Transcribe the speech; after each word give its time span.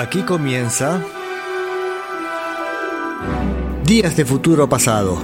Aquí 0.00 0.22
comienza 0.22 1.04
Días 3.84 4.16
de 4.16 4.24
Futuro 4.24 4.66
Pasado. 4.66 5.18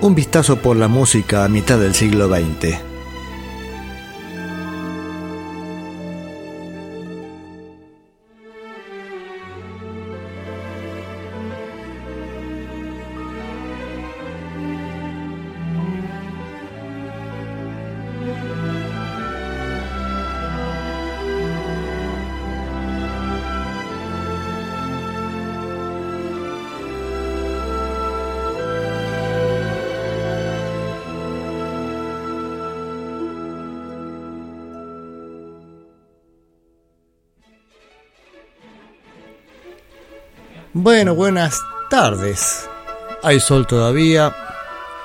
Un 0.00 0.14
vistazo 0.14 0.56
por 0.56 0.78
la 0.78 0.88
música 0.88 1.44
a 1.44 1.48
mitad 1.48 1.78
del 1.78 1.94
siglo 1.94 2.28
XX. 2.28 2.93
Bueno, 40.84 41.14
buenas 41.14 41.62
tardes. 41.88 42.68
Hay 43.22 43.40
sol 43.40 43.66
todavía. 43.66 44.36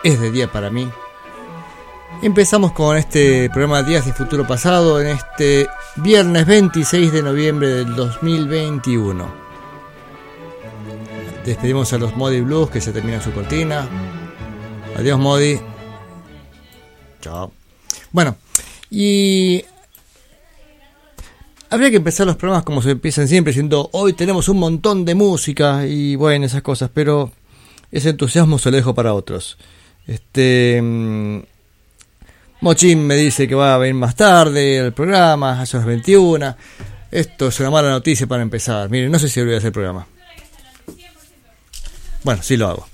Es 0.03 0.19
de 0.19 0.29
día 0.29 0.51
para 0.51 0.69
mí. 0.69 0.89
Empezamos 2.21 2.73
con 2.73 2.97
este 2.97 3.49
programa 3.49 3.81
Días 3.81 4.05
de 4.05 4.11
Futuro 4.11 4.45
Pasado 4.45 4.99
en 4.99 5.07
este 5.07 5.69
viernes 5.95 6.45
26 6.47 7.13
de 7.13 7.23
noviembre 7.23 7.69
del 7.69 7.95
2021. 7.95 9.25
Despedimos 11.45 11.93
a 11.93 11.97
los 11.97 12.13
Modi 12.13 12.41
Blues 12.41 12.69
que 12.69 12.81
se 12.81 12.91
termina 12.91 13.21
su 13.21 13.31
cortina. 13.31 13.87
Adiós 14.97 15.17
Modi. 15.17 15.61
Chao. 17.21 17.53
Bueno, 18.11 18.35
y 18.89 19.63
Habría 21.71 21.91
que 21.91 21.97
empezar 21.97 22.25
los 22.25 22.35
programas 22.35 22.63
como 22.63 22.81
se 22.81 22.91
empiezan 22.91 23.27
siempre, 23.27 23.51
diciendo 23.51 23.89
hoy 23.93 24.13
tenemos 24.13 24.49
un 24.49 24.57
montón 24.57 25.05
de 25.05 25.13
música 25.13 25.85
y 25.85 26.15
bueno, 26.15 26.45
esas 26.45 26.63
cosas, 26.63 26.89
pero 26.91 27.31
ese 27.91 28.09
entusiasmo 28.09 28.57
se 28.57 28.71
lo 28.71 28.77
dejo 28.77 28.95
para 28.95 29.13
otros. 29.13 29.57
Este. 30.07 30.81
Mm, 30.81 31.41
Mochín 32.61 33.05
me 33.05 33.15
dice 33.15 33.47
que 33.47 33.55
va 33.55 33.75
a 33.75 33.77
venir 33.77 33.95
más 33.95 34.15
tarde 34.15 34.79
al 34.79 34.93
programa, 34.93 35.61
a 35.61 35.65
las 35.71 35.85
21. 35.85 36.55
Esto 37.11 37.47
es 37.47 37.59
una 37.59 37.69
mala 37.69 37.89
noticia 37.89 38.25
para 38.27 38.41
empezar. 38.41 38.89
Miren, 38.89 39.11
no 39.11 39.19
sé 39.19 39.29
si 39.29 39.41
voy 39.41 39.53
a 39.53 39.57
hacer 39.57 39.67
el 39.67 39.73
programa. 39.73 40.07
Bueno, 42.23 42.41
sí 42.43 42.57
lo 42.57 42.67
hago. 42.67 42.87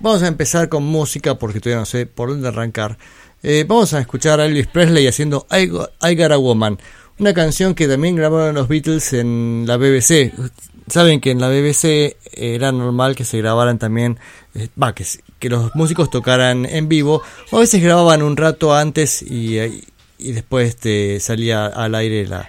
Vamos 0.00 0.22
a 0.22 0.26
empezar 0.26 0.68
con 0.68 0.84
música 0.84 1.38
porque 1.38 1.60
todavía 1.60 1.80
no 1.80 1.86
sé 1.86 2.06
por 2.06 2.30
dónde 2.30 2.48
arrancar. 2.48 2.98
Eh, 3.42 3.64
vamos 3.68 3.92
a 3.94 4.00
escuchar 4.00 4.40
a 4.40 4.46
Elvis 4.46 4.66
Presley 4.66 5.06
haciendo 5.06 5.46
I, 5.50 5.70
I 6.08 6.16
Got 6.16 6.32
a 6.32 6.38
Woman 6.38 6.78
una 7.18 7.34
canción 7.34 7.74
que 7.74 7.88
también 7.88 8.16
grabaron 8.16 8.54
los 8.54 8.68
Beatles 8.68 9.12
en 9.12 9.64
la 9.66 9.76
BBC. 9.76 10.32
Saben 10.88 11.20
que 11.20 11.32
en 11.32 11.40
la 11.40 11.48
BBC 11.48 12.16
era 12.32 12.72
normal 12.72 13.14
que 13.14 13.24
se 13.24 13.38
grabaran 13.38 13.78
también, 13.78 14.18
eh, 14.54 14.68
que, 15.38 15.48
los 15.48 15.74
músicos 15.74 16.10
tocaran 16.10 16.64
en 16.64 16.88
vivo, 16.88 17.22
o 17.50 17.56
a 17.56 17.60
veces 17.60 17.82
grababan 17.82 18.22
un 18.22 18.36
rato 18.36 18.74
antes 18.74 19.22
y, 19.22 19.58
y 20.18 20.32
después 20.32 20.70
este, 20.70 21.20
salía 21.20 21.66
al 21.66 21.94
aire 21.94 22.26
la, 22.26 22.48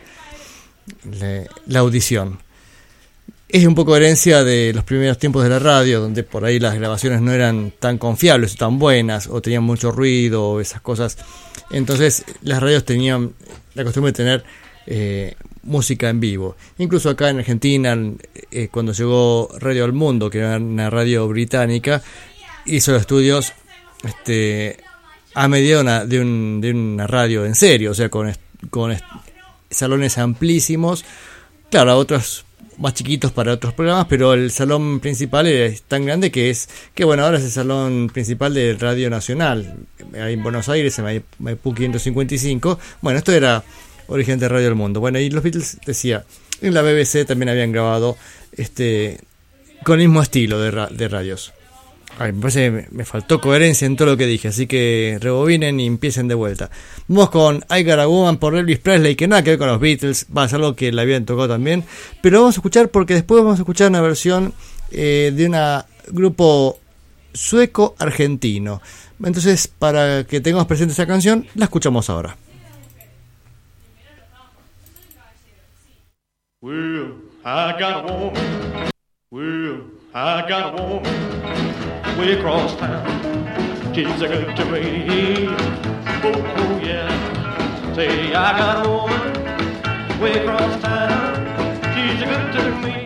la, 1.68 1.80
audición. 1.80 2.40
Es 3.47 3.66
un 3.66 3.74
poco 3.74 3.96
herencia 3.96 4.44
de 4.44 4.74
los 4.74 4.84
primeros 4.84 5.18
tiempos 5.18 5.44
de 5.44 5.50
la 5.50 5.59
radio, 5.59 6.00
donde 6.00 6.24
por 6.24 6.46
ahí 6.46 6.59
las 6.59 6.75
grabaciones 6.75 7.22
no 7.22 7.31
eran 7.31 7.74
tan 7.80 7.97
confiables 7.97 8.53
o 8.53 8.57
tan 8.57 8.78
buenas, 8.78 9.28
o 9.28 9.41
tenían 9.41 9.63
mucho 9.63 9.91
ruido, 9.91 10.51
o 10.51 10.59
esas 10.59 10.81
cosas. 10.81 11.18
Entonces 11.72 12.24
las 12.41 12.62
radios 12.62 12.86
tenían 12.86 13.34
la 13.74 13.84
costumbre 13.84 14.12
de 14.12 14.16
tener 14.16 14.44
eh, 14.85 15.35
música 15.63 16.09
en 16.09 16.19
vivo. 16.19 16.56
Incluso 16.78 17.09
acá 17.09 17.30
en 17.30 17.40
Argentina, 17.40 17.97
eh, 18.52 18.69
cuando 18.72 18.91
llegó 18.91 19.50
Radio 19.59 19.85
al 19.85 19.94
Mundo, 19.94 20.30
que 20.30 20.40
era 20.40 20.57
una 20.57 20.90
radio 20.90 21.28
británica, 21.28 22.02
hizo 22.66 22.96
estudios 22.96 23.53
este, 24.03 24.78
a 25.35 25.47
medida 25.47 26.06
de, 26.06 26.19
un, 26.19 26.59
de, 26.62 26.72
una 26.72 27.07
radio 27.07 27.46
en 27.46 27.56
serio, 27.56 27.91
o 27.91 27.94
sea, 27.94 28.09
con, 28.09 28.34
con 28.69 28.97
salones 29.69 30.18
amplísimos. 30.18 31.06
Claro, 31.69 31.97
otros 31.97 32.46
más 32.80 32.94
chiquitos 32.94 33.32
para 33.32 33.54
otros 33.54 33.74
programas, 33.74 34.08
pero 34.10 34.34
el 34.34 34.52
salón 34.52 35.00
principal 35.00 35.48
es 35.48 35.84
tan 35.84 36.06
grande 36.06 36.32
que 36.32 36.50
es, 36.50 36.70
que 36.96 37.04
bueno, 37.04 37.26
ahora 37.26 37.38
es 37.38 37.44
el 37.44 37.52
salón 37.52 38.10
principal 38.12 38.54
de 38.54 38.76
Radio 38.80 39.10
Nacional, 39.10 39.76
ahí 40.14 40.34
en 40.34 40.44
Buenos 40.44 40.70
Aires, 40.70 40.98
en 40.98 41.24
Maipú 41.40 41.76
555. 41.76 42.80
Bueno, 43.02 43.20
esto 43.20 43.34
era 43.34 43.64
origen 44.08 44.40
de 44.40 44.48
Radio 44.48 44.66
del 44.66 44.76
Mundo. 44.76 45.02
Bueno, 45.02 45.20
y 45.20 45.30
los 45.30 45.44
Beatles 45.44 45.78
decía, 45.86 46.26
en 46.62 46.74
la 46.74 46.82
BBC 46.82 47.26
también 47.28 47.50
habían 47.50 47.72
grabado 47.72 48.18
este 48.54 49.20
con 49.84 50.00
el 50.00 50.08
mismo 50.08 50.22
estilo 50.22 50.60
de, 50.60 50.88
de 50.92 51.08
radios. 51.08 51.54
Ay, 52.22 52.34
me 52.34 52.41
parece 52.41 52.88
me 52.91 53.06
faltó 53.06 53.40
coherencia 53.40 53.85
en 53.85 53.96
todo 53.96 54.09
lo 54.09 54.18
que 54.18 54.25
dije, 54.25 54.50
así 54.50 54.68
que 54.68 55.18
rebobinen 55.22 55.80
y 55.80 55.88
empiecen 55.88 56.28
de 56.28 56.35
vuelta. 56.35 56.69
Vamos 57.07 57.30
con 57.30 57.63
I 57.69 57.81
Got 57.85 58.00
a 58.00 58.07
Woman 58.07 58.38
por 58.40 58.56
Elvis 58.56 58.80
Presley, 58.80 59.16
que 59.16 59.25
nada 59.25 59.41
que 59.41 59.52
ver 59.52 59.59
con 59.59 59.69
los 59.69 59.80
Beatles, 59.80 60.25
va 60.35 60.44
a 60.44 60.50
ser 60.50 60.57
algo 60.57 60.75
que 60.75 60.91
la 60.91 61.03
habían 61.03 61.24
tocado 61.24 61.47
también, 61.47 61.85
pero 62.22 62.40
vamos 62.40 62.57
a 62.57 62.59
escuchar 62.59 62.90
porque 62.90 63.13
después 63.13 63.41
vamos 63.41 63.57
a 63.57 63.62
escuchar 63.62 63.88
una 63.90 64.02
versión 64.02 64.53
eh, 64.91 65.31
de 65.34 65.46
un 65.47 65.56
grupo 66.13 66.78
sueco-argentino. 67.34 68.81
Entonces, 69.24 69.69
para 69.69 70.25
que 70.25 70.41
tengamos 70.41 70.68
presente 70.68 70.91
esa 70.91 71.07
canción, 71.07 71.47
la 71.56 71.66
escuchamos 71.66 72.09
ahora. 72.09 72.36
Way 82.19 82.34
across 82.34 82.75
town. 82.75 83.06
She's 83.96 84.22
a 84.22 84.28
good 84.28 84.56
to 84.57 84.66
me. 84.66 85.47
Oh, 86.22 86.34
oh 86.57 86.80
yeah. 86.84 87.96
Say, 87.96 88.34
I 88.34 88.57
got 88.57 88.85
a 88.85 88.90
woman 88.90 90.19
way 90.19 90.34
across 90.44 90.81
town. 90.81 91.35
She's 91.94 92.21
a 92.21 92.25
good 92.25 92.51
to 92.56 92.63
me. 92.83 93.06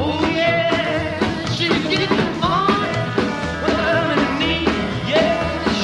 Oh 0.00 0.18
yeah. 0.34 1.52
She's 1.56 1.82
getting 1.84 2.18
on 2.42 2.72
when 3.62 3.76
I'm 3.76 4.18
in 4.18 4.38
need. 4.40 4.68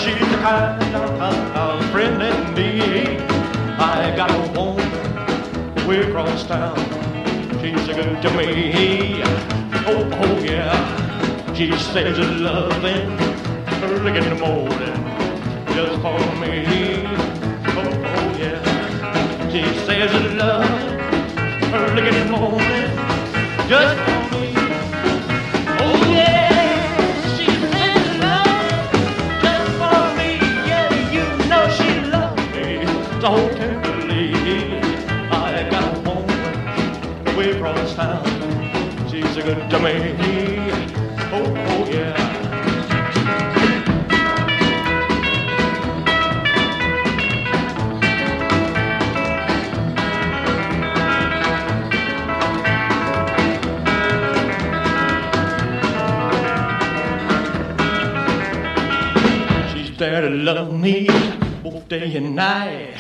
She's 0.00 0.26
the 0.32 0.38
kind 0.38 0.96
of, 0.96 1.91
friend 1.93 2.23
in 2.23 2.55
me. 2.55 3.19
I 3.79 4.14
got 4.17 4.31
a 4.31 4.58
woman 4.58 5.87
way 5.87 6.00
across 6.00 6.46
town. 6.46 6.79
She's 7.61 7.88
a 7.88 7.94
good 7.94 8.23
to 8.23 8.31
me 8.38 9.23
oh, 9.87 10.08
oh 10.12 10.38
yeah. 10.43 11.00
She 11.61 11.71
says 11.73 12.19
it's 12.19 12.41
loving 12.41 13.21
early 13.85 14.17
in 14.17 14.31
the 14.31 14.35
morning 14.35 14.97
just 15.75 16.01
for 16.01 16.19
me. 16.41 17.05
Oh, 17.77 17.85
oh 17.85 18.39
yeah. 18.41 19.51
She 19.53 19.62
says 19.85 20.11
it's 20.11 20.35
loving 20.37 21.75
early 21.75 22.09
in 22.09 22.15
the 22.15 22.31
morning 22.33 22.89
just 23.69 23.95
for 24.07 24.23
me. 24.33 24.55
Oh 25.85 26.01
yeah. 26.09 27.37
She 27.37 27.45
says 27.45 28.09
love 28.25 28.91
just 29.45 29.71
for 29.77 30.01
me. 30.17 30.31
Yeah, 30.65 30.89
you 31.13 31.25
know 31.51 31.69
she 31.77 31.91
loves 32.09 32.41
me 32.56 32.69
so 33.21 33.37
tenderly. 33.59 34.33
I 35.31 35.69
got 35.69 36.06
a 36.06 37.33
away 37.35 37.53
from 37.59 37.77
town 37.95 38.25
She's 39.11 39.37
a 39.37 39.43
good 39.43 39.69
to 39.69 39.79
me. 39.79 41.00
There 60.00 60.23
to 60.23 60.31
love 60.31 60.73
me 60.73 61.09
both 61.62 61.87
day 61.88 62.17
and 62.17 62.35
night. 62.35 62.97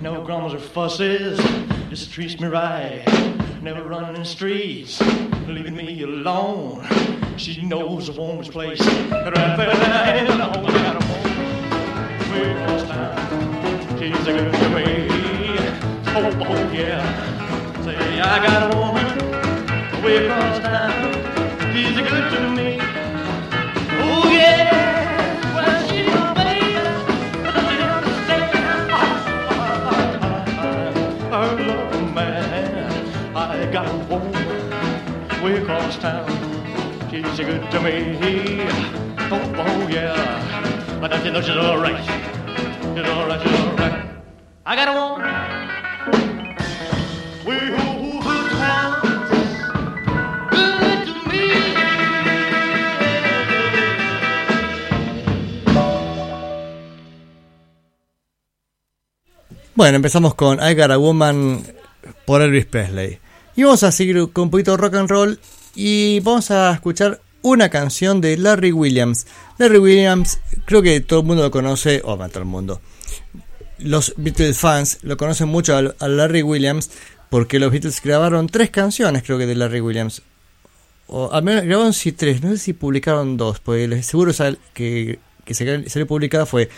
No 0.00 0.24
grumbles 0.24 0.54
or 0.54 0.58
fusses, 0.58 1.38
just 1.90 2.10
treats 2.10 2.40
me 2.40 2.48
right. 2.48 3.04
never 3.60 3.82
running 3.82 4.24
streets, 4.24 4.98
leaving 5.46 5.76
me 5.76 6.02
alone. 6.04 7.27
She 7.38 7.62
knows 7.62 8.08
a 8.08 8.12
woman's 8.20 8.48
place. 8.48 8.80
Right 8.80 9.08
there, 9.10 9.70
I 9.70 10.26
got 10.26 10.56
a 10.56 10.60
woman 10.60 10.74
across 12.34 12.82
town. 12.88 13.96
She's 13.96 14.26
a 14.26 14.32
good 14.32 14.52
to 14.52 14.68
me. 14.70 14.84
Oh, 16.08 16.32
oh 16.48 16.72
yeah. 16.72 17.84
Say 17.84 17.96
I 18.20 18.44
got 18.44 18.74
a 18.74 18.76
woman 18.76 20.02
way 20.02 20.26
across 20.26 20.58
town. 20.58 21.12
She's 21.72 21.96
a 21.96 22.02
good 22.02 22.28
to 22.32 22.40
me. 22.56 22.78
Oh 24.00 24.28
yeah. 24.32 24.88
I 31.30 31.54
love 31.54 32.14
man. 32.14 33.36
I 33.36 33.70
got 33.70 33.86
a 33.86 33.96
woman 34.08 34.32
way 35.40 35.62
across 35.62 35.96
town. 35.98 36.57
Got 44.76 44.88
a 44.88 44.92
woman. 44.92 45.48
Bueno, 59.74 59.96
empezamos 59.96 60.34
con 60.34 60.58
I 60.60 60.74
Got 60.74 60.90
a 60.90 60.98
Woman 60.98 61.62
por 62.26 62.42
Elvis 62.42 62.66
Presley. 62.66 63.18
Y 63.56 63.62
vamos 63.62 63.82
a 63.82 63.92
seguir 63.92 64.30
con 64.32 64.44
un 64.44 64.50
poquito 64.50 64.72
de 64.72 64.76
rock 64.76 64.94
and 64.94 65.08
roll 65.08 65.40
y 65.80 66.18
vamos 66.20 66.50
a 66.50 66.72
escuchar 66.72 67.20
una 67.40 67.68
canción 67.68 68.20
de 68.20 68.36
Larry 68.36 68.72
Williams. 68.72 69.28
Larry 69.58 69.78
Williams, 69.78 70.40
creo 70.64 70.82
que 70.82 71.00
todo 71.00 71.20
el 71.20 71.26
mundo 71.26 71.44
lo 71.44 71.52
conoce, 71.52 72.00
o 72.04 72.16
bueno, 72.16 72.30
todo 72.30 72.40
el 72.40 72.48
mundo. 72.48 72.80
Los 73.78 74.12
Beatles 74.16 74.58
fans 74.58 74.98
lo 75.02 75.16
conocen 75.16 75.46
mucho 75.46 75.76
a, 75.76 76.08
Larry 76.08 76.42
Williams 76.42 76.90
porque 77.30 77.60
los 77.60 77.70
Beatles 77.70 78.02
grabaron 78.02 78.48
tres 78.48 78.70
canciones, 78.70 79.22
creo 79.22 79.38
que 79.38 79.46
de 79.46 79.54
Larry 79.54 79.80
Williams. 79.80 80.22
O 81.06 81.30
al 81.32 81.44
menos 81.44 81.62
grabaron 81.62 81.92
sí 81.92 82.10
tres, 82.10 82.42
no 82.42 82.50
sé 82.50 82.58
si 82.58 82.72
publicaron 82.72 83.36
dos, 83.36 83.60
porque 83.60 83.86
les- 83.86 84.04
seguro 84.04 84.32
que, 84.74 85.20
que 85.44 85.54
salió 85.54 86.06
publicada 86.08 86.44
fue 86.44 86.68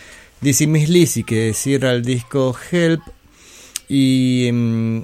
Dizzy 0.41 0.67
Miss 0.67 0.89
Lizzy, 0.89 1.23
que 1.23 1.55
cierra 1.55 1.93
el 1.93 2.03
disco 2.03 2.55
Help, 2.71 3.01
y, 3.89 4.47
mm, 4.53 5.01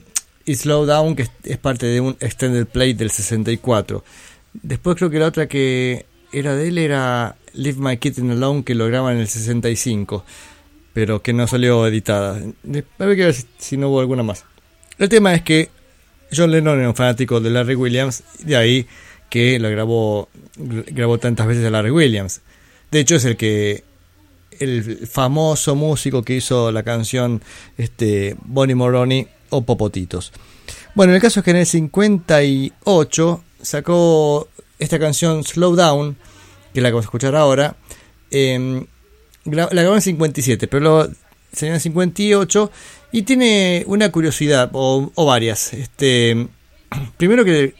y 0.47 0.55
Slow 0.55 0.85
Down, 0.85 1.15
que 1.15 1.27
es, 1.43 1.57
parte 1.57 1.85
de 1.85 1.99
un 1.99 2.15
extended 2.21 2.65
play 2.65 2.93
del 2.93 3.11
64. 3.11 4.03
Después 4.53 4.95
creo 4.95 5.09
que 5.09 5.19
la 5.19 5.27
otra 5.27 5.47
que 5.47 6.05
era 6.31 6.55
de 6.55 6.69
él 6.69 6.77
era 6.77 7.35
Leave 7.53 7.79
My 7.79 7.97
Kitten 7.97 8.31
Alone, 8.31 8.63
que 8.63 8.73
lo 8.73 8.87
graba 8.87 9.11
en 9.11 9.19
el 9.19 9.27
65, 9.27 10.23
pero 10.93 11.21
que 11.21 11.33
no 11.33 11.47
salió 11.47 11.85
editada. 11.85 12.39
Que 12.63 12.85
ver 12.97 13.33
si, 13.33 13.45
si 13.57 13.75
no 13.75 13.89
hubo 13.89 13.99
alguna 13.99 14.23
más. 14.23 14.45
El 14.97 15.09
tema 15.09 15.33
es 15.35 15.41
que 15.41 15.69
John 16.33 16.49
Lennon 16.49 16.79
era 16.79 16.87
un 16.87 16.95
fanático 16.95 17.41
de 17.41 17.49
Larry 17.49 17.75
Williams, 17.75 18.23
de 18.39 18.55
ahí 18.55 18.87
que 19.29 19.59
lo 19.59 19.69
grabó, 19.69 20.29
grabó 20.55 21.17
tantas 21.17 21.45
veces 21.45 21.65
a 21.65 21.69
Larry 21.71 21.91
Williams. 21.91 22.39
De 22.89 23.01
hecho, 23.01 23.15
es 23.15 23.25
el 23.25 23.35
que 23.35 23.83
el 24.59 25.07
famoso 25.07 25.75
músico 25.75 26.23
que 26.23 26.37
hizo 26.37 26.71
la 26.71 26.83
canción 26.83 27.41
este, 27.77 28.37
Bonnie 28.45 28.75
Moroni 28.75 29.27
o 29.49 29.61
Popotitos. 29.63 30.31
Bueno, 30.95 31.13
el 31.13 31.21
caso 31.21 31.39
es 31.39 31.43
que 31.43 31.51
en 31.51 31.57
el 31.57 31.65
58 31.65 33.43
sacó 33.61 34.47
esta 34.79 34.99
canción 34.99 35.43
Slow 35.43 35.75
Down, 35.75 36.17
que 36.73 36.81
la 36.81 36.89
que 36.89 36.93
vamos 36.93 37.05
a 37.05 37.07
escuchar 37.07 37.35
ahora. 37.35 37.75
gra- 38.31 38.89
la 39.45 39.81
grabó 39.81 39.91
en 39.93 39.95
el 39.97 40.01
57, 40.01 40.67
pero 40.67 40.79
luego 40.81 41.07
salió 41.53 41.69
en 41.71 41.75
el 41.75 41.81
58 41.81 42.71
y 43.11 43.21
tiene 43.23 43.83
una 43.87 44.11
curiosidad, 44.11 44.69
o, 44.73 45.11
o 45.15 45.25
varias. 45.25 45.73
Este, 45.73 46.47
primero 47.17 47.45
que, 47.45 47.73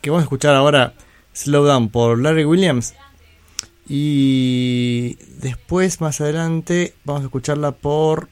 que 0.00 0.10
vamos 0.10 0.22
a 0.22 0.24
escuchar 0.24 0.54
ahora 0.54 0.94
Slow 1.34 1.64
Down 1.64 1.88
por 1.90 2.18
Larry 2.20 2.44
Williams. 2.44 2.94
Y 3.92 5.16
después, 5.40 6.00
más 6.00 6.20
adelante, 6.20 6.94
vamos 7.04 7.22
a 7.22 7.24
escucharla 7.26 7.72
por, 7.72 8.28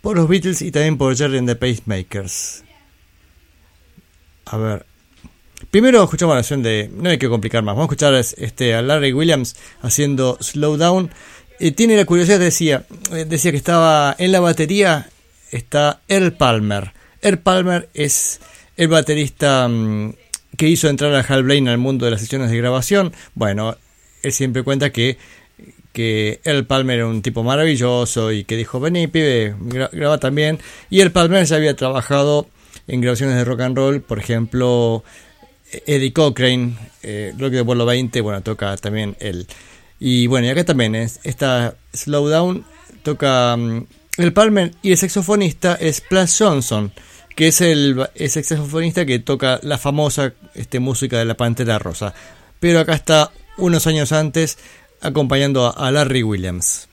por 0.00 0.16
los 0.16 0.28
Beatles 0.28 0.62
y 0.62 0.70
también 0.70 0.98
por 0.98 1.16
Jerry 1.16 1.38
and 1.38 1.48
the 1.48 1.56
Pacemakers. 1.56 2.64
A 4.46 4.56
ver. 4.56 4.86
Primero 5.70 6.02
escuchamos 6.02 6.34
la 6.34 6.40
canción 6.40 6.62
de. 6.62 6.90
No 6.92 7.10
hay 7.10 7.18
que 7.18 7.28
complicar 7.28 7.62
más. 7.62 7.74
Vamos 7.74 7.90
a 7.90 7.92
escuchar 7.92 8.14
este, 8.14 8.74
a 8.74 8.82
Larry 8.82 9.12
Williams 9.12 9.56
haciendo 9.82 10.38
Slow 10.40 10.76
Down. 10.76 11.10
Eh, 11.60 11.72
tiene 11.72 11.96
la 11.96 12.06
curiosidad, 12.06 12.38
decía, 12.38 12.86
eh, 13.12 13.26
decía 13.28 13.50
que 13.50 13.58
estaba 13.58 14.14
en 14.18 14.32
la 14.32 14.40
batería. 14.40 15.08
Está 15.50 16.00
Earl 16.08 16.32
Palmer. 16.32 16.92
Earl 17.22 17.38
Palmer 17.38 17.88
es 17.92 18.40
el 18.76 18.88
baterista 18.88 19.68
mm, 19.68 20.14
que 20.56 20.68
hizo 20.68 20.88
entrar 20.88 21.14
a 21.14 21.20
Hal 21.20 21.42
Blaine 21.42 21.68
al 21.70 21.78
mundo 21.78 22.04
de 22.04 22.12
las 22.12 22.20
sesiones 22.20 22.50
de 22.50 22.56
grabación. 22.56 23.12
Bueno, 23.34 23.76
él 24.22 24.32
siempre 24.32 24.62
cuenta 24.62 24.90
que, 24.90 25.18
que 25.92 26.40
Earl 26.44 26.66
Palmer 26.66 26.96
era 26.98 27.06
un 27.06 27.22
tipo 27.22 27.42
maravilloso 27.42 28.32
y 28.32 28.44
que 28.44 28.56
dijo, 28.56 28.80
vení 28.80 29.06
pibe, 29.08 29.54
gra- 29.60 29.90
graba 29.92 30.18
también. 30.18 30.58
Y 30.88 31.00
Earl 31.00 31.12
Palmer 31.12 31.44
ya 31.44 31.56
había 31.56 31.74
trabajado 31.76 32.48
en 32.86 33.00
grabaciones 33.00 33.36
de 33.36 33.44
rock 33.44 33.60
and 33.60 33.76
roll, 33.76 34.00
por 34.02 34.18
ejemplo, 34.18 35.04
Eddie 35.86 36.12
Cochrane, 36.12 36.74
eh, 37.02 37.32
Rock 37.38 37.52
de 37.52 37.60
Vuelo 37.62 37.86
20, 37.86 38.20
bueno, 38.20 38.42
toca 38.42 38.76
también 38.76 39.16
él. 39.20 39.46
Y 39.98 40.26
bueno, 40.26 40.46
y 40.46 40.50
acá 40.50 40.64
también 40.64 40.94
es 40.94 41.20
esta 41.24 41.76
Slow 41.92 42.28
Down, 42.28 42.64
toca 43.02 43.56
mm, 43.56 43.86
el 44.18 44.32
Palmer 44.32 44.72
y 44.82 44.92
el 44.92 44.96
saxofonista 44.98 45.74
es 45.74 46.00
Plas 46.00 46.36
Johnson, 46.38 46.92
que 47.36 47.48
es 47.48 47.60
el, 47.60 48.08
es 48.14 48.36
el 48.36 48.44
saxofonista 48.44 49.06
que 49.06 49.18
toca 49.20 49.60
la 49.62 49.78
famosa 49.78 50.32
este, 50.54 50.80
música 50.80 51.18
de 51.18 51.24
la 51.26 51.34
Pantera 51.36 51.78
Rosa. 51.78 52.12
Pero 52.58 52.80
acá 52.80 52.94
está 52.94 53.30
unos 53.56 53.86
años 53.86 54.10
antes 54.12 54.58
acompañando 55.00 55.66
a, 55.66 55.90
Larry 55.90 56.22
Williams. 56.22 56.89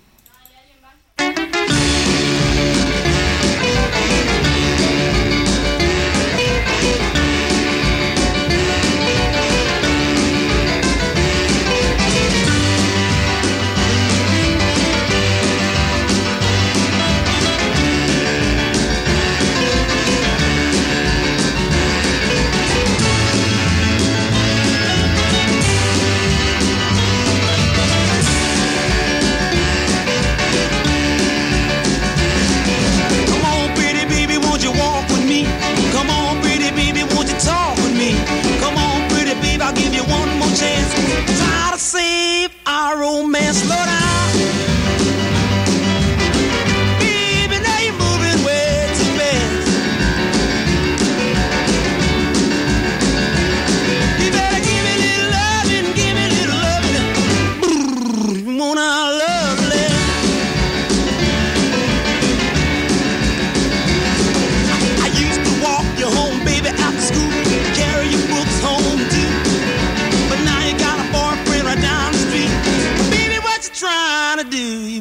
dance, 43.48 43.70
Lord. 43.70 43.87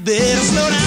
better 0.06 0.40
slow 0.40 0.70
down. 0.70 0.86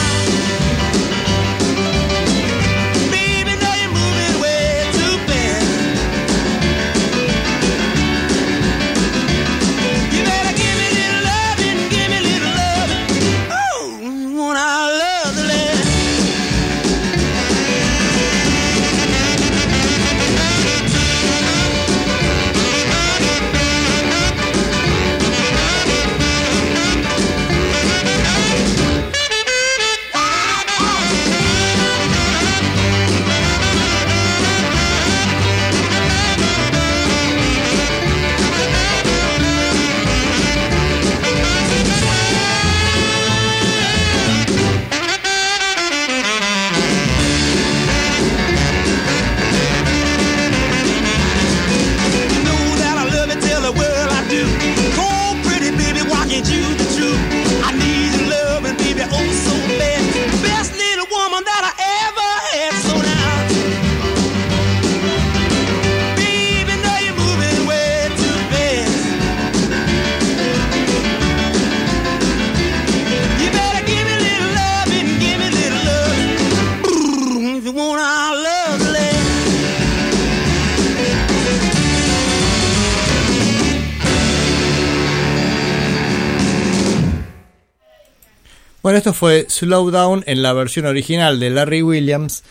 Bueno, 88.89 88.97
esto 88.97 89.13
fue 89.13 89.45
Slow 89.47 89.91
Down 89.91 90.23
en 90.25 90.41
la 90.41 90.51
versión 90.51 90.87
original 90.87 91.39
de 91.39 91.51
Larry 91.51 91.83
Williams. 91.83 92.43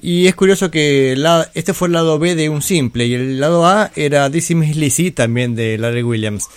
Y 0.00 0.28
es 0.28 0.34
curioso 0.34 0.70
que 0.70 1.14
este 1.52 1.74
fue 1.74 1.88
el 1.88 1.92
lado 1.92 2.18
B 2.18 2.34
de 2.34 2.48
un 2.48 2.62
simple 2.62 3.04
y 3.04 3.12
el 3.12 3.38
lado 3.38 3.66
A 3.66 3.90
era 3.94 4.30
Dizzy 4.30 4.54
Miss 4.54 4.76
Lizzy 4.76 5.10
también 5.10 5.54
de 5.54 5.76
Larry 5.76 6.02
Williams. 6.02 6.48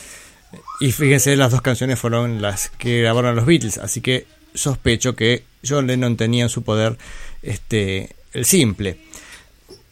Y 0.79 0.93
fíjense, 0.93 1.35
las 1.35 1.51
dos 1.51 1.61
canciones 1.61 1.99
fueron 1.99 2.41
las 2.41 2.69
que 2.69 3.01
grabaron 3.01 3.35
los 3.35 3.45
Beatles, 3.45 3.79
así 3.79 3.99
que 3.99 4.27
sospecho 4.53 5.13
que 5.13 5.43
John 5.61 5.87
Lennon 5.87 6.15
tenía 6.15 6.43
en 6.43 6.49
su 6.49 6.63
poder 6.63 6.97
este, 7.41 8.15
el 8.31 8.45
simple. 8.45 8.97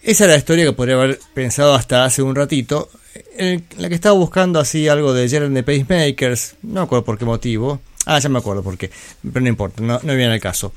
Esa 0.02 0.24
era 0.24 0.34
la 0.36 0.40
historia 0.40 0.64
que 0.64 0.72
podría 0.72 0.96
haber 0.96 1.20
pensado 1.34 1.76
hasta 1.76 2.06
hace 2.06 2.22
un 2.22 2.36
ratito, 2.36 2.90
en 3.38 3.66
la 3.80 3.90
que 3.90 3.96
estaba 3.96 4.16
buscando 4.18 4.62
así 4.62 4.88
algo 4.88 5.14
de 5.14 5.28
Jeremy 5.28 5.62
Pacemakers, 5.62 6.56
no 6.62 6.84
acuerdo 6.84 7.04
por 7.04 7.18
qué 7.18 7.26
motivo. 7.26 7.82
Ah, 8.06 8.20
ya 8.20 8.30
me 8.30 8.40
acuerdo 8.40 8.64
por 8.64 8.78
qué, 8.78 8.92
pero 9.22 9.42
no 9.42 9.50
importa, 9.50 9.82
no, 9.82 10.00
no 10.02 10.16
viene 10.16 10.34
al 10.34 10.40
caso. 10.40 10.74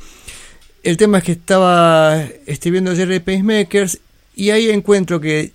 El 0.82 0.96
tema 0.96 1.18
es 1.18 1.24
que 1.24 1.32
estaba 1.32 2.24
este, 2.46 2.70
viendo 2.70 2.94
Jerry 2.94 3.20
Pacemakers 3.20 3.98
y 4.34 4.50
ahí 4.50 4.70
encuentro 4.70 5.20
que 5.20 5.52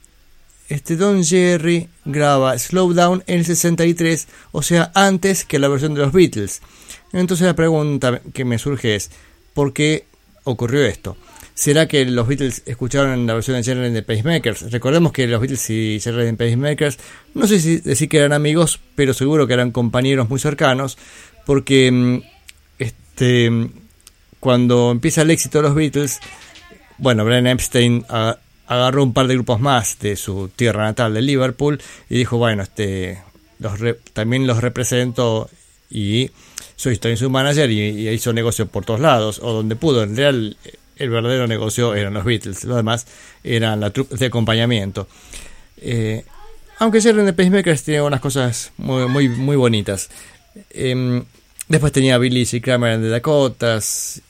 este 0.70 0.96
Don 0.96 1.24
Jerry 1.24 1.89
graba 2.06 2.58
Slow 2.58 2.94
Down 2.94 3.24
en 3.27 3.39
el 3.39 3.46
63, 3.46 4.27
o 4.51 4.62
sea, 4.62 4.92
antes 4.94 5.46
que 5.46 5.60
la 5.60 5.68
versión 5.68 5.94
de 5.94 6.01
los 6.01 6.12
Beatles. 6.12 6.62
Entonces 7.13 7.46
la 7.46 7.56
pregunta 7.56 8.22
que 8.34 8.46
me 8.46 8.58
surge 8.58 8.96
es, 8.96 9.12
¿por 9.53 9.74
qué 9.74 10.06
ocurrió 10.44 10.86
esto? 10.86 11.15
¿Será 11.53 11.88
que 11.88 12.03
los 12.06 12.27
Beatles 12.27 12.63
escucharon 12.65 13.27
la 13.27 13.36
versión 13.36 13.58
de 13.58 13.63
Jerry 13.63 13.92
de 13.92 14.01
Pacemakers? 14.01 14.72
Recordemos 14.72 15.12
que 15.12 15.27
los 15.27 15.39
Beatles 15.39 15.70
y 15.70 16.00
Jerry 16.00 16.25
de 16.25 16.34
Pacemakers, 16.34 16.98
no 17.36 17.46
sé 17.46 17.60
si 17.60 17.77
decir 17.77 18.10
que 18.10 18.18
eran 18.18 18.34
amigos, 18.34 18.80
pero 18.96 19.13
seguro 19.13 19.46
que 19.46 19.53
eran 19.53 19.72
compañeros 19.72 20.27
muy 20.30 20.39
cercanos, 20.39 20.98
porque 21.45 21.91
mm, 21.91 22.21
este 22.79 23.69
cuando 24.39 24.91
empieza 24.91 25.21
el 25.21 25.31
éxito 25.31 25.59
de 25.59 25.63
los 25.63 25.75
Beatles, 25.75 26.19
bueno, 26.97 27.23
Brian 27.23 27.47
Epstein 27.47 28.05
agarró 28.67 29.03
un 29.03 29.13
par 29.13 29.27
de 29.27 29.35
grupos 29.35 29.62
más 29.62 30.00
de 30.00 30.17
su 30.17 30.50
tierra 30.50 30.83
natal, 30.83 31.13
de 31.13 31.21
Liverpool, 31.21 31.81
y 32.09 32.15
dijo, 32.15 32.38
bueno, 32.38 32.63
este, 32.63 33.21
los 33.59 33.79
también 34.12 34.45
los 34.45 34.62
represento 34.62 35.50
y 35.89 36.29
soy 36.75 36.97
también 36.97 37.17
su 37.17 37.29
manager 37.29 37.71
y, 37.71 38.09
hizo 38.09 38.33
negocio 38.33 38.67
por 38.67 38.83
todos 38.83 39.00
lados, 39.00 39.39
o 39.41 39.53
donde 39.53 39.77
pudo. 39.77 40.03
En 40.03 40.17
realidad, 40.17 40.57
el 40.97 41.09
verdadero 41.09 41.47
negocio 41.47 41.95
eran 41.95 42.13
los 42.13 42.25
Beatles, 42.25 42.63
lo 42.65 42.75
demás 42.75 43.07
eran 43.43 43.79
la 43.79 43.91
trupe 43.91 44.17
de 44.17 44.25
acompañamiento. 44.25 45.07
Eh, 45.77 46.25
aunque 46.79 47.01
Jerry 47.01 47.23
de 47.23 47.33
Pacemakers 47.33 47.83
tiene 47.83 48.01
unas 48.01 48.19
cosas 48.19 48.73
muy, 48.77 49.07
muy, 49.07 49.29
muy 49.29 49.55
bonitas. 49.55 50.09
Em, 50.69 51.24
después 51.67 51.91
tenía 51.91 52.17
Billy 52.17 52.45
C. 52.45 52.62
Kramer 52.62 53.00
The 53.00 53.10
Dakotas 53.10 54.22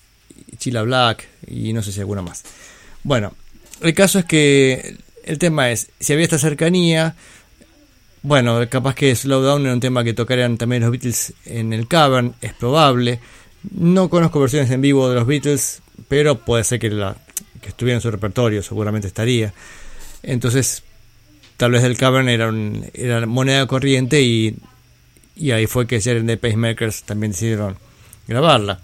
Chila 0.57 0.83
Black 0.83 1.27
y 1.47 1.73
no 1.73 1.81
sé 1.81 1.91
si 1.91 1.99
alguna 1.99 2.21
más. 2.21 2.43
Bueno, 3.03 3.33
el 3.81 3.93
caso 3.93 4.19
es 4.19 4.25
que 4.25 4.95
el 5.25 5.37
tema 5.37 5.71
es, 5.71 5.89
si 5.99 6.13
había 6.13 6.25
esta 6.25 6.37
cercanía, 6.37 7.15
bueno, 8.21 8.61
capaz 8.69 8.95
que 8.95 9.13
Slowdown 9.13 9.65
era 9.65 9.73
un 9.73 9.79
tema 9.81 10.03
que 10.03 10.13
tocarían 10.13 10.57
también 10.57 10.83
los 10.83 10.91
Beatles 10.91 11.33
en 11.45 11.73
el 11.73 11.87
Cavern, 11.87 12.35
es 12.41 12.53
probable. 12.53 13.19
No 13.71 14.09
conozco 14.09 14.39
versiones 14.39 14.71
en 14.71 14.81
vivo 14.81 15.09
de 15.09 15.15
los 15.15 15.27
Beatles, 15.27 15.81
pero 16.07 16.39
puede 16.39 16.63
ser 16.63 16.79
que, 16.79 16.89
la, 16.89 17.17
que 17.61 17.69
estuviera 17.69 17.97
en 17.97 18.01
su 18.01 18.09
repertorio, 18.09 18.63
seguramente 18.63 19.07
estaría. 19.07 19.53
Entonces, 20.21 20.83
tal 21.57 21.71
vez 21.71 21.83
el 21.83 21.97
Cavern 21.97 22.29
era, 22.29 22.47
un, 22.47 22.89
era 22.93 23.25
moneda 23.25 23.67
corriente 23.67 24.21
y, 24.21 24.55
y 25.35 25.51
ahí 25.51 25.67
fue 25.67 25.87
que 25.87 26.01
Jerry 26.01 26.21
de 26.21 26.37
Pacemakers 26.37 27.03
también 27.03 27.31
decidieron 27.31 27.77
grabarla. 28.27 28.79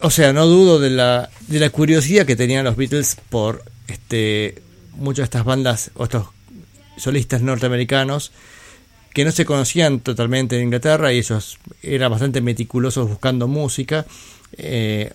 O 0.00 0.10
sea, 0.10 0.32
no 0.32 0.46
dudo 0.46 0.78
de 0.78 0.90
la, 0.90 1.28
de 1.48 1.58
la 1.58 1.70
curiosidad 1.70 2.24
que 2.24 2.36
tenían 2.36 2.64
los 2.64 2.76
Beatles 2.76 3.16
por 3.28 3.64
este, 3.86 4.62
muchas 4.92 5.18
de 5.18 5.24
estas 5.24 5.44
bandas 5.44 5.90
o 5.94 6.04
estos 6.04 6.28
solistas 6.96 7.42
norteamericanos 7.42 8.32
que 9.12 9.24
no 9.24 9.32
se 9.32 9.44
conocían 9.44 10.00
totalmente 10.00 10.56
en 10.56 10.64
Inglaterra 10.64 11.12
y 11.12 11.18
ellos 11.18 11.58
eran 11.82 12.10
bastante 12.10 12.40
meticulosos 12.40 13.08
buscando 13.08 13.48
música, 13.48 14.06
eh, 14.56 15.12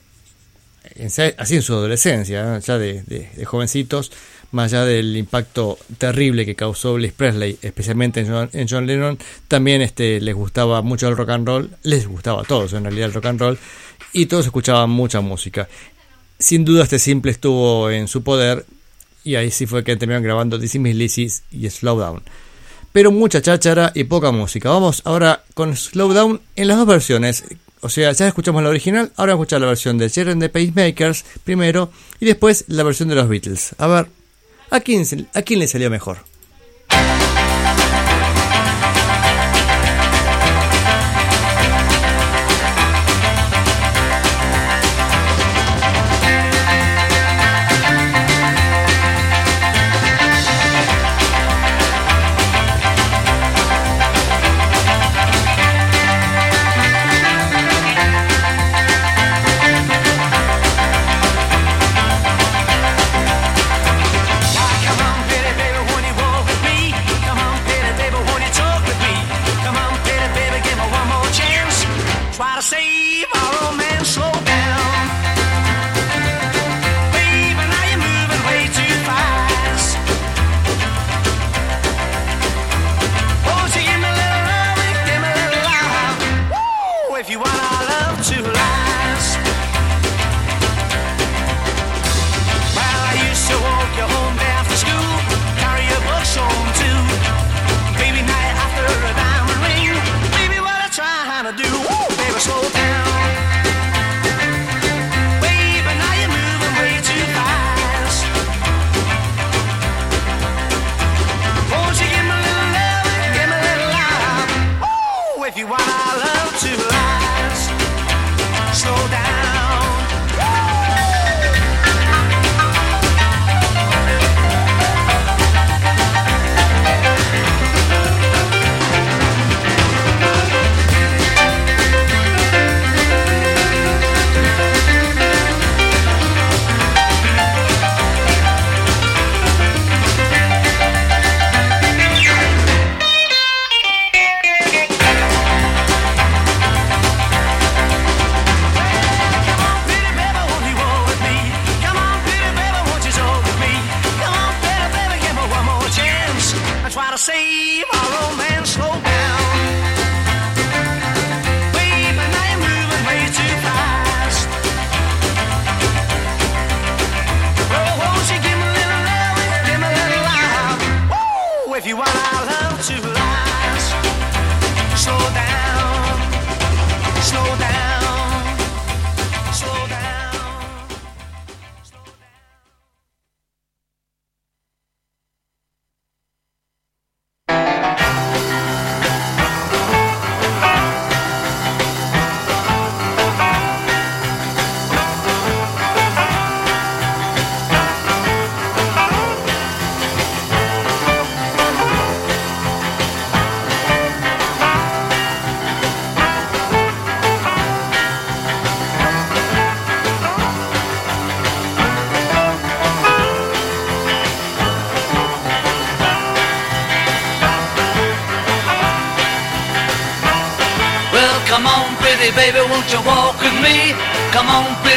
así 1.38 1.56
en 1.56 1.62
su 1.62 1.74
adolescencia, 1.74 2.60
ya 2.60 2.78
de, 2.78 3.04
de, 3.04 3.46
jovencitos, 3.46 4.12
más 4.52 4.74
allá 4.74 4.86
del 4.86 5.16
impacto 5.18 5.78
terrible 5.98 6.46
que 6.46 6.56
causó 6.56 6.96
Elvis 6.96 7.14
Presley, 7.14 7.58
especialmente 7.62 8.22
en 8.22 8.28
John, 8.28 8.50
en 8.54 8.68
John, 8.70 8.88
Lennon, 8.88 9.18
también 9.48 9.82
este, 9.82 10.22
les 10.22 10.36
gustaba 10.36 10.82
mucho 10.82 11.08
el 11.08 11.18
rock 11.18 11.30
and 11.30 11.48
roll, 11.48 11.70
les 11.84 12.08
gustaba 12.08 12.42
a 12.42 12.46
todos 12.46 12.74
en 12.74 12.84
realidad 12.84 13.08
el 13.08 13.14
rock 13.14 13.26
and 13.26 13.40
roll, 13.40 13.60
y 14.14 14.26
todos 14.28 14.46
escuchaban 14.46 14.90
mucha 14.90 15.22
música. 15.22 15.68
Sin 16.40 16.66
duda 16.66 16.84
este 16.84 17.00
simple 17.00 17.32
estuvo 17.32 17.90
en 17.90 18.08
su 18.08 18.24
poder 18.24 18.66
y 19.26 19.36
ahí 19.36 19.52
sí 19.52 19.66
fue 19.66 19.84
que 19.84 19.98
terminaron 19.98 20.24
grabando 20.24 20.58
Dizzy 20.58 20.80
Miss 20.80 20.96
Lizzy 20.96 21.28
y 21.52 21.70
Slow 21.70 22.00
Down. 22.00 22.24
Pero 22.94 23.12
mucha 23.12 23.42
cháchara 23.42 23.92
y 23.94 24.06
poca 24.06 24.32
música. 24.32 24.70
Vamos 24.70 25.02
ahora 25.04 25.44
con 25.54 25.76
Slow 25.76 26.14
Down 26.14 26.42
en 26.56 26.68
las 26.68 26.78
dos 26.78 26.88
versiones. 26.88 27.44
O 27.82 27.90
sea, 27.90 28.12
ya 28.14 28.28
escuchamos 28.28 28.64
la 28.64 28.70
original, 28.70 29.12
ahora 29.18 29.34
escuchar 29.34 29.62
la 29.62 29.68
versión 29.68 29.98
de 29.98 30.08
Sharon 30.08 30.40
de 30.40 30.50
Pacemakers 30.50 31.26
primero 31.44 31.92
y 32.20 32.26
después 32.26 32.66
la 32.68 32.84
versión 32.84 33.10
de 33.10 33.16
los 33.16 33.28
Beatles. 33.28 33.76
A 33.78 33.88
ver, 33.88 34.08
¿a 34.70 34.80
quién, 34.80 35.04
a 35.34 35.42
quién 35.42 35.60
le 35.60 35.68
salió 35.68 35.90
mejor? 35.90 36.20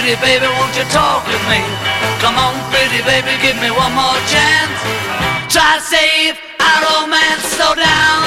Pretty 0.09 0.41
baby, 0.41 0.47
won't 0.57 0.75
you 0.75 0.85
talk 0.85 1.27
with 1.27 1.45
me? 1.53 1.61
Come 2.21 2.37
on, 2.41 2.55
pretty 2.73 3.05
baby, 3.05 3.29
give 3.45 3.61
me 3.61 3.69
one 3.69 3.93
more 3.93 4.17
chance. 4.25 4.73
Try 5.53 5.77
to 5.77 5.85
save 5.85 6.41
our 6.61 6.81
romance, 6.81 7.45
slow 7.53 7.75
down. 7.75 8.25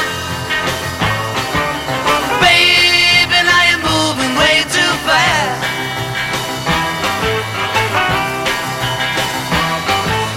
Baby, 2.37 3.37
now 3.49 3.61
you're 3.65 3.81
moving 3.81 4.33
way 4.37 4.61
too 4.69 4.93
fast. 5.09 5.57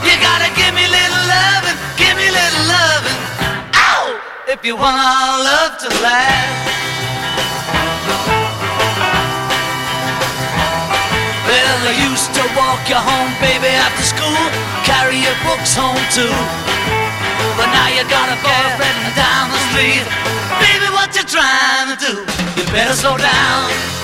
You 0.00 0.14
gotta 0.24 0.48
give 0.56 0.72
me 0.72 0.88
little 0.88 1.24
loving, 1.28 1.78
give 2.00 2.16
me 2.16 2.28
little 2.32 2.64
loving. 2.72 3.20
Ow! 3.76 4.20
If 4.48 4.64
you 4.64 4.76
want 4.76 4.96
our 4.96 5.44
love 5.44 5.76
to 5.76 5.88
last. 6.00 6.73
Used 12.02 12.34
to 12.34 12.42
walk 12.56 12.82
you 12.88 12.98
home, 12.98 13.32
baby, 13.40 13.70
after 13.70 14.02
school. 14.02 14.44
Carry 14.82 15.18
your 15.18 15.36
books 15.46 15.74
home 15.74 16.00
too. 16.10 16.34
But 17.56 17.68
now 17.70 17.88
you 17.94 18.02
got 18.10 18.28
a 18.30 18.38
boyfriend 18.42 19.00
down 19.14 19.50
the 19.50 19.60
street. 19.70 20.06
Baby, 20.58 20.88
what 20.90 21.14
you 21.14 21.24
trying 21.24 21.94
to 21.94 21.96
do? 21.98 22.14
You 22.58 22.64
better 22.72 22.94
slow 22.94 23.16
down. 23.16 24.03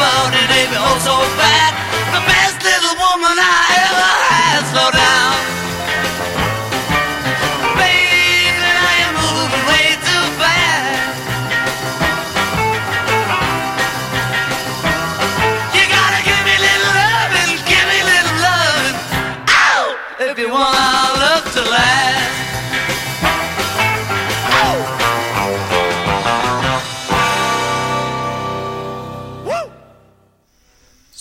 Your 0.00 0.08
body, 0.08 0.44
baby, 0.48 0.76
oh 0.80 0.96
so 1.04 1.16
bad. 1.36 1.72
The 2.16 2.22
best 2.24 2.56
little 2.64 2.96
woman 2.96 3.36
I 3.36 3.49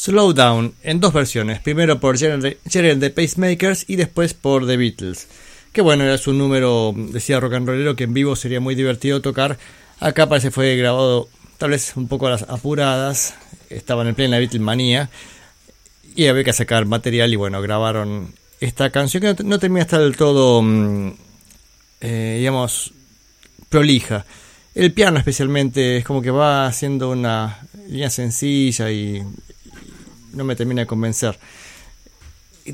Slow 0.10 0.34
Down 0.34 0.74
en 0.82 1.00
dos 1.00 1.14
versiones, 1.14 1.60
primero 1.60 2.00
por 2.00 2.18
Gerald 2.18 3.00
de 3.00 3.10
Pacemakers 3.12 3.86
y 3.88 3.96
después 3.96 4.34
por 4.34 4.66
The 4.66 4.76
Beatles. 4.76 5.28
Que 5.72 5.82
bueno, 5.82 6.04
era 6.04 6.18
su 6.18 6.34
número, 6.34 6.96
decía 6.96 7.40
rock 7.40 7.54
and 7.54 7.68
rollero, 7.68 7.96
que 7.96 8.06
en 8.06 8.16
vivo 8.16 8.36
sería 8.36 8.60
muy 8.60 8.74
divertido 8.74 9.22
tocar. 9.22 9.60
Acá 10.00 10.28
parece 10.28 10.50
fue 10.50 10.76
grabado 10.78 11.30
tal 11.60 11.70
vez 11.70 11.96
un 11.96 12.08
poco 12.08 12.26
a 12.26 12.32
las 12.32 12.42
apuradas, 12.42 13.36
estaban 13.70 14.08
en 14.08 14.16
plena 14.16 14.40
Beatlemania 14.40 15.12
y 16.16 16.26
había 16.26 16.44
que 16.44 16.54
sacar 16.54 16.88
material 16.88 17.32
y 17.32 17.36
bueno, 17.36 17.62
grabaron 17.62 18.34
esta 18.60 18.90
canción 18.90 19.22
que 19.22 19.44
no, 19.44 19.48
no 19.48 19.60
termina 19.60 19.84
estar 19.84 20.02
del 20.02 20.18
todo, 20.18 20.64
mm, 20.64 21.14
eh, 22.02 22.38
digamos, 22.40 22.94
prolija. 23.70 24.26
El 24.74 24.92
piano 24.92 25.20
especialmente 25.20 25.98
es 25.98 26.04
como 26.04 26.24
que 26.24 26.32
va 26.32 26.66
haciendo 26.66 27.12
una 27.12 27.60
línea 27.88 28.10
sencilla 28.10 28.90
y 28.90 29.24
no 30.34 30.44
me 30.44 30.56
termina 30.56 30.82
de 30.82 30.88
convencer. 30.88 31.40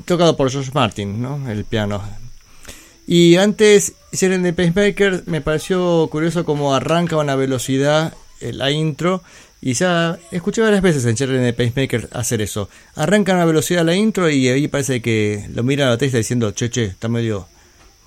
Tocado 0.04 0.36
por 0.36 0.50
George 0.50 0.70
Martin, 0.74 1.22
¿no? 1.22 1.50
El 1.50 1.64
piano. 1.64 2.02
Y 3.06 3.36
antes, 3.36 3.94
hicieron 4.10 4.42
de 4.42 4.52
Pacemaker, 4.52 5.22
me 5.26 5.40
pareció 5.40 6.08
curioso 6.10 6.44
cómo 6.44 6.74
arranca 6.74 7.16
a 7.16 7.20
una 7.20 7.36
velocidad 7.36 8.14
eh, 8.40 8.52
la 8.52 8.70
intro. 8.70 9.22
Y 9.60 9.72
ya 9.72 10.18
escuché 10.30 10.60
varias 10.60 10.82
veces 10.82 11.04
en 11.06 11.16
Cherry 11.16 11.38
de 11.38 11.52
Pacemaker 11.52 12.08
hacer 12.12 12.42
eso. 12.42 12.68
Arranca 12.94 13.32
a 13.32 13.36
una 13.36 13.44
velocidad 13.44 13.84
la 13.84 13.94
intro 13.94 14.28
y 14.28 14.48
ahí 14.48 14.68
parece 14.68 15.00
que 15.00 15.46
lo 15.54 15.62
mira 15.62 15.84
a 15.84 15.86
la 15.86 15.94
baterista 15.94 16.18
diciendo, 16.18 16.50
che, 16.52 16.68
che, 16.68 16.84
está 16.84 17.08
medio, 17.08 17.48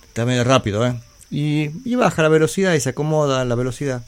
está 0.08 0.26
medio 0.26 0.44
rápido, 0.44 0.86
¿eh? 0.86 1.00
Y, 1.32 1.70
y 1.86 1.96
baja 1.96 2.22
la 2.22 2.30
velocidad 2.30 2.74
y 2.74 2.80
se 2.80 2.90
acomoda 2.90 3.44
la 3.46 3.56
velocidad. 3.56 4.06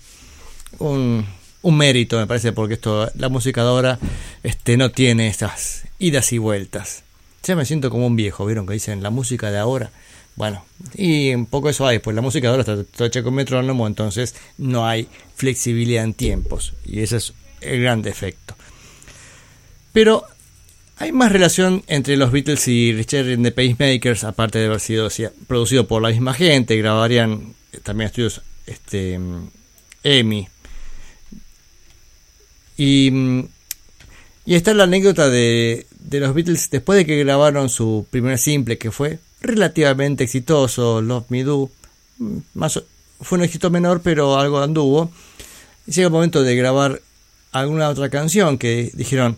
Un, 0.79 1.25
un 1.61 1.77
mérito, 1.77 2.17
me 2.17 2.27
parece, 2.27 2.51
porque 2.51 2.75
esto, 2.75 3.09
la 3.15 3.29
música 3.29 3.61
de 3.61 3.69
ahora 3.69 3.99
este, 4.43 4.77
no 4.77 4.91
tiene 4.91 5.27
esas 5.27 5.83
idas 5.99 6.33
y 6.33 6.37
vueltas. 6.37 7.03
Ya 7.43 7.55
me 7.55 7.65
siento 7.65 7.89
como 7.89 8.07
un 8.07 8.15
viejo, 8.15 8.45
¿vieron? 8.45 8.67
Que 8.67 8.73
dicen 8.73 9.03
la 9.03 9.09
música 9.09 9.51
de 9.51 9.57
ahora. 9.57 9.91
Bueno, 10.35 10.63
y 10.95 11.33
un 11.33 11.45
poco 11.45 11.69
eso 11.69 11.85
hay, 11.85 11.99
pues 11.99 12.15
la 12.15 12.21
música 12.21 12.47
de 12.47 12.51
ahora 12.51 12.61
está 12.61 12.83
toda 12.83 13.07
hecha 13.07 13.23
con 13.23 13.33
metrónomo, 13.33 13.85
entonces 13.85 14.35
no 14.57 14.87
hay 14.87 15.07
flexibilidad 15.35 16.03
en 16.03 16.13
tiempos. 16.13 16.73
Y 16.85 17.01
ese 17.01 17.17
es 17.17 17.33
el 17.61 17.81
gran 17.81 18.01
defecto. 18.01 18.55
Pero 19.91 20.25
hay 20.97 21.11
más 21.11 21.31
relación 21.31 21.83
entre 21.87 22.15
los 22.15 22.31
Beatles 22.31 22.67
y 22.67 22.93
Richard 22.93 23.27
and 23.33 23.43
the 23.43 23.51
Pacemakers, 23.51 24.23
aparte 24.23 24.59
de 24.59 24.65
haber 24.65 24.79
sido 24.79 25.09
producido 25.47 25.87
por 25.87 26.01
la 26.01 26.09
misma 26.09 26.33
gente, 26.33 26.77
grabarían 26.77 27.55
también 27.83 28.07
estudios 28.07 28.41
este, 28.67 29.19
EMI. 30.03 30.47
Y, 32.77 33.11
y 34.45 34.55
está 34.55 34.73
la 34.73 34.83
anécdota 34.85 35.29
de, 35.29 35.85
de 35.99 36.19
los 36.19 36.33
Beatles 36.33 36.69
después 36.71 36.97
de 36.97 37.05
que 37.05 37.17
grabaron 37.23 37.69
su 37.69 38.05
primer 38.09 38.37
simple, 38.37 38.77
que 38.77 38.91
fue 38.91 39.19
relativamente 39.41 40.23
exitoso, 40.23 41.01
Love 41.01 41.25
Me 41.29 41.43
Do. 41.43 41.69
Más, 42.53 42.77
o- 42.77 42.85
fue 43.21 43.37
un 43.37 43.43
éxito 43.43 43.69
menor, 43.69 44.01
pero 44.01 44.37
algo 44.39 44.59
anduvo. 44.59 45.11
Llega 45.85 46.07
el 46.07 46.11
momento 46.13 46.43
de 46.43 46.55
grabar 46.55 47.01
alguna 47.51 47.89
otra 47.89 48.09
canción 48.09 48.57
que 48.57 48.91
dijeron, 48.93 49.37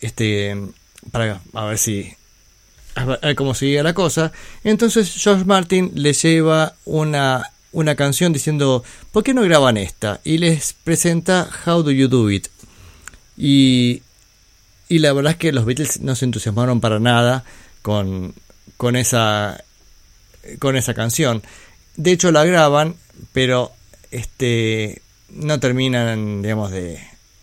este, 0.00 0.56
para 1.10 1.40
a 1.54 1.64
ver 1.64 1.78
si, 1.78 2.10
a 2.94 3.04
ver, 3.04 3.34
cómo 3.34 3.54
seguía 3.54 3.82
la 3.82 3.94
cosa. 3.94 4.32
Entonces 4.64 5.12
George 5.14 5.44
Martin 5.44 5.90
le 5.94 6.12
lleva 6.12 6.74
una, 6.84 7.50
una 7.76 7.94
canción 7.94 8.32
diciendo, 8.32 8.82
¿por 9.12 9.22
qué 9.22 9.34
no 9.34 9.42
graban 9.42 9.76
esta? 9.76 10.20
Y 10.24 10.38
les 10.38 10.72
presenta 10.72 11.46
How 11.66 11.82
Do 11.82 11.90
You 11.90 12.08
Do 12.08 12.30
It. 12.30 12.48
Y, 13.36 14.02
y 14.88 14.98
la 15.00 15.12
verdad 15.12 15.32
es 15.32 15.38
que 15.38 15.52
los 15.52 15.66
Beatles 15.66 16.00
no 16.00 16.14
se 16.14 16.24
entusiasmaron 16.24 16.80
para 16.80 17.00
nada 17.00 17.44
con, 17.82 18.34
con 18.78 18.96
esa 18.96 19.62
con 20.58 20.76
esa 20.76 20.94
canción. 20.94 21.42
De 21.96 22.12
hecho 22.12 22.32
la 22.32 22.46
graban, 22.46 22.94
pero 23.34 23.72
este 24.10 25.02
no 25.28 25.60
terminan, 25.60 26.40
digamos, 26.40 26.70
de 26.70 26.98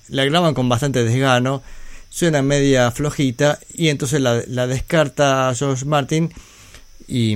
la 0.08 0.26
graban 0.26 0.56
con 0.56 0.67
bastante 0.67 1.04
desgano, 1.04 1.62
suena 2.10 2.41
media 2.41 2.89
flojita 2.89 3.60
y 3.72 3.89
entonces 3.89 4.19
la, 4.19 4.41
la 4.48 4.65
descarta 4.65 5.54
George 5.56 5.86
Martin 5.86 6.34
y 7.08 7.36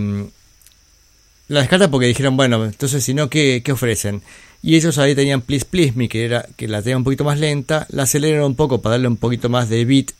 la 1.47 1.61
descarta 1.61 1.89
porque 1.89 2.07
dijeron, 2.07 2.35
bueno, 2.37 2.65
entonces 2.65 3.03
si 3.03 3.13
no, 3.13 3.29
¿qué, 3.29 3.61
qué 3.63 3.71
ofrecen? 3.71 4.21
Y 4.61 4.75
ellos 4.75 4.97
ahí 4.97 5.15
tenían 5.15 5.41
Please 5.41 5.65
Please 5.65 5.93
Me, 5.95 6.09
que 6.09 6.25
era 6.25 6.45
que 6.55 6.67
la 6.67 6.81
tenía 6.81 6.97
un 6.97 7.03
poquito 7.03 7.23
más 7.23 7.39
lenta, 7.39 7.85
la 7.89 8.03
aceleran 8.03 8.43
un 8.43 8.55
poco 8.55 8.81
para 8.81 8.93
darle 8.93 9.07
un 9.07 9.17
poquito 9.17 9.49
más 9.49 9.69
de 9.69 9.85
beat, 9.85 10.11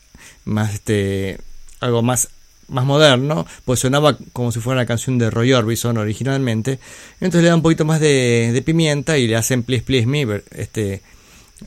más 0.46 0.74
este 0.74 1.40
algo 1.80 2.02
más 2.02 2.30
más 2.70 2.86
moderno, 2.86 3.46
pues 3.66 3.80
sonaba 3.80 4.18
como 4.34 4.52
si 4.52 4.60
fuera 4.60 4.82
una 4.82 4.86
canción 4.86 5.18
de 5.18 5.30
Roy 5.30 5.54
Orbison 5.54 5.98
originalmente. 5.98 6.80
Entonces 7.22 7.44
le 7.44 7.50
da 7.50 7.56
un 7.56 7.62
poquito 7.62 7.86
más 7.86 8.00
de, 8.00 8.52
de 8.54 8.62
pimienta 8.62 9.18
y 9.18 9.28
le 9.28 9.38
hacen 9.38 9.64
Please 9.64 9.84
Please 9.84 10.06
Me, 10.06 10.42
este, 10.52 11.02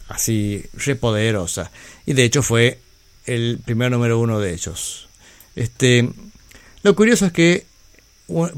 así 0.09 0.63
repoderosa. 0.75 1.71
Y 2.07 2.13
de 2.13 2.25
hecho 2.25 2.43
fue 2.43 2.79
el 3.27 3.59
primer 3.65 3.91
número 3.91 4.19
uno 4.19 4.41
de 4.41 4.53
ellos. 4.53 5.09
Este, 5.57 6.09
lo 6.83 6.95
curioso 6.95 7.27
es 7.27 7.33
que 7.33 7.67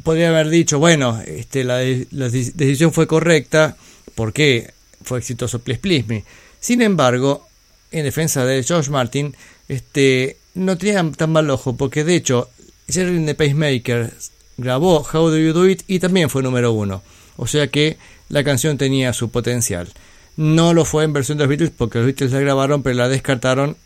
podría 0.03 0.29
haber 0.31 0.49
dicho, 0.49 0.79
bueno, 0.79 1.21
este, 1.27 1.65
la, 1.65 1.79
de- 1.79 2.07
la 2.11 2.29
de- 2.29 2.53
decisión 2.55 2.93
fue 2.93 3.07
correcta 3.07 3.77
porque 4.15 4.71
fue 5.05 5.19
exitoso 5.19 5.59
Please 5.61 5.81
Please 5.81 6.05
Me. 6.09 6.25
Sin 6.61 6.83
embargo, 6.83 7.47
en 7.91 8.05
defensa 8.05 8.45
de 8.45 8.63
George 8.63 8.91
Martin, 8.91 9.35
este, 9.69 10.37
no 10.55 10.77
tenía 10.79 11.05
tan 11.17 11.31
mal 11.33 11.49
ojo 11.51 11.77
porque 11.77 12.05
de 12.05 12.15
hecho 12.17 12.49
Jerry 12.89 13.25
the 13.25 13.35
Pacemakers 13.35 14.31
grabó 14.59 14.99
How 15.13 15.31
Do 15.31 15.39
You 15.39 15.53
Do 15.53 15.69
It 15.69 15.83
y 15.89 15.99
también 15.99 16.29
fue 16.31 16.43
número 16.43 16.73
uno. 16.73 17.03
O 17.37 17.47
sea 17.47 17.67
que 17.69 17.97
la 18.29 18.45
canción 18.45 18.79
tenía 18.79 19.13
su 19.13 19.31
potencial. 19.31 19.89
No 20.37 20.73
lo 20.75 20.85
fue 20.85 21.05
en 21.05 21.13
versión 21.13 21.39
de 21.39 21.45
los 21.45 21.49
Beatles 21.49 21.73
porque 21.77 21.99
los 21.99 22.07
Beatles 22.07 22.33
la 22.33 22.41
grabaron 22.41 22.83
pero 22.83 22.97
la 22.97 23.09
descartaron 23.09 23.77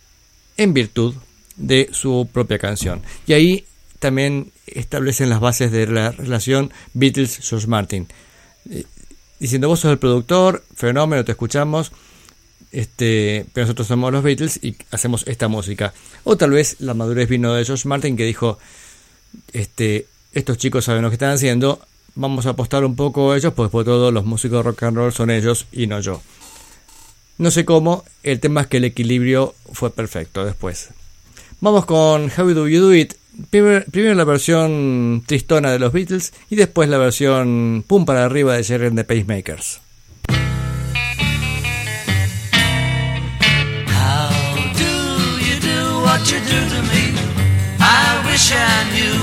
en 0.57 0.75
virtud 0.75 1.15
de 1.57 1.89
su 1.93 2.29
propia 2.33 2.59
canción. 2.59 3.03
Y 3.27 3.33
ahí 3.33 3.65
también 3.99 4.53
establecen 4.67 5.31
las 5.31 5.41
bases 5.41 5.71
de 5.73 5.87
la 5.87 6.13
relación 6.13 6.73
Beatles-George 6.95 7.67
Martin. 7.67 8.09
Eh, 8.71 8.85
Diciendo 9.39 9.69
vos 9.69 9.81
sos 9.81 9.93
el 9.93 9.99
productor, 9.99 10.65
fenómeno, 10.75 11.25
te 11.25 11.33
escuchamos, 11.33 11.93
este, 12.73 13.45
pero 13.53 13.67
nosotros 13.67 13.87
somos 13.87 14.11
los 14.11 14.23
Beatles 14.23 14.59
y 14.63 14.77
hacemos 14.91 15.25
esta 15.27 15.49
música. 15.49 15.93
O 16.25 16.37
tal 16.39 16.53
vez 16.53 16.77
la 16.81 16.95
madurez 16.95 17.29
vino 17.29 17.53
de 17.53 17.65
George 17.65 17.87
Martin 17.87 18.17
que 18.17 18.25
dijo, 18.25 18.59
este, 19.53 20.07
estos 20.33 20.57
chicos 20.57 20.87
saben 20.87 21.03
lo 21.03 21.11
que 21.11 21.17
están 21.17 21.33
haciendo, 21.33 21.81
vamos 22.15 22.47
a 22.47 22.51
apostar 22.51 22.85
un 22.85 22.97
poco 22.97 23.33
a 23.33 23.37
ellos, 23.37 23.53
pues 23.53 23.71
por 23.71 23.85
todo 23.85 24.11
los 24.11 24.25
músicos 24.25 24.65
rock 24.65 24.85
and 24.85 24.97
roll 24.97 25.13
son 25.13 25.31
ellos 25.31 25.67
y 25.71 25.87
no 25.87 26.01
yo. 26.01 26.23
No 27.37 27.51
sé 27.51 27.67
cómo, 27.67 28.05
el 28.23 28.41
tema 28.41 28.63
es 28.63 28.67
que 28.69 28.79
el 28.79 28.85
equilibrio 28.85 29.55
fue 29.71 29.91
perfecto 29.91 30.47
después. 30.47 30.89
Vamos 31.61 31.85
con 31.85 32.31
How 32.35 32.55
Do 32.55 32.69
You 32.69 32.81
Do 32.81 32.95
It. 32.95 33.15
Primer- 33.51 33.85
primero 33.91 34.15
la 34.15 34.25
versión 34.25 35.23
tristona 35.27 35.71
de 35.71 35.79
los 35.79 35.93
Beatles 35.93 36.33
y 36.49 36.57
después 36.57 36.89
la 36.89 36.99
versión 36.99 37.85
pum 37.87 38.05
para 38.07 38.25
arriba 38.25 38.55
de 38.57 38.65
Jerry 38.65 38.87
and 38.87 38.97
the 38.97 39.05
Pacemakers. 39.05 39.81
How 43.89 44.31
do 44.75 45.39
you 45.45 45.61
do 45.61 46.01
what 46.03 46.21
you 46.31 46.39
do 46.41 46.61
to 46.75 46.83
me? 46.93 47.13
I 47.79 48.23
wish 48.31 48.53
I 48.53 48.85
knew. 48.95 49.19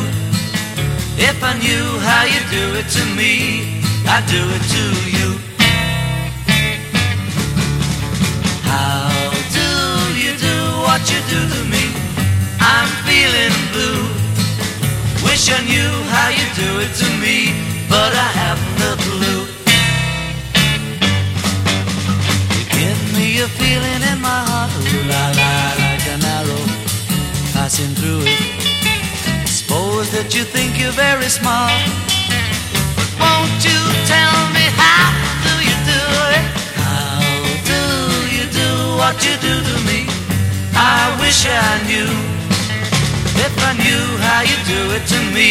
If 1.17 1.41
I 1.43 1.53
knew 1.59 1.99
how 1.99 2.25
you 2.25 2.41
do 2.51 2.75
it 2.79 2.87
to 2.89 3.05
me, 3.15 3.81
I'd 4.07 4.25
do 4.27 4.41
it 4.57 4.63
to 4.75 4.83
you. 5.09 5.39
How 8.63 9.09
do 9.53 9.67
you 10.19 10.33
do 10.37 10.55
what 10.85 11.01
you 11.11 11.19
do 11.29 11.39
to 11.49 11.63
me? 11.69 11.92
I'm 12.63 12.87
feeling 13.03 13.55
blue. 13.75 14.07
Wish 15.27 15.51
I 15.51 15.59
knew 15.67 15.91
how 16.15 16.29
you 16.29 16.45
do 16.55 16.69
it 16.79 16.91
to 17.01 17.07
me, 17.19 17.51
but 17.89 18.11
I 18.15 18.29
haven't 18.39 18.79
a 18.91 18.95
clue. 19.03 19.43
You 22.55 22.63
give 22.79 23.01
me 23.19 23.27
a 23.43 23.47
feeling 23.59 24.01
in 24.11 24.19
my 24.21 24.39
heart, 24.47 24.71
ooh 24.79 25.03
la 25.11 25.25
la, 25.39 25.53
like 25.83 26.05
an 26.15 26.23
arrow 26.23 26.65
passing 27.51 27.93
through 27.99 28.21
it. 28.31 28.39
Suppose 29.47 30.11
that 30.15 30.33
you 30.35 30.43
think 30.43 30.79
you're 30.79 30.95
very 30.95 31.27
smart, 31.27 31.73
but 32.95 33.09
won't 33.19 33.59
you 33.67 33.79
tell 34.07 34.37
me 34.55 34.65
how 34.79 35.11
do 35.47 35.53
you 35.67 35.77
do 35.93 36.03
it? 36.37 36.45
How 36.79 37.19
do 37.73 37.81
you 38.35 38.45
do 38.61 38.69
what 39.01 39.15
you 39.25 39.35
do 39.47 39.53
to 39.69 39.75
me? 39.89 40.07
I 40.75 41.11
wish 41.19 41.45
I 41.45 41.83
knew. 41.87 42.42
I 43.65 43.73
knew 43.83 44.05
how 44.27 44.41
you 44.41 44.57
do 44.67 44.81
it 44.97 45.03
to 45.13 45.19
me, 45.33 45.49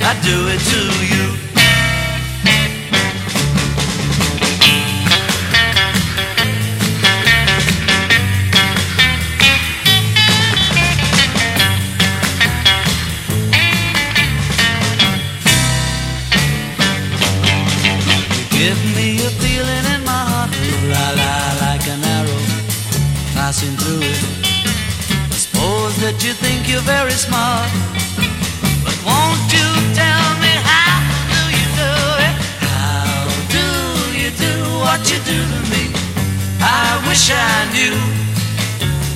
I'd 0.00 0.20
do 0.24 0.48
it 0.48 0.60
to 0.72 0.80
you. 1.12 1.43
You're 26.74 26.82
very 26.82 27.12
smart, 27.12 27.70
but 28.82 28.96
won't 29.06 29.46
you 29.54 29.68
tell 29.94 30.26
me 30.42 30.52
how 30.70 30.98
do 31.30 31.40
you 31.54 31.66
do 31.78 31.92
it? 32.26 32.34
How 32.66 33.30
do 33.56 33.66
you 34.18 34.30
do 34.34 34.54
what 34.82 34.98
you 35.06 35.18
do 35.22 35.38
to 35.54 35.60
me? 35.70 35.84
I 36.58 36.98
wish 37.06 37.30
I 37.30 37.54
knew, 37.74 37.94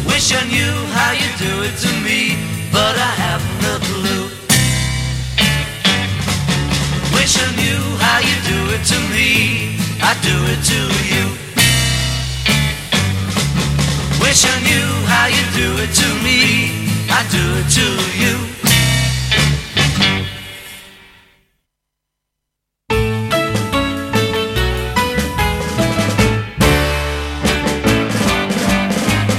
wish 0.07 0.31
I 0.38 0.42
knew 0.47 0.75
how 0.94 1.11
you 1.18 1.29
do 1.44 1.53
it 1.66 1.75
to 1.83 1.90
me, 2.07 2.38
but 2.71 2.94
I 2.94 3.12
haven't 3.27 3.64
a 3.75 3.77
clue. 3.90 4.27
Wish 7.18 7.35
I 7.42 7.49
knew 7.59 7.83
how 8.05 8.18
you 8.29 8.37
do 8.53 8.59
it 8.77 8.85
to 8.92 8.99
me. 9.11 9.75
I 9.99 10.14
do 10.23 10.37
it 10.55 10.62
to 10.71 10.81
you. 11.11 11.25
Wish 14.23 14.44
I 14.47 14.57
knew 14.62 14.88
how 15.11 15.27
you 15.27 15.44
do 15.59 15.68
it 15.83 15.92
to 16.03 16.09
me. 16.23 16.88
I 17.11 17.23
do 17.31 17.42
it 17.61 17.68
to 17.77 17.87
you. 18.23 18.35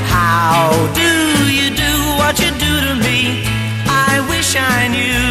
How 0.08 0.88
do 0.94 1.10
you 1.52 1.70
do 1.76 1.94
what 2.18 2.40
you 2.40 2.52
do 2.66 2.74
to 2.88 2.96
me? 3.06 3.44
I 3.88 4.26
wish 4.30 4.56
I 4.56 4.88
knew. 4.88 5.24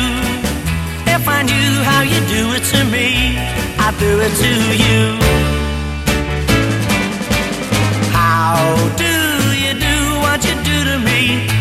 If 1.15 1.29
I 1.29 1.43
knew 1.43 1.71
how 1.91 2.03
you 2.03 2.21
do 2.37 2.55
it 2.57 2.65
to 2.73 2.85
me, 2.85 3.37
I'd 3.79 3.97
do 3.99 4.21
it 4.21 4.35
to 4.45 4.53
you. 4.85 5.03
How 8.13 8.77
do 8.97 9.15
you 9.65 9.73
do 9.75 9.97
what 10.25 10.45
you 10.45 10.55
do 10.65 10.85
to 10.91 10.99
me? 10.99 11.58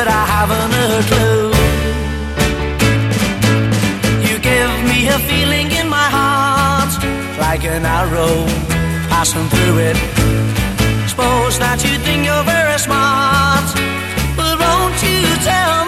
But 0.00 0.08
I 0.08 0.24
haven't 0.36 0.72
a 0.86 0.90
clue. 1.10 1.48
You 4.28 4.36
give 4.50 4.74
me 4.90 4.98
a 5.16 5.18
feeling 5.28 5.68
in 5.80 5.86
my 5.98 6.08
heart, 6.16 6.92
like 7.44 7.62
an 7.74 7.84
arrow 7.84 8.36
passing 9.12 9.46
through 9.52 9.76
it. 9.90 9.98
Suppose 11.10 11.54
that 11.64 11.78
you 11.84 11.94
think 12.06 12.20
you're 12.28 12.46
very 12.56 12.78
smart, 12.86 13.66
but 14.38 14.54
won't 14.64 14.98
you 15.04 15.20
tell 15.50 15.79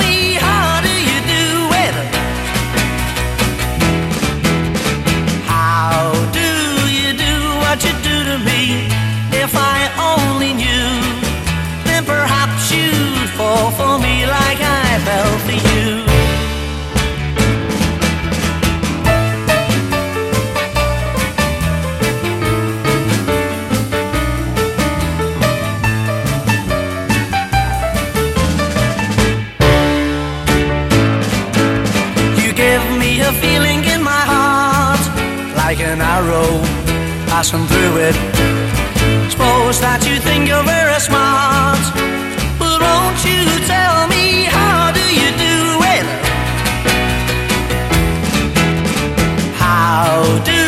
passing 37.42 37.66
through 37.66 37.96
it. 38.08 38.14
Suppose 39.32 39.80
that 39.80 40.00
you 40.06 40.16
think 40.26 40.46
you're 40.46 40.62
very 40.62 41.00
smart, 41.02 41.82
but 42.54 42.78
won't 42.78 43.18
you 43.26 43.42
tell 43.66 44.06
me 44.06 44.46
how 44.46 44.94
do 44.94 45.02
you 45.10 45.30
do 45.48 45.58
it? 45.96 46.06
How 49.58 50.22
do 50.46 50.62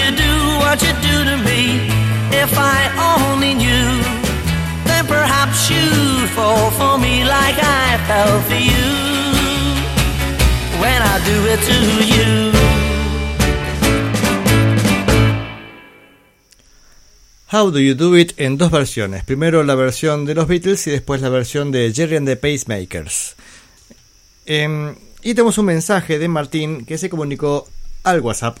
you 0.00 0.08
do 0.24 0.34
what 0.60 0.76
you 0.84 0.92
do 1.08 1.16
to 1.30 1.36
me? 1.48 1.88
If 2.44 2.52
I 2.76 2.92
only 3.16 3.54
knew, 3.54 3.88
then 4.84 5.06
perhaps 5.06 5.70
you'd 5.72 6.28
fall 6.36 6.68
for 6.76 6.98
me 7.00 7.24
like 7.24 7.56
I 7.56 7.96
fell 8.04 8.36
for 8.48 8.60
you 8.70 8.88
when 10.76 11.00
I 11.00 11.16
do 11.24 11.36
it 11.54 11.60
to 11.70 11.78
you. 12.12 12.57
How 17.50 17.70
Do 17.70 17.78
You 17.78 17.94
Do 17.94 18.18
It 18.18 18.32
en 18.36 18.58
dos 18.58 18.70
versiones. 18.70 19.24
Primero 19.24 19.62
la 19.64 19.74
versión 19.74 20.26
de 20.26 20.34
los 20.34 20.46
Beatles 20.46 20.86
y 20.86 20.90
después 20.90 21.22
la 21.22 21.30
versión 21.30 21.70
de 21.70 21.92
Jerry 21.94 22.16
and 22.16 22.28
the 22.28 22.36
Pacemakers. 22.36 23.36
Em, 24.44 24.94
y 25.22 25.34
tenemos 25.34 25.56
un 25.56 25.66
mensaje 25.66 26.18
de 26.18 26.28
Martín 26.28 26.84
que 26.84 26.98
se 26.98 27.08
comunicó 27.08 27.66
al 28.04 28.20
WhatsApp. 28.20 28.58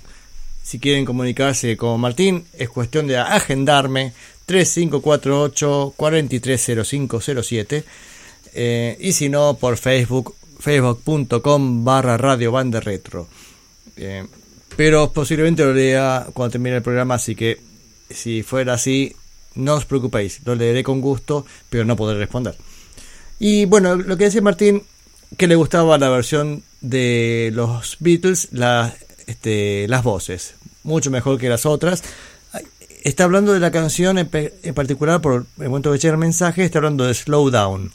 Si 0.62 0.78
quieren 0.78 1.04
comunicarse 1.04 1.76
con 1.76 2.00
Martín, 2.00 2.44
es 2.54 2.68
cuestión 2.70 3.06
de 3.06 3.18
agendarme 3.18 4.12
3548 4.46 5.94
430507 5.96 7.84
eh, 8.54 8.96
y 8.98 9.12
si 9.12 9.28
no 9.28 9.58
por 9.60 9.76
Facebook 9.76 10.34
facebook.com 10.58 11.84
barra 11.84 12.16
radio 12.16 12.50
banda 12.50 12.80
retro 12.80 13.28
Eh, 13.96 14.26
pero 14.76 15.12
posiblemente 15.12 15.64
lo 15.64 15.74
lea 15.74 16.26
cuando 16.32 16.52
termine 16.52 16.76
el 16.76 16.82
programa 16.82 17.16
así 17.16 17.34
que 17.34 17.67
si 18.10 18.42
fuera 18.42 18.74
así 18.74 19.14
no 19.54 19.74
os 19.74 19.84
preocupéis 19.84 20.40
lo 20.44 20.54
leeré 20.54 20.82
con 20.82 21.00
gusto 21.00 21.44
pero 21.70 21.84
no 21.84 21.96
podré 21.96 22.18
responder. 22.18 22.56
Y 23.38 23.64
bueno 23.66 23.96
lo 23.96 24.16
que 24.16 24.24
decía 24.24 24.42
Martín 24.42 24.82
que 25.36 25.46
le 25.46 25.56
gustaba 25.56 25.98
la 25.98 26.08
versión 26.08 26.62
de 26.80 27.50
los 27.52 27.96
Beatles 28.00 28.48
la, 28.52 28.94
este, 29.26 29.86
las 29.88 30.02
voces 30.02 30.54
mucho 30.88 31.10
mejor 31.10 31.38
que 31.38 31.48
las 31.48 31.66
otras. 31.66 32.02
Está 33.04 33.24
hablando 33.24 33.52
de 33.52 33.60
la 33.60 33.70
canción 33.70 34.18
en, 34.18 34.28
particular 34.74 35.20
por 35.20 35.46
el 35.58 35.68
momento 35.68 35.92
que 35.92 35.98
llega 35.98 36.14
el 36.14 36.18
mensaje 36.18 36.64
está 36.64 36.78
hablando 36.78 37.04
de 37.04 37.14
Slow 37.14 37.50
Down. 37.50 37.92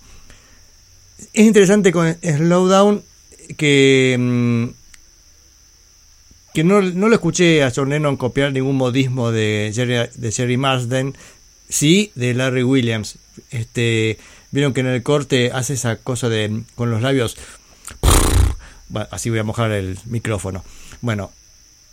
Es 1.34 1.46
interesante 1.46 1.92
con 1.92 2.16
Slowdown 2.22 3.04
que 3.58 4.16
mm, 4.18 4.66
que 6.54 6.64
no, 6.64 6.82
no 6.82 7.10
lo 7.10 7.16
escuché 7.16 7.64
a 7.64 7.72
John 7.76 7.90
Lennon 7.90 8.18
copiar 8.18 8.52
ningún 8.54 8.76
modismo 8.76 9.32
de 9.32 9.72
Jerry, 9.74 10.10
de 10.16 10.32
Jerry 10.32 10.58
Marsden, 10.58 11.16
sí 11.68 12.12
de 12.16 12.34
Larry 12.34 12.64
Williams. 12.64 13.18
Este, 13.50 14.20
vieron 14.52 14.74
que 14.74 14.82
en 14.82 14.88
el 14.88 15.02
corte 15.02 15.52
hace 15.52 15.74
esa 15.74 15.96
cosa 15.98 16.30
de 16.30 16.62
con 16.76 16.92
los 16.92 17.02
labios. 17.02 17.38
Así 19.10 19.30
voy 19.32 19.40
a 19.40 19.44
mojar 19.44 19.72
el 19.72 19.98
micrófono. 20.06 20.64
Bueno, 21.02 21.32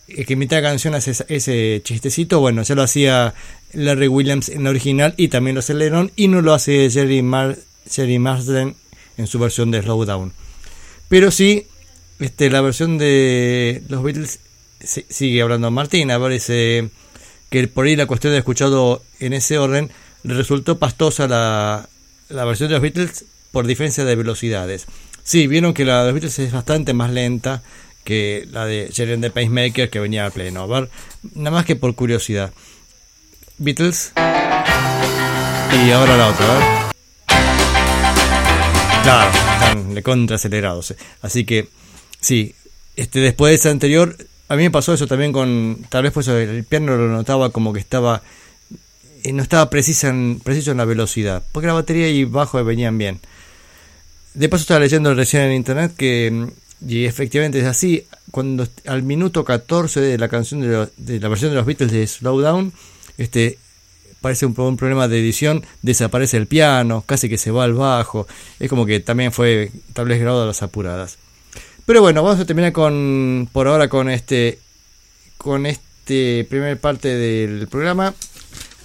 el 0.06 0.26
que 0.26 0.34
imita 0.34 0.56
la 0.56 0.68
canción 0.68 0.94
hace 0.94 1.12
ese 1.28 1.80
chistecito, 1.82 2.40
bueno, 2.40 2.62
ya 2.62 2.74
lo 2.74 2.82
hacía 2.82 3.32
Larry 3.72 4.08
Williams 4.08 4.50
en 4.50 4.64
la 4.64 4.70
original 4.70 5.14
y 5.16 5.28
también 5.28 5.54
lo 5.54 5.60
hace 5.60 5.72
Lennon 5.72 6.12
y 6.16 6.28
no 6.28 6.42
lo 6.42 6.52
hace 6.52 6.90
Jerry, 6.90 7.22
Mar 7.22 7.56
Jerry 7.90 8.18
Marsden 8.18 8.76
en 9.16 9.26
su 9.26 9.38
versión 9.38 9.70
de 9.70 9.80
Slowdown. 9.82 10.32
Pero 11.08 11.30
sí, 11.30 11.66
este, 12.18 12.50
la 12.50 12.60
versión 12.60 12.98
de 12.98 13.82
los 13.88 14.02
Beatles 14.02 14.40
si- 14.84 15.06
sigue 15.08 15.42
hablando 15.42 15.70
Martín, 15.70 16.08
parece 16.08 16.88
que 17.50 17.66
por 17.68 17.86
ahí 17.86 17.96
la 17.96 18.06
cuestión 18.06 18.32
de 18.32 18.38
escuchado 18.38 19.02
en 19.18 19.32
ese 19.32 19.58
orden 19.58 19.90
le 20.22 20.34
resultó 20.34 20.78
pastosa 20.78 21.26
la, 21.26 21.88
la 22.28 22.44
versión 22.44 22.68
de 22.68 22.74
los 22.74 22.82
Beatles 22.82 23.24
por 23.52 23.66
diferencia 23.66 24.04
de 24.04 24.14
velocidades. 24.16 24.86
Sí, 25.24 25.46
vieron 25.46 25.74
que 25.74 25.84
la 25.84 26.00
de 26.00 26.04
los 26.06 26.14
Beatles 26.14 26.38
es 26.38 26.52
bastante 26.52 26.92
más 26.94 27.10
lenta 27.10 27.62
que 28.04 28.46
la 28.50 28.64
de 28.66 28.90
and 28.98 29.22
the 29.22 29.30
Pacemaker 29.30 29.90
que 29.90 30.00
venía 30.00 30.26
a 30.26 30.30
pleno. 30.30 30.62
A 30.62 30.66
ver, 30.66 30.90
nada 31.34 31.50
más 31.56 31.64
que 31.66 31.76
por 31.76 31.94
curiosidad. 31.94 32.52
Beatles. 33.58 34.12
Y 35.86 35.90
ahora 35.90 36.16
la 36.16 36.28
otra, 36.28 36.46
a 36.46 36.58
ver. 36.58 36.90
Claro, 39.02 39.30
están 39.54 39.94
de 39.94 40.02
contra 40.02 40.36
acelerados. 40.36 40.90
eh. 40.92 40.96
Así 41.22 41.44
que, 41.44 41.68
sí, 42.20 42.54
este, 42.96 43.20
después 43.20 43.50
de 43.50 43.54
esa 43.56 43.70
anterior, 43.70 44.16
a 44.50 44.56
mí 44.56 44.64
me 44.64 44.70
pasó 44.72 44.92
eso 44.92 45.06
también 45.06 45.30
con, 45.30 45.78
tal 45.88 46.02
vez 46.02 46.12
pues 46.12 46.26
el 46.26 46.64
piano 46.64 46.96
lo 46.96 47.06
notaba 47.06 47.50
como 47.50 47.72
que 47.72 47.78
estaba, 47.78 48.20
eh, 49.22 49.32
no 49.32 49.44
estaba 49.44 49.70
precisa 49.70 50.08
en, 50.08 50.40
preciso 50.42 50.72
en 50.72 50.78
la 50.78 50.84
velocidad, 50.84 51.44
porque 51.52 51.68
la 51.68 51.72
batería 51.72 52.08
y 52.08 52.24
bajo 52.24 52.62
venían 52.64 52.98
bien. 52.98 53.20
De 54.34 54.48
paso 54.48 54.62
estaba 54.62 54.80
leyendo 54.80 55.14
recién 55.14 55.44
en 55.44 55.52
internet 55.52 55.92
que, 55.96 56.32
mm, 56.32 56.90
y 56.90 57.04
efectivamente 57.04 57.60
es 57.60 57.66
así, 57.66 58.06
cuando 58.32 58.66
al 58.86 59.04
minuto 59.04 59.44
14 59.44 60.00
de 60.00 60.18
la 60.18 60.28
canción 60.28 60.62
de, 60.62 60.88
de 60.96 61.20
la 61.20 61.28
versión 61.28 61.52
de 61.52 61.56
los 61.56 61.64
Beatles 61.64 61.92
de 61.92 62.04
Slowdown, 62.04 62.72
este, 63.18 63.56
parece 64.20 64.46
un, 64.46 64.60
un 64.60 64.76
problema 64.76 65.06
de 65.06 65.20
edición, 65.20 65.64
desaparece 65.82 66.36
el 66.38 66.48
piano, 66.48 67.04
casi 67.06 67.28
que 67.28 67.38
se 67.38 67.52
va 67.52 67.62
al 67.62 67.74
bajo, 67.74 68.26
es 68.58 68.68
como 68.68 68.84
que 68.84 68.98
también 68.98 69.30
fue 69.30 69.70
tal 69.92 70.08
vez 70.08 70.18
grabado 70.18 70.42
a 70.42 70.46
las 70.46 70.62
apuradas. 70.64 71.18
Pero 71.90 72.02
bueno, 72.02 72.22
vamos 72.22 72.38
a 72.38 72.44
terminar 72.44 72.70
con, 72.70 73.48
por 73.52 73.66
ahora 73.66 73.88
con 73.88 74.08
este, 74.08 74.60
con 75.36 75.66
este 75.66 76.46
primer 76.48 76.78
parte 76.78 77.08
del 77.08 77.66
programa, 77.66 78.14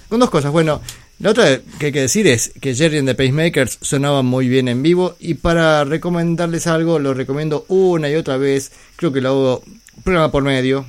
con 0.08 0.18
dos 0.18 0.28
cosas. 0.28 0.50
Bueno, 0.50 0.82
la 1.20 1.30
otra 1.30 1.60
que 1.78 1.86
hay 1.86 1.92
que 1.92 2.00
decir 2.00 2.26
es 2.26 2.50
que 2.60 2.74
Jerry 2.74 2.98
and 2.98 3.06
the 3.06 3.14
Pacemakers 3.14 3.78
sonaban 3.80 4.26
muy 4.26 4.48
bien 4.48 4.66
en 4.66 4.82
vivo 4.82 5.14
y 5.20 5.34
para 5.34 5.84
recomendarles 5.84 6.66
algo 6.66 6.98
lo 6.98 7.14
recomiendo 7.14 7.64
una 7.68 8.10
y 8.10 8.16
otra 8.16 8.38
vez, 8.38 8.72
creo 8.96 9.12
que 9.12 9.20
lo 9.20 9.28
hago 9.28 9.64
programa 10.02 10.32
por 10.32 10.42
medio, 10.42 10.84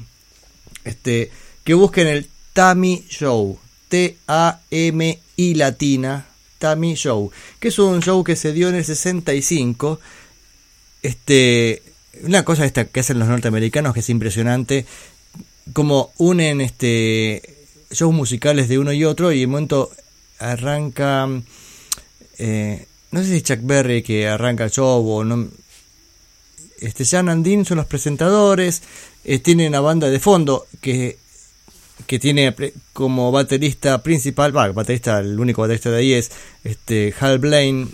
este, 0.86 1.30
que 1.64 1.76
busquen 1.76 2.08
el 2.08 2.28
Tammy 2.54 3.06
Show, 3.08 3.60
T-A-M-I 3.90 5.54
latina, 5.54 6.26
Tammy 6.58 6.96
Show, 6.96 7.32
que 7.60 7.68
es 7.68 7.78
un 7.78 8.02
show 8.02 8.24
que 8.24 8.36
se 8.36 8.54
dio 8.54 8.70
en 8.70 8.76
el 8.76 8.86
65, 8.86 10.00
este, 11.04 11.84
una 12.24 12.44
cosa 12.44 12.66
esta 12.66 12.86
que 12.86 13.00
hacen 13.00 13.20
los 13.20 13.28
norteamericanos 13.28 13.94
que 13.94 14.02
es 14.02 14.10
impresionante, 14.10 14.86
como 15.74 16.12
unen 16.18 16.62
este 16.62 17.42
shows 17.92 18.14
musicales 18.14 18.68
de 18.68 18.80
uno 18.80 18.92
y 18.92 19.06
otro 19.06 19.32
y 19.32 19.44
en 19.44 19.50
un 19.50 19.52
momento 19.52 19.92
arranca 20.40 21.28
eh, 22.38 22.86
no 23.12 23.24
sé 23.24 23.28
si 23.28 23.42
Chuck 23.42 23.60
Berry 23.64 24.04
que 24.04 24.28
arranca 24.28 24.66
el 24.66 24.72
show 24.72 25.08
o 25.10 25.24
no 25.24 25.48
este 26.80 27.06
Jan 27.06 27.30
and 27.30 27.46
Dean 27.46 27.66
son 27.66 27.78
los 27.78 27.86
presentadores 27.86 28.82
eh, 29.24 29.40
tienen 29.40 29.70
una 29.70 29.80
banda 29.80 30.10
de 30.10 30.20
fondo 30.20 30.68
que 30.82 31.18
que 32.06 32.20
tiene 32.20 32.54
como 32.94 33.32
baterista 33.32 34.04
principal, 34.04 34.52
baterista, 34.52 35.20
el 35.20 35.40
único 35.40 35.62
baterista 35.62 35.90
de 35.90 35.98
ahí 35.98 36.14
es 36.14 36.32
este 36.64 37.14
Hal 37.20 37.40
Blaine, 37.40 37.88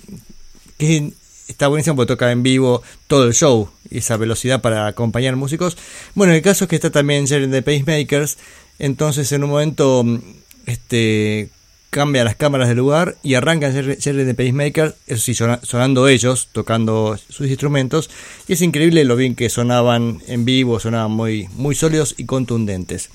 que 0.78 1.14
está 1.48 1.68
buenísimo 1.68 1.96
porque 1.96 2.14
toca 2.14 2.32
en 2.32 2.44
vivo 2.44 2.84
todo 3.08 3.26
el 3.26 3.34
show 3.34 3.70
esa 3.97 4.17
velocidad 4.17 4.62
para 4.62 4.88
acompañar 4.88 5.36
músicos. 5.36 5.77
Bueno, 6.15 6.34
el 6.34 6.41
caso 6.41 6.65
es 6.65 6.69
que 6.69 6.75
está 6.75 6.89
también 6.91 7.27
Jerry 7.27 7.47
de 7.47 7.62
Pacemakers, 7.62 8.38
entonces 8.79 9.32
en 9.32 9.43
un 9.43 9.49
momento 9.51 10.03
mm, 10.03 10.19
este 10.65 11.49
cambia 11.89 12.23
las 12.23 12.36
cámaras 12.36 12.67
del 12.69 12.77
lugar 12.77 13.17
y 13.21 13.36
arrancan 13.36 13.71
Jerry, 13.71 14.23
de 14.23 14.34
Pacemakers, 14.34 14.95
eso 15.06 15.21
sí, 15.21 15.36
sona- 15.36 15.60
sonando 15.62 16.08
ellos, 16.08 16.49
tocando 16.51 17.19
sus 17.29 17.47
instrumentos, 17.47 18.10
y 18.47 18.53
es 18.53 18.62
increíble 18.63 19.03
lo 19.06 19.15
bien 19.15 19.36
que 19.36 19.47
sonaban 19.49 20.23
en 20.27 20.43
vivo, 20.43 20.79
sonaban 20.79 21.12
muy, 21.12 21.47
muy 21.53 21.75
sólidos 21.75 22.15
y 22.17 22.25
contundentes. 22.25 23.10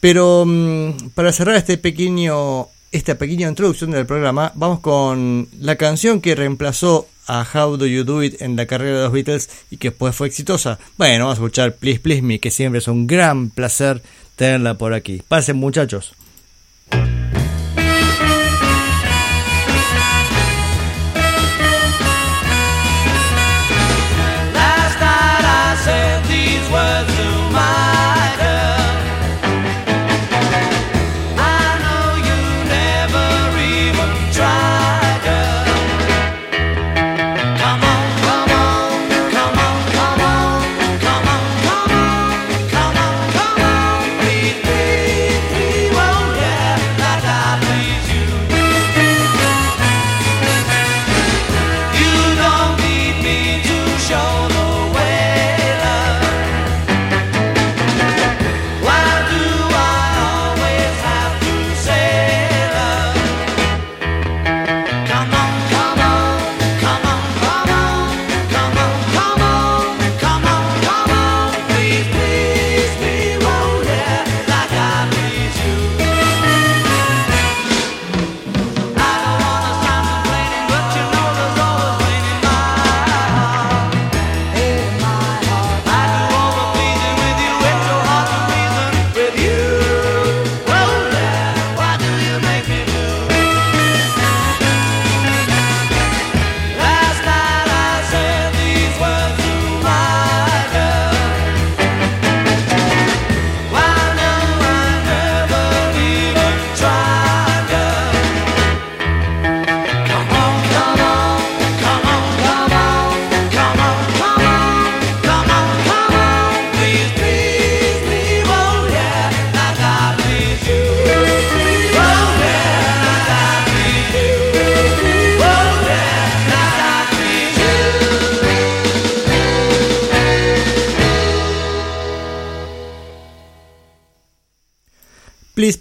Pero 0.00 0.44
mm, 0.46 1.10
para 1.14 1.30
cerrar 1.32 1.56
este 1.56 1.76
pequeño, 1.76 2.68
esta 2.92 3.16
pequeña 3.16 3.48
introducción 3.48 3.90
del 3.90 4.06
programa, 4.06 4.52
vamos 4.54 4.80
con 4.80 5.48
la 5.60 5.76
canción 5.76 6.20
que 6.20 6.34
reemplazó 6.34 7.06
a 7.26 7.46
How 7.52 7.76
Do 7.76 7.86
You 7.86 8.04
Do 8.04 8.22
It 8.22 8.40
en 8.40 8.56
la 8.56 8.66
carrera 8.66 8.98
de 8.98 9.04
los 9.04 9.12
Beatles 9.12 9.50
y 9.70 9.76
que 9.76 9.90
después 9.90 10.16
fue 10.16 10.28
exitosa. 10.28 10.78
Bueno, 10.96 11.24
vamos 11.24 11.38
a 11.38 11.42
escuchar 11.42 11.74
Please 11.74 12.00
Please 12.00 12.22
Me, 12.22 12.40
que 12.40 12.50
siempre 12.50 12.78
es 12.78 12.88
un 12.88 13.06
gran 13.06 13.50
placer 13.50 14.02
tenerla 14.36 14.74
por 14.74 14.94
aquí. 14.94 15.22
Pasen 15.28 15.56
muchachos. 15.56 16.14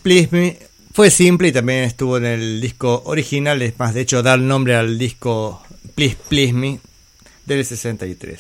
Please 0.08 0.30
Me 0.32 0.58
fue 0.94 1.12
simple 1.12 1.50
y 1.50 1.52
también 1.52 1.84
estuvo 1.84 2.16
en 2.16 2.24
el 2.24 2.62
disco 2.62 3.02
original, 3.08 3.62
es 3.62 3.78
más, 3.78 3.94
de 3.94 4.00
hecho 4.00 4.24
da 4.24 4.36
el 4.36 4.48
nombre 4.48 4.74
al 4.74 4.98
disco 4.98 5.62
Please 5.96 6.16
Please 6.30 6.54
Me 6.54 6.80
del 7.46 7.66
63. 7.66 8.40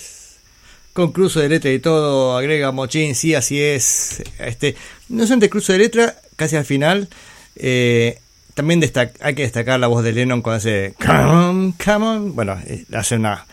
Con 0.93 1.11
cruzo 1.11 1.41
de 1.41 1.49
letra 1.49 1.69
y 1.69 1.79
todo, 1.79 2.37
agrega 2.37 2.71
Mochín, 2.71 3.15
sí, 3.15 3.35
así 3.35 3.61
es. 3.61 4.23
Este, 4.39 4.77
no 5.09 5.23
solamente 5.23 5.49
cruzo 5.49 5.73
de 5.73 5.79
letra, 5.79 6.15
casi 6.37 6.55
al 6.55 6.63
final. 6.63 7.09
eh, 7.57 8.17
también 8.53 8.81
hay 9.19 9.35
que 9.35 9.41
destacar 9.41 9.77
la 9.77 9.87
voz 9.87 10.05
de 10.05 10.13
Lennon 10.13 10.41
cuando 10.41 10.59
hace 10.59 10.93
Come 11.05 11.73
come 11.83 12.05
on. 12.05 12.33
Bueno, 12.33 12.57
eh, 12.65 12.85
hace 12.93 13.15
una, 13.15 13.45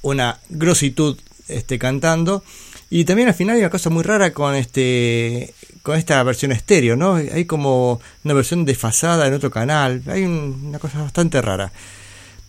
una 0.00 0.38
grositud 0.48 1.18
este, 1.48 1.78
cantando. 1.78 2.42
Y 2.88 3.04
también 3.04 3.28
al 3.28 3.34
final 3.34 3.56
hay 3.56 3.60
una 3.60 3.70
cosa 3.70 3.90
muy 3.90 4.02
rara 4.04 4.32
con 4.32 4.54
este 4.54 5.52
con 5.82 5.96
esta 5.98 6.22
versión 6.22 6.52
estéreo, 6.52 6.96
¿no? 6.96 7.14
Hay 7.16 7.44
como 7.44 8.00
una 8.24 8.34
versión 8.34 8.64
desfasada 8.64 9.26
en 9.26 9.34
otro 9.34 9.50
canal. 9.50 10.02
Hay 10.08 10.24
un- 10.24 10.64
una 10.68 10.78
cosa 10.78 11.02
bastante 11.02 11.40
rara. 11.42 11.72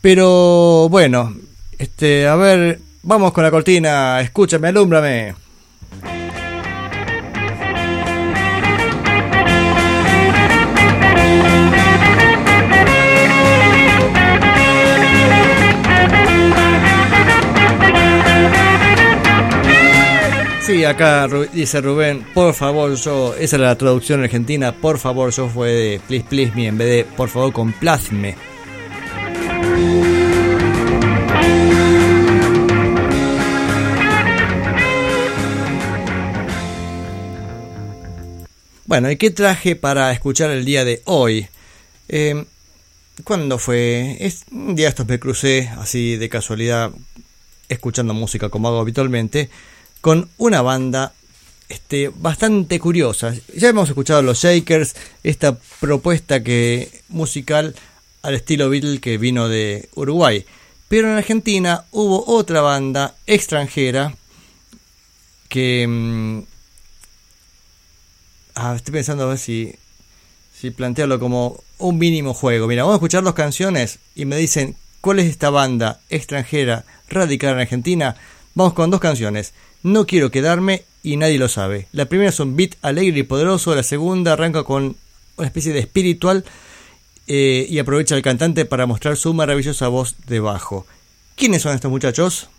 Pero 0.02 0.88
bueno, 0.90 1.34
este, 1.78 2.28
a 2.28 2.36
ver, 2.36 2.80
vamos 3.04 3.32
con 3.34 3.44
la 3.44 3.52
cortina. 3.52 4.22
Escúchame, 4.22 4.68
alúmbrame. 4.68 5.34
Sí, 20.74 20.86
acá 20.86 21.28
dice 21.54 21.82
Rubén, 21.82 22.26
por 22.34 22.56
favor 22.56 22.96
yo, 22.96 23.36
esa 23.36 23.58
era 23.58 23.68
la 23.68 23.78
traducción 23.78 24.24
argentina, 24.24 24.72
por 24.72 24.98
favor 24.98 25.30
yo 25.32 25.48
fue 25.48 25.70
de 25.70 26.02
please 26.08 26.26
please 26.28 26.52
me 26.56 26.66
en 26.66 26.80
vez 26.80 26.88
de 26.88 27.06
por 27.16 27.30
favor 27.30 27.54
complazme. 27.54 28.36
Bueno, 38.86 39.12
¿y 39.12 39.18
qué 39.18 39.30
traje 39.30 39.76
para 39.76 40.12
escuchar 40.12 40.50
el 40.50 40.66
día 40.66 40.84
de 40.84 41.04
hoy? 41.06 41.46
Eh, 42.10 42.46
¿Cuándo 43.24 43.60
fue? 43.60 44.18
Es, 44.20 44.46
un 44.52 44.76
día 44.76 44.90
estos 44.90 45.08
me 45.08 45.20
crucé 45.20 45.70
así 45.78 46.16
de 46.16 46.30
casualidad 46.30 46.90
escuchando 47.70 48.16
música 48.16 48.50
como 48.50 48.70
hago 48.70 48.80
habitualmente 48.80 49.52
con 50.04 50.30
una 50.38 50.62
banda 50.62 51.14
este, 51.70 52.12
bastante 52.14 52.78
curiosa. 52.78 53.34
Ya 53.56 53.70
hemos 53.70 53.88
escuchado 53.88 54.22
los 54.22 54.44
Shakers, 54.44 54.96
esta 55.24 55.58
propuesta 55.80 56.44
que 56.44 56.92
musical 57.08 57.74
al 58.22 58.34
estilo 58.34 58.70
Beatle 58.70 59.00
que 59.00 59.18
vino 59.18 59.48
de 59.48 59.88
Uruguay. 59.96 60.46
Pero 60.90 61.10
en 61.10 61.16
Argentina 61.16 61.86
hubo 61.92 62.26
otra 62.28 62.60
banda 62.60 63.16
extranjera 63.28 64.14
que... 65.48 65.88
mm, 65.88 66.40
ah, 68.56 68.74
estoy 68.76 68.92
pensando 68.92 69.24
a 69.24 69.28
ver 69.28 69.38
si, 69.38 69.74
si 70.54 70.72
plantearlo 70.72 71.18
como 71.18 71.64
un 71.78 71.98
mínimo 71.98 72.34
juego. 72.34 72.68
Mira, 72.68 72.84
vamos 72.84 72.96
a 72.96 72.98
escuchar 72.98 73.24
dos 73.24 73.36
canciones 73.36 74.00
y 74.16 74.26
me 74.26 74.36
dicen 74.36 74.76
cuál 75.00 75.20
es 75.20 75.28
esta 75.28 75.50
banda 75.50 76.02
extranjera 76.10 76.84
radicada 77.08 77.54
en 77.54 77.60
Argentina. 77.60 78.18
Vamos 78.54 78.74
con 78.74 78.90
dos 78.90 79.00
canciones. 79.00 79.54
No 79.84 80.08
quiero 80.08 80.32
quedarme 80.32 80.84
y 81.04 81.18
nadie 81.18 81.38
lo 81.38 81.50
sabe. 81.50 81.88
La 81.92 82.06
primera 82.06 82.30
es 82.30 82.40
un 82.40 82.56
beat 82.56 82.76
alegre 82.82 83.20
y 83.20 83.24
poderoso. 83.24 83.76
La 83.76 83.84
segunda 83.84 84.34
arranca 84.34 84.64
con 84.64 84.96
una 85.36 85.48
especie 85.48 85.74
de 85.74 85.80
espiritual 85.80 86.46
eh, 87.28 87.66
y 87.70 87.80
aprovecha 87.80 88.16
al 88.16 88.22
cantante 88.22 88.66
para 88.66 88.86
mostrar 88.86 89.18
su 89.18 89.34
maravillosa 89.34 89.90
voz 89.90 90.16
de 90.28 90.40
bajo. 90.40 90.86
¿Quiénes 91.36 91.62
son 91.62 91.76
estos 91.76 91.92
muchachos? 91.92 92.50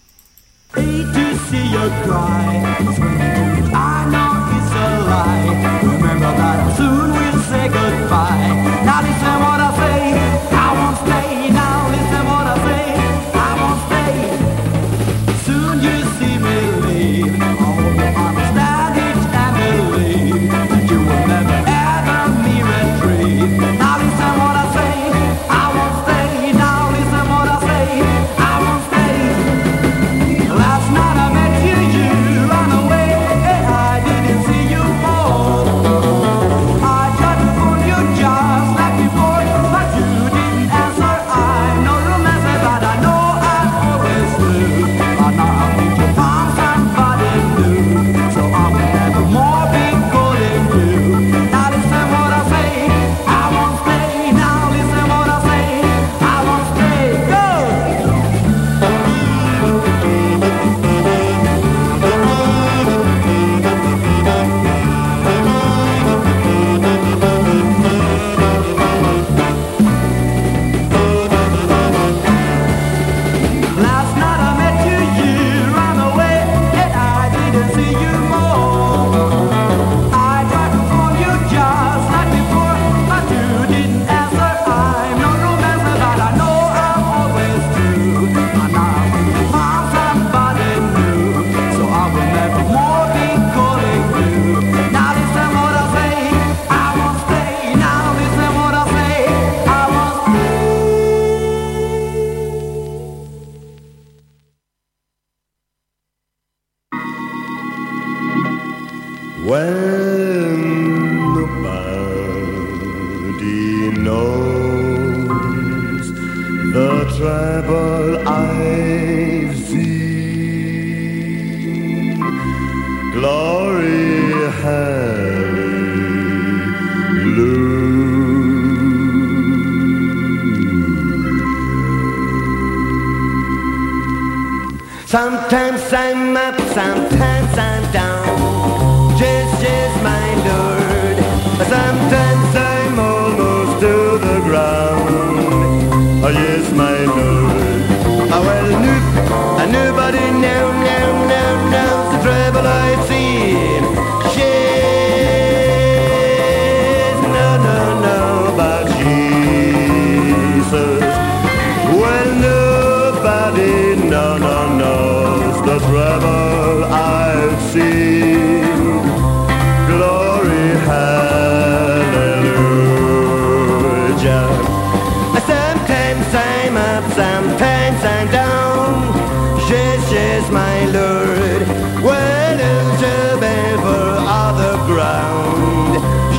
sang 135.94 136.23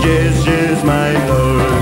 Yes, 0.06 0.46
yes, 0.46 0.84
my 0.84 1.14
lord. 1.28 1.75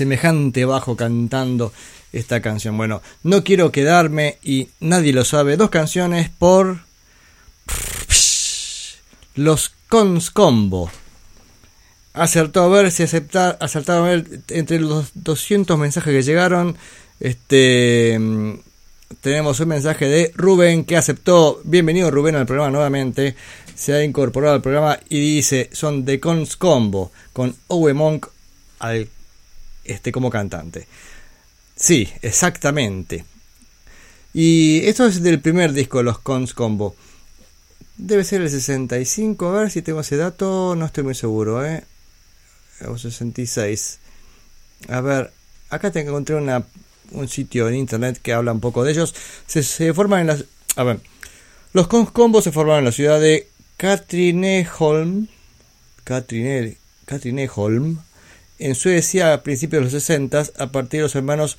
Semejante 0.00 0.64
bajo 0.64 0.96
cantando 0.96 1.74
esta 2.10 2.40
canción. 2.40 2.74
Bueno, 2.78 3.02
no 3.22 3.44
quiero 3.44 3.70
quedarme 3.70 4.38
y 4.42 4.70
nadie 4.80 5.12
lo 5.12 5.26
sabe. 5.26 5.58
Dos 5.58 5.68
canciones 5.68 6.30
por 6.30 6.78
los 9.34 9.72
Cons 9.90 10.30
Combo. 10.30 10.90
Acertó 12.14 12.62
a 12.62 12.68
ver 12.68 12.90
si 12.90 13.02
aceptar, 13.02 13.58
acertado 13.60 14.06
a 14.06 14.08
ver 14.08 14.40
entre 14.48 14.80
los 14.80 15.10
200 15.12 15.78
mensajes 15.78 16.14
que 16.14 16.22
llegaron. 16.22 16.78
Este 17.20 18.18
tenemos 19.20 19.60
un 19.60 19.68
mensaje 19.68 20.06
de 20.06 20.32
Rubén 20.34 20.84
que 20.84 20.96
aceptó. 20.96 21.60
Bienvenido 21.64 22.10
Rubén 22.10 22.36
al 22.36 22.46
programa 22.46 22.70
nuevamente. 22.70 23.36
Se 23.74 23.92
ha 23.92 24.02
incorporado 24.02 24.54
al 24.54 24.62
programa 24.62 24.98
y 25.10 25.20
dice 25.20 25.68
son 25.74 26.06
de 26.06 26.18
Cons 26.20 26.56
Combo 26.56 27.12
con 27.34 27.54
Owe 27.68 27.92
Monk 27.92 28.28
al 28.78 29.10
este 29.90 30.12
como 30.12 30.30
cantante. 30.30 30.86
Sí, 31.76 32.08
exactamente. 32.22 33.24
Y 34.32 34.86
esto 34.86 35.06
es 35.06 35.22
del 35.22 35.40
primer 35.40 35.72
disco 35.72 35.98
de 35.98 36.04
los 36.04 36.18
Cons 36.18 36.54
Combo. 36.54 36.94
Debe 37.96 38.24
ser 38.24 38.42
el 38.42 38.50
65, 38.50 39.48
a 39.48 39.60
ver 39.60 39.70
si 39.70 39.82
tengo 39.82 40.00
ese 40.00 40.16
dato, 40.16 40.74
no 40.76 40.86
estoy 40.86 41.04
muy 41.04 41.14
seguro, 41.14 41.64
¿eh? 41.64 41.84
O 42.86 42.96
66. 42.96 43.98
A 44.88 45.00
ver, 45.00 45.32
acá 45.68 45.90
te 45.90 46.00
encontré 46.00 46.36
una, 46.36 46.64
un 47.10 47.28
sitio 47.28 47.68
en 47.68 47.74
internet 47.74 48.18
que 48.22 48.32
habla 48.32 48.52
un 48.52 48.60
poco 48.60 48.84
de 48.84 48.92
ellos. 48.92 49.14
Se, 49.46 49.92
forman 49.92 50.20
en 50.20 50.26
las... 50.28 50.44
A 50.76 50.84
ver, 50.84 51.00
los 51.72 51.88
Cons 51.88 52.10
Combo 52.10 52.40
se 52.40 52.52
formaron 52.52 52.80
en 52.80 52.84
la 52.86 52.92
ciudad 52.92 53.20
de 53.20 53.48
Katrineholm. 53.76 55.28
Katrine, 56.04 56.76
Katrineholm. 57.04 57.98
En 58.60 58.74
Suecia 58.74 59.32
a 59.32 59.42
principios 59.42 59.80
de 59.80 59.84
los 59.84 59.92
60 59.92 60.44
a 60.58 60.66
partir 60.66 60.98
de 60.98 61.04
los 61.04 61.14
hermanos 61.14 61.56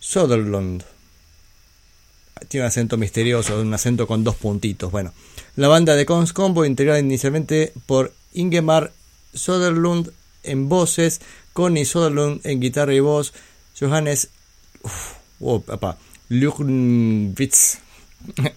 Soderlund. 0.00 0.84
Tiene 2.48 2.64
un 2.64 2.68
acento 2.68 2.98
misterioso, 2.98 3.58
un 3.58 3.72
acento 3.72 4.06
con 4.06 4.22
dos 4.22 4.36
puntitos. 4.36 4.92
Bueno, 4.92 5.14
la 5.56 5.68
banda 5.68 5.96
de 5.96 6.04
Cons 6.04 6.34
Combo 6.34 6.66
integrada 6.66 6.98
inicialmente 6.98 7.72
por 7.86 8.12
Ingemar 8.34 8.92
Soderlund 9.32 10.12
en 10.42 10.68
voces, 10.68 11.22
Connie 11.54 11.86
Soderlund 11.86 12.44
en 12.44 12.60
guitarra 12.60 12.92
y 12.92 13.00
voz, 13.00 13.32
Johannes 13.80 14.28
uf, 14.82 15.14
Lugwitz 16.28 17.78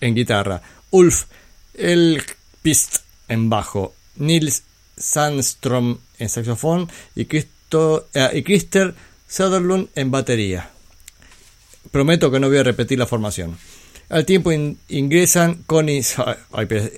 en 0.02 0.16
guitarra, 0.16 0.62
Ulf 0.92 1.28
Elpist 1.76 2.98
en 3.30 3.50
bajo, 3.50 3.94
Nils 4.18 4.64
Sandström 4.98 6.00
en 6.20 6.30
saxofón 6.30 6.90
y, 7.16 7.26
Eh, 8.14 8.30
y 8.34 8.44
Christer 8.44 8.94
Soderlund 9.28 9.90
en 9.96 10.12
batería. 10.12 10.70
Prometo 11.92 12.32
que 12.32 12.40
no 12.40 12.48
voy 12.50 12.58
a 12.58 12.64
repetir 12.64 13.00
la 13.00 13.06
formación. 13.08 13.58
Al 14.10 14.26
tiempo 14.26 14.52
in- 14.52 14.78
ingresan 14.90 15.64
Connie, 15.66 16.04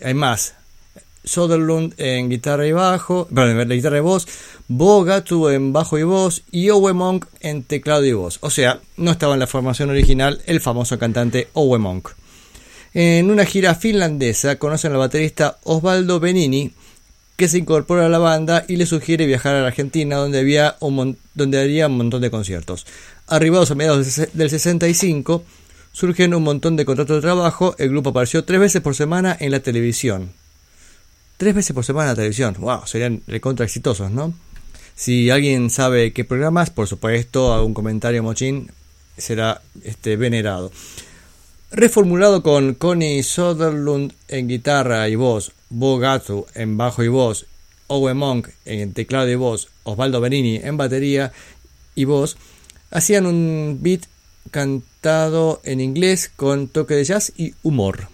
hay 0.01 0.13
más, 0.13 0.55
Soderlund 1.23 1.93
en 1.97 2.30
guitarra 2.30 2.65
y 2.67 2.71
bajo, 2.71 3.28
perdón, 3.34 3.59
en 3.61 3.69
guitarra 3.69 3.97
y 3.97 4.01
voz, 4.01 4.28
Bo 4.67 5.03
Gatu 5.03 5.49
en 5.49 5.71
bajo 5.73 5.97
y 5.97 6.03
voz 6.03 6.43
y 6.51 6.69
Owe 6.69 6.93
Monk 6.93 7.25
en 7.39 7.63
teclado 7.63 8.05
y 8.05 8.13
voz. 8.13 8.39
O 8.41 8.49
sea, 8.49 8.80
no 8.97 9.11
estaba 9.11 9.34
en 9.34 9.39
la 9.39 9.47
formación 9.47 9.89
original 9.89 10.41
el 10.45 10.59
famoso 10.61 10.97
cantante 10.99 11.47
Owe 11.53 11.78
Monk. 11.80 12.09
En 12.93 13.30
una 13.30 13.45
gira 13.45 13.75
finlandesa 13.75 14.57
conocen 14.57 14.91
al 14.93 14.97
baterista 14.97 15.57
Osvaldo 15.63 16.19
Benini, 16.19 16.71
que 17.38 17.47
se 17.47 17.59
incorpora 17.59 18.07
a 18.07 18.09
la 18.09 18.17
banda 18.17 18.65
y 18.67 18.75
le 18.75 18.85
sugiere 18.85 19.25
viajar 19.25 19.55
a 19.55 19.61
la 19.61 19.67
Argentina, 19.67 20.17
donde, 20.17 20.39
había 20.39 20.75
un 20.81 21.17
donde 21.35 21.59
haría 21.59 21.88
un 21.88 21.95
montón 21.97 22.21
de 22.21 22.29
conciertos. 22.31 22.85
Arribados 23.27 23.71
a 23.71 23.75
mediados 23.75 24.05
del 24.05 24.27
ses- 24.27 24.31
del 24.33 24.49
65, 24.49 25.43
surgen 25.93 26.33
un 26.33 26.43
montón 26.43 26.75
de 26.75 26.83
contratos 26.83 27.17
de 27.17 27.21
trabajo. 27.21 27.75
El 27.77 27.89
grupo 27.89 28.09
apareció 28.09 28.43
tres 28.43 28.59
veces 28.59 28.81
por 28.81 28.95
semana 28.95 29.38
en 29.39 29.51
la 29.51 29.59
televisión. 29.61 30.31
Tres 31.38 31.53
veces 31.53 31.73
por 31.75 31.85
semana 31.85 32.05
en 32.05 32.09
la 32.09 32.15
televisión. 32.15 32.55
¡Wow! 32.59 32.88
Serían 32.88 33.21
recontra 33.27 33.65
exitosos, 33.65 34.09
¿no? 34.11 34.33
Si 34.95 35.29
alguien 35.29 35.69
sabe 35.69 36.11
qué 36.13 36.25
programas, 36.25 36.71
por 36.71 36.88
supuesto, 36.88 37.53
algún 37.53 37.75
comentario 37.75 38.23
mochín 38.23 38.71
será 39.15 39.61
este, 39.83 40.15
venerado. 40.15 40.71
Reformulado 41.69 42.41
con 42.41 42.73
Connie 42.73 43.21
Soderlund 43.21 44.13
en 44.29 44.47
guitarra 44.47 45.07
y 45.09 45.15
voz, 45.15 45.51
Bo 45.70 45.97
Gatu 45.99 46.45
en 46.55 46.78
bajo 46.78 47.03
y 47.03 47.07
voz, 47.07 47.45
Owe 47.88 48.13
Monk 48.13 48.49
en 48.65 48.93
teclado 48.93 49.30
y 49.30 49.36
voz, 49.36 49.70
Osvaldo 49.84 50.22
Benini 50.22 50.57
en 50.57 50.78
batería 50.78 51.32
y 51.95 52.05
voz, 52.05 52.38
hacían 52.91 53.26
un 53.26 53.80
beat 53.82 54.01
cantado 54.51 55.61
en 55.63 55.80
inglés 55.82 56.32
con 56.36 56.68
toque 56.68 56.95
de 56.95 57.03
jazz 57.05 57.32
y 57.38 57.53
humor. 57.63 58.07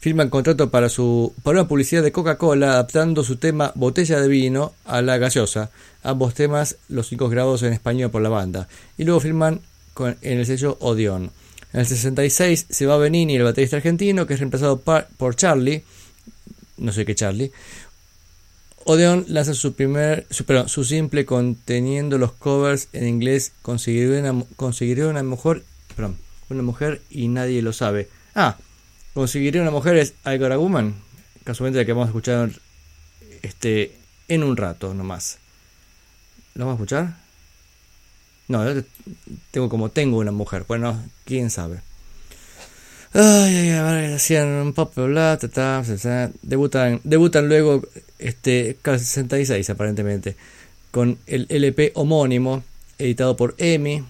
Firman 0.00 0.30
contrato 0.30 0.70
para, 0.70 0.88
su, 0.88 1.32
para 1.42 1.60
una 1.60 1.68
publicidad 1.68 2.02
de 2.02 2.10
Coca-Cola 2.12 2.72
adaptando 2.72 3.22
su 3.22 3.36
tema 3.36 3.70
Botella 3.76 4.20
de 4.20 4.26
vino 4.28 4.72
a 4.84 5.00
la 5.00 5.16
gaseosa. 5.18 5.70
Ambos 6.02 6.34
temas 6.34 6.76
los 6.88 7.08
cinco 7.08 7.28
grabados 7.28 7.62
en 7.62 7.72
español 7.72 8.10
por 8.10 8.20
la 8.22 8.28
banda. 8.28 8.66
Y 8.98 9.04
luego 9.04 9.20
firman 9.20 9.60
con, 9.94 10.16
en 10.22 10.38
el 10.38 10.46
sello 10.46 10.76
Odeon. 10.80 11.30
En 11.72 11.80
el 11.80 11.86
66 11.86 12.66
se 12.68 12.86
va 12.86 12.96
Benini, 12.98 13.36
el 13.36 13.44
baterista 13.44 13.76
argentino, 13.76 14.26
que 14.26 14.34
es 14.34 14.40
reemplazado 14.40 14.80
par- 14.80 15.08
por 15.16 15.36
Charlie. 15.36 15.84
No 16.76 16.92
sé 16.92 17.04
qué 17.04 17.14
Charlie. 17.14 17.52
Odeon 18.84 19.26
lanza 19.28 19.54
su 19.54 19.74
primer, 19.74 20.26
su, 20.30 20.44
perdón, 20.44 20.68
su 20.68 20.84
simple 20.84 21.24
conteniendo 21.24 22.18
los 22.18 22.32
covers 22.32 22.88
en 22.92 23.06
inglés. 23.06 23.52
Conseguiré 23.62 24.18
una, 24.18 24.32
una 24.32 25.22
mujer, 25.22 25.62
perdón, 25.94 26.16
una 26.50 26.62
mujer 26.62 27.02
y 27.10 27.28
nadie 27.28 27.62
lo 27.62 27.72
sabe. 27.72 28.08
Ah, 28.34 28.56
Conseguiré 29.14 29.60
una 29.60 29.70
mujer 29.70 29.96
es 29.96 30.14
I 30.24 30.38
Got 30.38 30.52
a 30.52 30.58
Woman. 30.58 30.94
Casualmente 31.44 31.78
la 31.78 31.84
que 31.84 31.92
vamos 31.92 32.06
a 32.06 32.10
escuchar 32.10 32.50
este, 33.42 33.94
en 34.28 34.42
un 34.42 34.56
rato 34.56 34.94
nomás. 34.94 35.38
¿Lo 36.54 36.64
vamos 36.64 36.80
a 36.80 36.82
escuchar? 36.82 37.16
No, 38.48 38.64
tengo 39.50 39.68
como 39.68 39.90
tengo 39.90 40.18
una 40.18 40.32
mujer. 40.32 40.64
Bueno, 40.66 41.02
quién 41.26 41.50
sabe. 41.50 41.82
Ay, 43.14 43.70
ay, 43.70 44.14
hacían 44.14 44.72
pop, 44.72 44.94
bla, 44.96 45.36
ta, 45.38 45.48
ta, 45.48 45.82
ta, 45.86 45.96
ta. 45.96 46.30
debutan, 46.40 47.00
debutan 47.04 47.46
luego 47.46 47.82
este 48.18 48.78
casi 48.80 49.04
66 49.04 49.68
aparentemente 49.68 50.34
con 50.90 51.18
el 51.26 51.46
LP 51.50 51.92
homónimo 51.94 52.62
editado 52.98 53.36
por 53.36 53.54
EMI. 53.58 54.04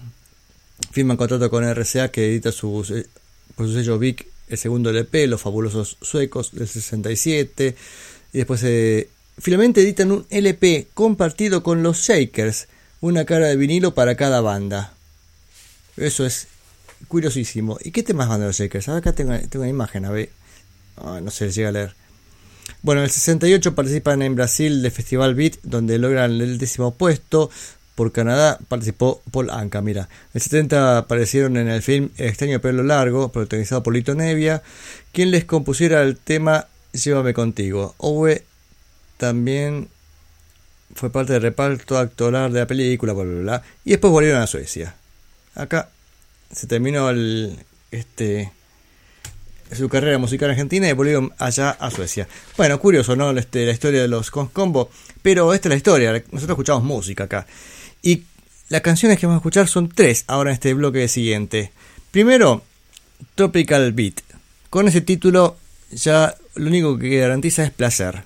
Firman 0.91 1.17
contrato 1.17 1.49
con 1.49 1.63
RCA 1.63 2.11
que 2.11 2.27
edita 2.27 2.51
su, 2.51 2.85
eh, 2.95 3.07
por 3.55 3.67
su 3.67 3.73
sello 3.73 3.97
Vic 3.99 4.27
el 4.49 4.57
segundo 4.57 4.89
LP, 4.89 5.27
Los 5.27 5.41
Fabulosos 5.41 5.97
Suecos 6.01 6.51
del 6.53 6.67
67. 6.67 7.75
Y 8.33 8.37
después 8.37 8.61
eh, 8.63 9.09
finalmente 9.37 9.81
editan 9.81 10.11
un 10.11 10.25
LP 10.29 10.87
compartido 10.93 11.63
con 11.63 11.83
los 11.83 11.97
Shakers, 11.97 12.67
una 13.01 13.25
cara 13.25 13.47
de 13.47 13.55
vinilo 13.55 13.93
para 13.93 14.15
cada 14.15 14.41
banda. 14.41 14.93
Eso 15.97 16.25
es 16.25 16.47
curiosísimo. 17.07 17.77
¿Y 17.81 17.91
qué 17.91 18.03
temas 18.03 18.29
van 18.29 18.41
de 18.41 18.47
los 18.47 18.57
Shakers? 18.57 18.87
Ahora 18.87 18.99
acá 18.99 19.13
tengo, 19.13 19.37
tengo 19.49 19.63
una 19.63 19.69
imagen, 19.69 20.05
a 20.05 20.11
ver. 20.11 20.29
Ah, 20.97 21.19
no 21.21 21.31
se 21.31 21.51
llega 21.51 21.69
a 21.69 21.71
leer. 21.71 21.95
Bueno, 22.81 23.01
en 23.01 23.05
el 23.05 23.11
68 23.11 23.75
participan 23.75 24.21
en 24.21 24.35
Brasil 24.35 24.81
del 24.81 24.91
Festival 24.91 25.35
Beat, 25.35 25.55
donde 25.63 25.97
logran 25.97 26.31
el 26.31 26.57
décimo 26.57 26.93
puesto. 26.93 27.49
Por 27.95 28.11
Canadá 28.11 28.57
participó 28.67 29.21
Paul 29.31 29.49
Anka, 29.51 29.81
mira. 29.81 30.01
En 30.01 30.35
el 30.35 30.41
70 30.41 30.97
aparecieron 30.97 31.57
en 31.57 31.67
el 31.67 31.81
film 31.81 32.09
Extraño 32.17 32.59
Pelo 32.59 32.83
Largo, 32.83 33.31
protagonizado 33.31 33.83
por 33.83 33.93
Lito 33.93 34.15
Nevia, 34.15 34.63
quien 35.11 35.31
les 35.31 35.45
compusiera 35.45 36.01
el 36.01 36.17
tema 36.17 36.67
Llévame 36.91 37.33
Contigo. 37.33 37.93
Owe 37.99 38.43
también 39.17 39.89
fue 40.95 41.11
parte 41.11 41.33
del 41.33 41.41
reparto 41.41 41.97
actoral 41.97 42.51
de 42.51 42.59
la 42.59 42.67
película, 42.67 43.13
bla, 43.13 43.23
bla, 43.23 43.41
bla. 43.41 43.63
Y 43.85 43.91
después 43.91 44.11
volvieron 44.11 44.41
a 44.41 44.47
Suecia. 44.47 44.95
Acá 45.55 45.89
se 46.53 46.67
terminó 46.67 47.09
el, 47.09 47.57
este, 47.91 48.51
su 49.75 49.89
carrera 49.89 50.17
musical 50.17 50.49
argentina 50.49 50.87
y 50.87 50.93
volvieron 50.93 51.33
allá 51.37 51.71
a 51.71 51.91
Suecia. 51.91 52.27
Bueno, 52.57 52.79
curioso, 52.79 53.15
¿no? 53.15 53.31
Este, 53.31 53.65
la 53.65 53.71
historia 53.71 54.01
de 54.01 54.07
los 54.07 54.31
Combo, 54.31 54.89
pero 55.21 55.53
esta 55.53 55.67
es 55.67 55.71
la 55.71 55.77
historia. 55.77 56.11
Nosotros 56.31 56.55
escuchamos 56.55 56.83
música 56.83 57.25
acá. 57.25 57.47
Y 58.01 58.23
las 58.69 58.81
canciones 58.81 59.19
que 59.19 59.25
vamos 59.25 59.39
a 59.39 59.41
escuchar 59.41 59.67
son 59.67 59.89
tres 59.89 60.25
ahora 60.27 60.51
en 60.51 60.55
este 60.55 60.73
bloque 60.73 61.07
siguiente. 61.07 61.71
Primero, 62.11 62.63
Tropical 63.35 63.91
Beat. 63.93 64.21
Con 64.69 64.87
ese 64.87 65.01
título 65.01 65.57
ya 65.91 66.35
lo 66.55 66.67
único 66.67 66.97
que 66.97 67.17
garantiza 67.19 67.63
es 67.63 67.71
placer. 67.71 68.23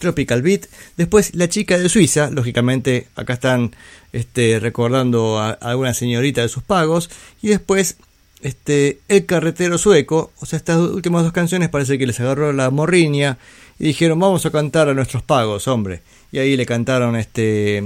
Tropical 0.00 0.42
Beat. 0.42 0.66
Después 0.96 1.34
La 1.36 1.48
chica 1.48 1.78
de 1.78 1.88
Suiza, 1.88 2.30
lógicamente 2.30 3.06
acá 3.14 3.34
están 3.34 3.76
este, 4.12 4.58
recordando 4.58 5.38
a, 5.38 5.50
alguna 5.50 5.94
señorita 5.94 6.42
de 6.42 6.48
sus 6.48 6.64
pagos. 6.64 7.08
Y 7.40 7.48
después 7.48 7.96
este, 8.42 8.98
El 9.06 9.26
carretero 9.26 9.78
sueco. 9.78 10.32
O 10.40 10.46
sea, 10.46 10.56
estas 10.56 10.78
últimas 10.78 11.22
dos 11.22 11.32
canciones 11.32 11.68
parece 11.68 11.98
que 11.98 12.06
les 12.06 12.18
agarró 12.18 12.52
la 12.52 12.70
morriña 12.70 13.38
y 13.78 13.84
dijeron 13.84 14.18
vamos 14.18 14.44
a 14.44 14.50
cantar 14.50 14.88
a 14.88 14.94
nuestros 14.94 15.22
pagos, 15.22 15.68
hombre. 15.68 16.02
Y 16.32 16.38
ahí 16.38 16.56
le 16.56 16.66
cantaron 16.66 17.16
este, 17.16 17.82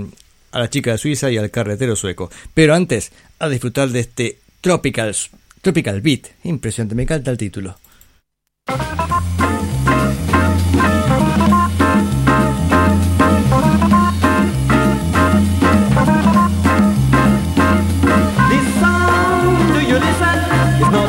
a 0.53 0.61
la 0.61 0.71
chica 0.71 0.93
de 0.93 0.99
Suiza 0.99 1.31
y 1.31 1.37
al 1.37 1.51
carretero 1.51 1.97
sueco. 1.97 2.31
Pero 2.55 2.75
antes, 2.75 3.13
a 3.39 3.49
disfrutar 3.49 3.91
de 3.91 4.01
este 4.01 4.39
Tropical, 4.61 5.15
Tropical 5.61 6.01
Beat. 6.01 6.29
Impresionante, 6.45 6.95
me 6.95 7.03
encanta 7.03 7.31
el 7.31 7.37
título. 7.37 7.77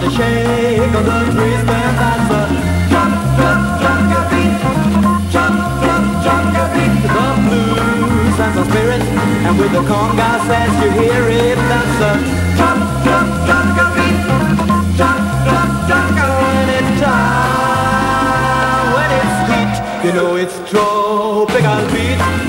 A 0.05 0.11
shake 0.11 0.93
of 0.93 1.05
the 1.05 1.19
twist 1.33 1.65
and 1.65 1.97
that's 1.97 2.29
a 2.29 2.41
drop, 2.89 3.11
drop, 3.37 3.59
drop 3.81 4.13
a 4.13 4.21
beat. 4.29 4.55
Drop, 5.33 5.53
drop, 5.81 6.03
drop 6.23 6.55
a 6.61 6.65
beat. 6.73 6.95
The 7.15 7.25
blues 7.45 8.37
and 8.45 8.53
the 8.57 8.63
spirit, 8.69 9.03
and 9.45 9.57
with 9.57 9.71
the 9.71 9.83
congas 9.89 10.45
as 10.61 10.73
you 10.83 10.89
hear 11.01 11.25
it, 11.29 11.57
that's 11.69 12.01
a 12.09 12.13
drop, 12.57 12.79
drop, 13.05 13.27
drop 13.47 13.81
a 13.81 13.87
beat. 13.95 14.19
Drop, 14.97 15.19
drop, 15.45 15.69
drop 15.87 16.21
a 16.21 16.29
when 16.41 16.69
it's 16.77 16.93
time, 17.01 18.87
when 18.95 19.09
it's 19.21 19.37
heat, 19.49 19.73
you 20.05 20.11
know 20.13 20.35
it's 20.35 20.57
tropical 20.69 21.81
beat. 21.93 22.44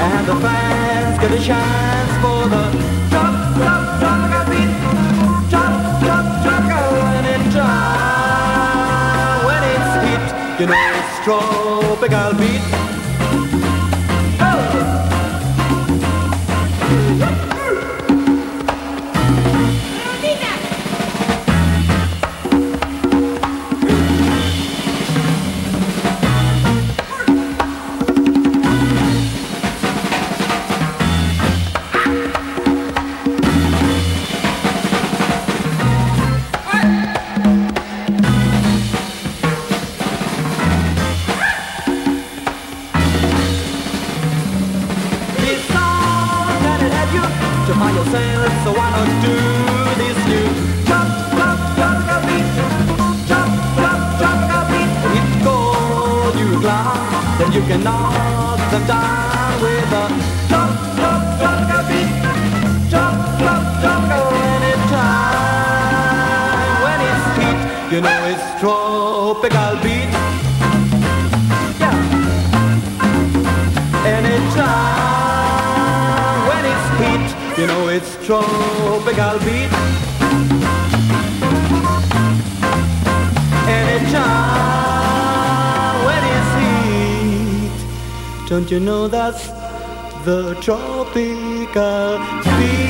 And 0.00 0.26
the 0.26 0.36
fans 0.36 1.18
get 1.18 1.32
a 1.32 1.40
chance 1.42 2.12
for 2.22 2.48
the 2.48 2.64
jump, 3.10 3.36
jump, 4.00 4.32
a 4.38 4.42
beat, 4.50 4.72
jump, 5.50 5.74
jump, 6.04 6.46
a 6.46 6.78
when 6.94 7.24
it's 7.34 7.48
dry, 7.54 7.68
uh, 9.26 9.46
when 9.48 9.62
it's 9.74 9.92
heat, 10.04 10.26
you 10.60 10.66
know 10.66 10.86
it's 11.00 11.14
tropical 11.24 12.30
beat. 12.38 12.64
Oh! 17.20 17.47
You 89.28 89.34
know 89.34 89.40
that's 89.40 90.24
the 90.24 90.54
tropical 90.60 92.18
beat? 92.58 92.87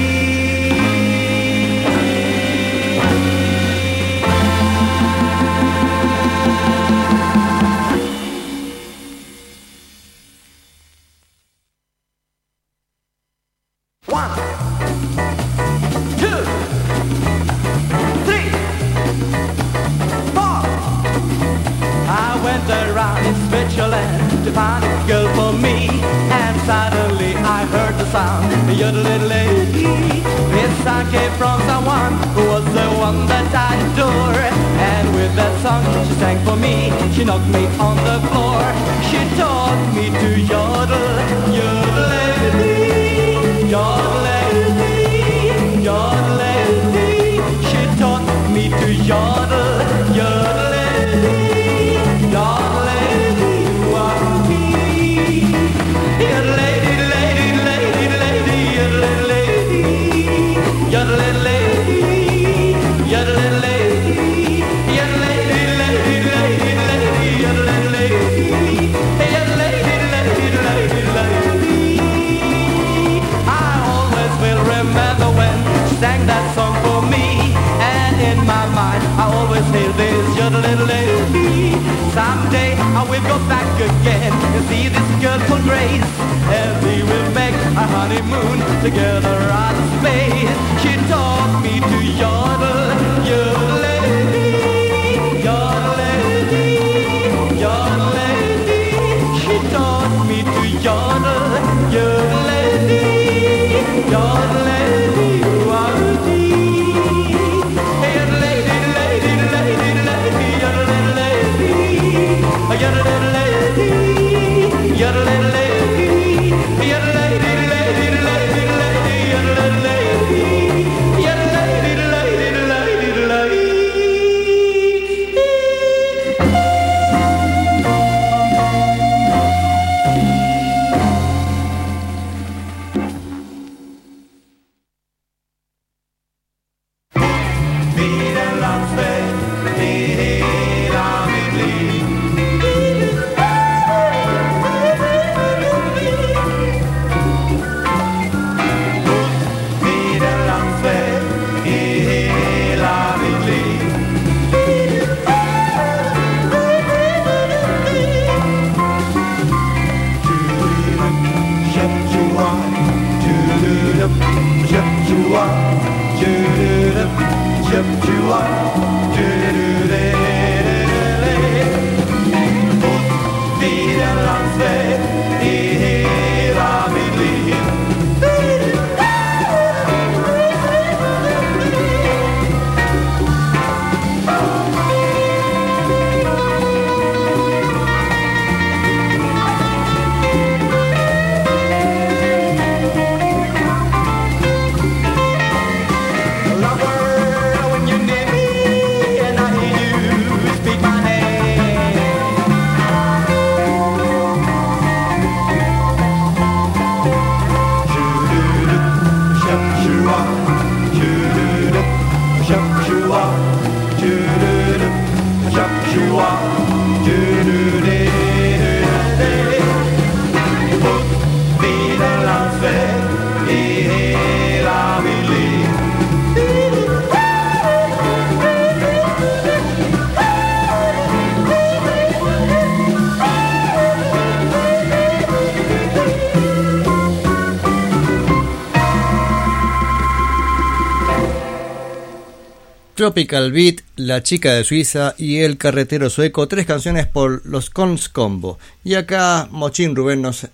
Tropical 243.09 243.53
Beat, 243.53 243.81
La 243.97 244.23
chica 244.23 244.53
de 244.53 244.65
Suiza 244.65 245.15
y 245.17 245.39
El 245.39 245.57
carretero 245.57 246.11
sueco, 246.11 246.47
tres 246.47 246.67
canciones 246.67 247.07
por 247.07 247.41
los 247.47 247.71
Cons 247.71 248.11
Combo. 248.11 248.59
Y 248.85 248.97
acá 248.97 249.49
Mochin 249.51 249.97
Rubén 249.97 250.21
nos 250.21 250.47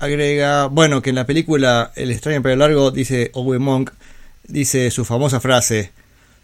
agrega, 0.00 0.66
bueno, 0.66 1.02
que 1.02 1.10
en 1.10 1.16
la 1.16 1.24
película 1.24 1.92
El 1.94 2.10
extraño 2.10 2.42
pelo 2.42 2.56
largo 2.56 2.90
dice 2.90 3.30
Owe 3.34 3.60
Monk, 3.60 3.92
dice 4.42 4.90
su 4.90 5.04
famosa 5.04 5.38
frase, 5.38 5.92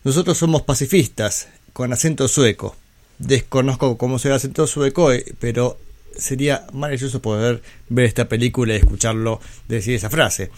nosotros 0.05 0.39
somos 0.39 0.63
pacifistas, 0.63 1.49
con 1.73 1.93
acento 1.93 2.29
sueco. 2.29 2.77
Desconozco 3.19 3.99
cómo 3.99 4.21
será 4.21 4.35
el 4.35 4.37
acento 4.37 4.69
sueco, 4.69 5.13
eh, 5.13 5.25
pero 5.41 5.81
sería 6.17 6.65
maravilloso 6.73 7.21
poder 7.21 7.61
ver 7.89 8.05
esta 8.05 8.29
película 8.29 8.75
y 8.75 8.77
escucharlo 8.77 9.41
decir 9.67 9.97
esa 9.97 10.11
frase. 10.11 10.53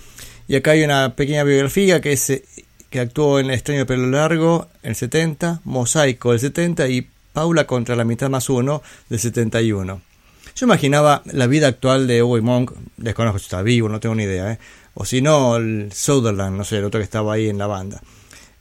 Y 0.49 0.57
acá 0.57 0.73
hay 0.73 0.85
una 0.85 1.17
pequeña 1.17 1.45
biografía 1.45 2.03
que 2.03 2.13
es 2.13 2.29
eh, 2.29 2.45
que 2.93 3.01
actuó 3.01 3.41
en 3.41 3.47
El 3.47 3.55
extraño 3.55 3.87
pelo 3.87 4.07
largo 4.07 4.69
el 4.83 4.95
70, 4.95 5.63
Mosaico 5.65 6.31
del 6.31 6.41
70 6.41 6.89
y 6.89 7.09
Paula 7.33 7.67
contra 7.67 7.97
la 7.97 8.05
mitad 8.05 8.29
más 8.29 8.51
uno 8.51 8.83
del 9.09 9.19
71. 9.19 10.03
Yo 10.55 10.67
imaginaba 10.67 11.23
la 11.25 11.47
vida 11.47 11.69
actual 11.69 12.07
de 12.07 12.21
Owe 12.21 12.43
Monk, 12.43 12.73
desconozco 12.99 13.39
si 13.39 13.45
está 13.45 13.63
vivo, 13.63 13.89
no 13.89 13.99
tengo 13.99 14.15
ni 14.15 14.25
idea, 14.25 14.53
¿eh? 14.53 14.59
o 14.93 15.07
si 15.07 15.23
no, 15.23 15.57
el 15.57 15.91
Sutherland, 15.93 16.55
no 16.55 16.65
sé, 16.65 16.79
el 16.79 16.85
otro 16.85 17.01
que 17.01 17.05
estaba 17.05 17.33
ahí 17.33 17.49
en 17.49 17.57
la 17.57 17.67
banda. 17.67 18.03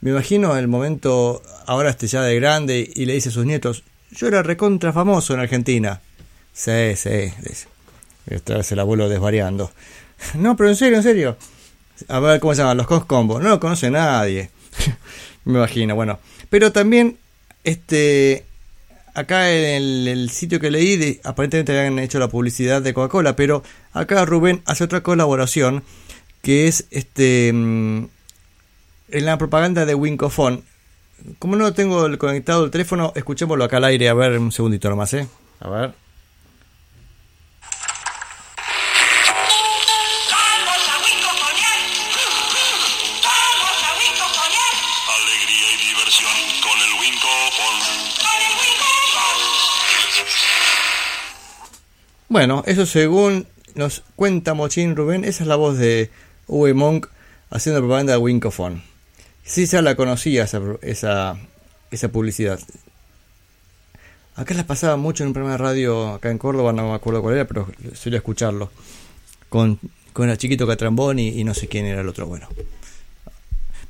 Me 0.00 0.10
imagino 0.10 0.56
el 0.56 0.66
momento, 0.66 1.42
ahora 1.66 1.90
este 1.90 2.06
ya 2.06 2.22
de 2.22 2.34
grande, 2.34 2.90
y 2.94 3.04
le 3.04 3.12
dice 3.12 3.28
a 3.28 3.32
sus 3.32 3.44
nietos, 3.44 3.84
yo 4.12 4.28
era 4.28 4.42
recontra 4.42 4.94
famoso 4.94 5.34
en 5.34 5.40
Argentina. 5.40 6.00
Sí, 6.54 6.96
sí, 6.96 7.32
dice. 7.46 7.66
Esta 8.26 8.56
vez 8.56 8.72
el 8.72 8.78
abuelo 8.80 9.08
desvariando. 9.08 9.70
No, 10.34 10.56
pero 10.56 10.70
en 10.70 10.76
serio, 10.76 10.98
en 10.98 11.02
serio. 11.02 11.36
A 12.08 12.20
ver, 12.20 12.40
¿cómo 12.40 12.54
se 12.54 12.62
llaman? 12.62 12.76
Los 12.76 12.86
Cos 12.86 13.04
Combo. 13.04 13.40
No 13.40 13.48
lo 13.48 13.60
conoce 13.60 13.90
nadie. 13.90 14.50
Me 15.44 15.58
imagino, 15.58 15.94
bueno. 15.94 16.18
Pero 16.50 16.72
también, 16.72 17.16
este, 17.64 18.44
acá 19.14 19.50
en 19.50 20.08
el, 20.08 20.30
sitio 20.30 20.60
que 20.60 20.70
leí, 20.70 20.96
de- 20.96 21.20
aparentemente 21.24 21.76
habían 21.78 21.98
hecho 21.98 22.18
la 22.18 22.28
publicidad 22.28 22.82
de 22.82 22.94
Coca-Cola, 22.94 23.36
pero 23.36 23.62
acá 23.92 24.24
Rubén 24.24 24.62
hace 24.66 24.84
otra 24.84 25.02
colaboración 25.02 25.82
que 26.42 26.68
es 26.68 26.86
este 26.90 27.52
mm, 27.52 28.04
en 29.10 29.24
la 29.24 29.38
propaganda 29.38 29.86
de 29.86 29.94
Wincofon. 29.94 30.64
Como 31.38 31.56
no 31.56 31.72
tengo 31.72 32.18
conectado 32.18 32.64
el 32.64 32.70
teléfono, 32.70 33.12
escuchémoslo 33.14 33.64
acá 33.64 33.76
al 33.76 33.84
aire, 33.84 34.08
a 34.08 34.14
ver 34.14 34.38
un 34.38 34.50
segundito 34.50 34.90
nomás, 34.90 35.14
¿eh? 35.14 35.28
A 35.60 35.68
ver. 35.68 36.01
Bueno, 52.32 52.64
eso 52.66 52.86
según 52.86 53.46
nos 53.74 54.04
cuenta 54.16 54.54
Mochín 54.54 54.96
Rubén, 54.96 55.22
esa 55.22 55.44
es 55.44 55.48
la 55.48 55.56
voz 55.56 55.76
de 55.76 56.08
Uwe 56.46 56.72
Monk 56.72 57.08
haciendo 57.50 57.82
propaganda 57.82 58.14
de 58.14 58.18
Winkofon. 58.20 58.82
Sí, 59.44 59.66
ya 59.66 59.82
la 59.82 59.96
conocía 59.96 60.44
esa, 60.44 60.62
esa, 60.80 61.36
esa 61.90 62.08
publicidad. 62.08 62.58
Acá 64.34 64.54
la 64.54 64.66
pasaba 64.66 64.96
mucho 64.96 65.24
en 65.24 65.26
un 65.26 65.34
programa 65.34 65.58
de 65.58 65.62
radio 65.62 66.14
acá 66.14 66.30
en 66.30 66.38
Córdoba, 66.38 66.72
no 66.72 66.88
me 66.88 66.94
acuerdo 66.94 67.20
cuál 67.20 67.34
era, 67.34 67.46
pero 67.46 67.68
solía 67.92 68.16
escucharlo. 68.16 68.70
Con, 69.50 69.78
con 70.14 70.30
el 70.30 70.38
chiquito 70.38 70.66
Catrambón 70.66 71.18
y, 71.18 71.38
y 71.38 71.44
no 71.44 71.52
sé 71.52 71.68
quién 71.68 71.84
era 71.84 72.00
el 72.00 72.08
otro. 72.08 72.26
Bueno, 72.26 72.48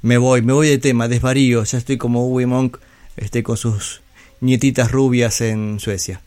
me 0.02 0.18
voy, 0.18 0.42
me 0.42 0.52
voy 0.52 0.66
de 0.66 0.78
tema, 0.78 1.06
desvarío. 1.06 1.62
Ya 1.62 1.78
estoy 1.78 1.96
como 1.96 2.26
Uwe 2.26 2.46
Monk 2.46 2.78
este, 3.16 3.44
con 3.44 3.56
sus 3.56 4.00
nietitas 4.40 4.90
rubias 4.90 5.40
en 5.42 5.78
Suecia. 5.78 6.22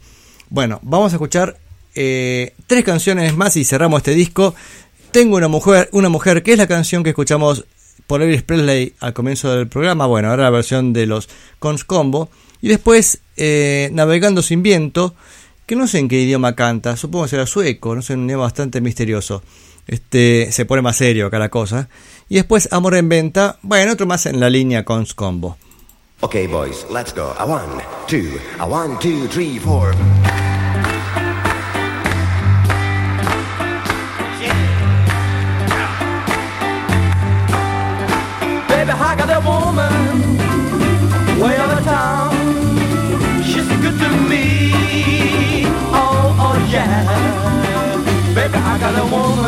Bueno, 0.50 0.80
vamos 0.82 1.12
a 1.12 1.18
escuchar 1.18 1.58
eh, 1.96 2.54
tres 2.68 2.84
canciones 2.84 3.36
más 3.36 3.56
y 3.58 3.64
cerramos 3.64 4.00
este 4.00 4.12
disco. 4.12 4.54
Tengo 5.12 5.38
una 5.38 5.48
mujer, 5.48 5.90
una 5.94 6.10
mujer 6.10 6.44
que 6.44 6.52
es 6.52 6.58
la 6.58 6.68
canción 6.68 7.04
que 7.04 7.10
escuchamos 7.10 7.66
por 8.08 8.22
Elvis 8.22 8.44
Presley 8.44 8.94
al 9.00 9.14
comienzo 9.14 9.56
del 9.56 9.68
programa. 9.68 10.06
Bueno, 10.06 10.30
ahora 10.30 10.44
la 10.44 10.50
versión 10.50 10.94
de 10.94 11.06
los 11.06 11.30
Cons 11.60 11.84
Combo. 11.84 12.30
Y 12.62 12.68
después 12.68 13.22
eh, 13.38 13.90
Navegando 13.94 14.42
sin 14.42 14.64
viento, 14.64 15.16
que 15.66 15.76
no 15.76 15.88
sé 15.88 16.00
en 16.00 16.08
qué 16.08 16.22
idioma 16.22 16.56
canta, 16.56 16.98
supongo 16.98 17.26
que 17.26 17.32
será 17.32 17.46
sueco, 17.46 17.96
no 17.96 18.02
sé, 18.02 18.14
un 18.14 18.26
idioma 18.26 18.44
bastante 18.44 18.82
misterioso. 18.82 19.44
Este, 19.88 20.52
se 20.52 20.66
pone 20.66 20.82
más 20.82 20.98
serio 20.98 21.28
acá 21.28 21.40
la 21.40 21.50
cosa. 21.50 21.90
Y 22.28 22.36
después 22.36 22.70
Amor 22.72 22.96
en 22.96 23.08
venta, 23.10 23.58
bueno, 23.62 23.94
otro 23.94 24.06
más 24.06 24.26
en 24.26 24.40
la 24.40 24.50
línea 24.50 24.84
Cons 24.84 25.14
Combo. 25.14 25.58
Okay, 26.22 26.48
boys, 26.48 26.86
let's 26.90 27.14
go. 27.14 27.36
A 27.38 27.46
one, 27.46 27.84
two, 28.08 28.40
a 28.58 28.66
one, 28.66 28.98
two, 29.00 29.28
three, 29.28 29.60
four. 29.60 29.94
Baby, 48.86 49.00
I 49.00 49.45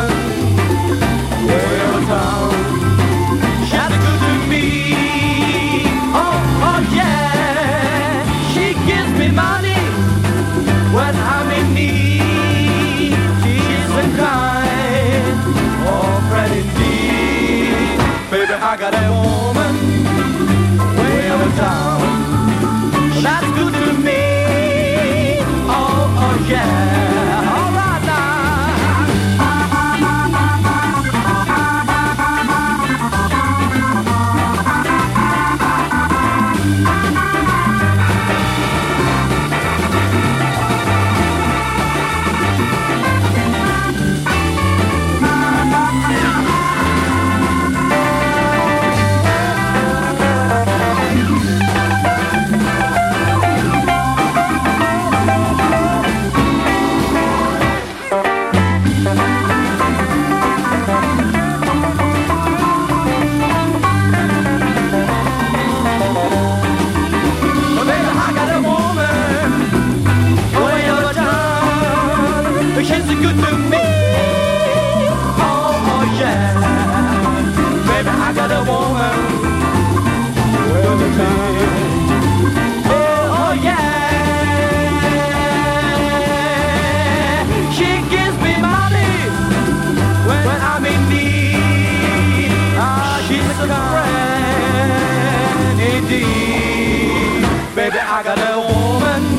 friend. 96.08 97.74
Baby, 97.74 97.98
I 97.98 98.22
got 98.22 98.38
a 98.38 98.58
woman 98.60 99.37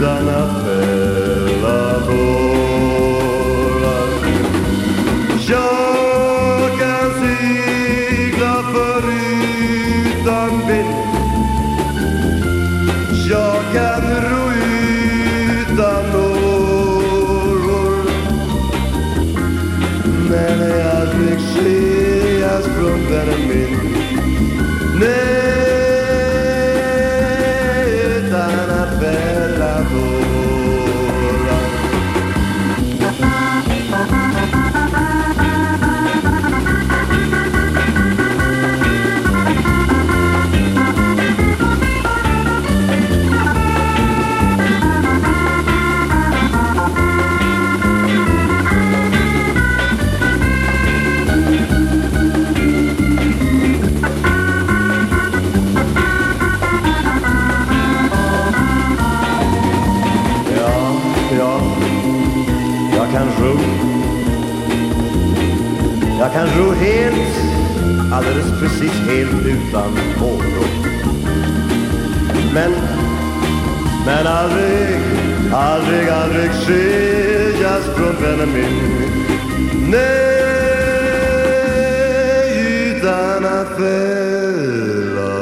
done 0.00 0.28
up 0.28 0.89
Jag 66.32 66.38
kan 66.38 66.58
ro 66.58 66.72
helt, 66.72 67.34
alldeles 68.12 68.60
precis 68.60 68.92
helt 68.92 69.46
utan 69.46 69.92
oro. 70.22 70.64
Men, 72.54 72.72
men 74.06 74.26
aldrig, 74.26 75.00
aldrig, 75.52 76.08
aldrig 76.08 76.50
skiljas 76.50 77.84
från 77.96 78.16
vännen 78.22 78.52
min. 78.52 79.10
Nej, 79.90 80.10
utan 82.86 83.44
att 83.44 83.68
fälla. 83.76 85.34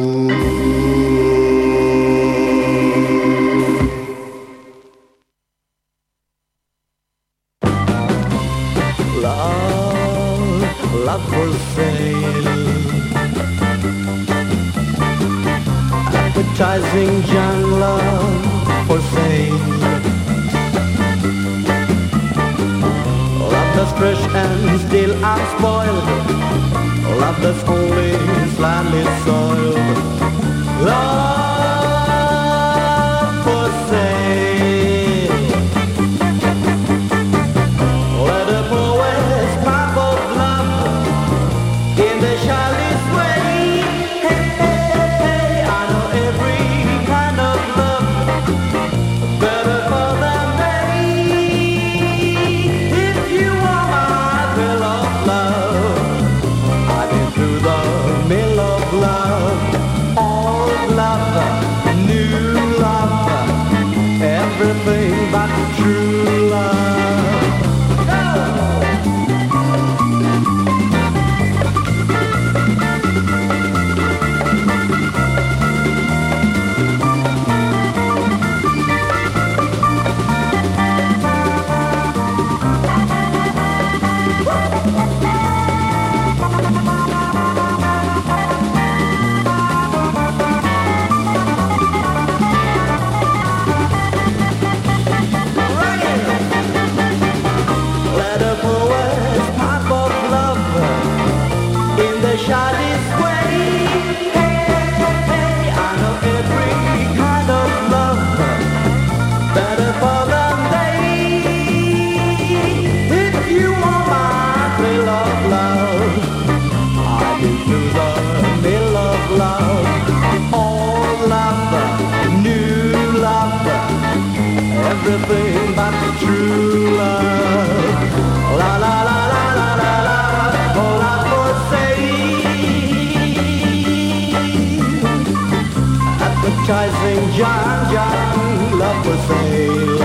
Advertising 136.74 137.38
John 137.38 137.92
John 137.92 138.80
love 138.80 139.04
for 139.04 139.18
sale. 139.28 140.00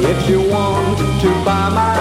If 0.00 0.30
you 0.30 0.40
want 0.40 0.98
to 1.20 1.28
buy 1.44 1.68
my 1.68 1.95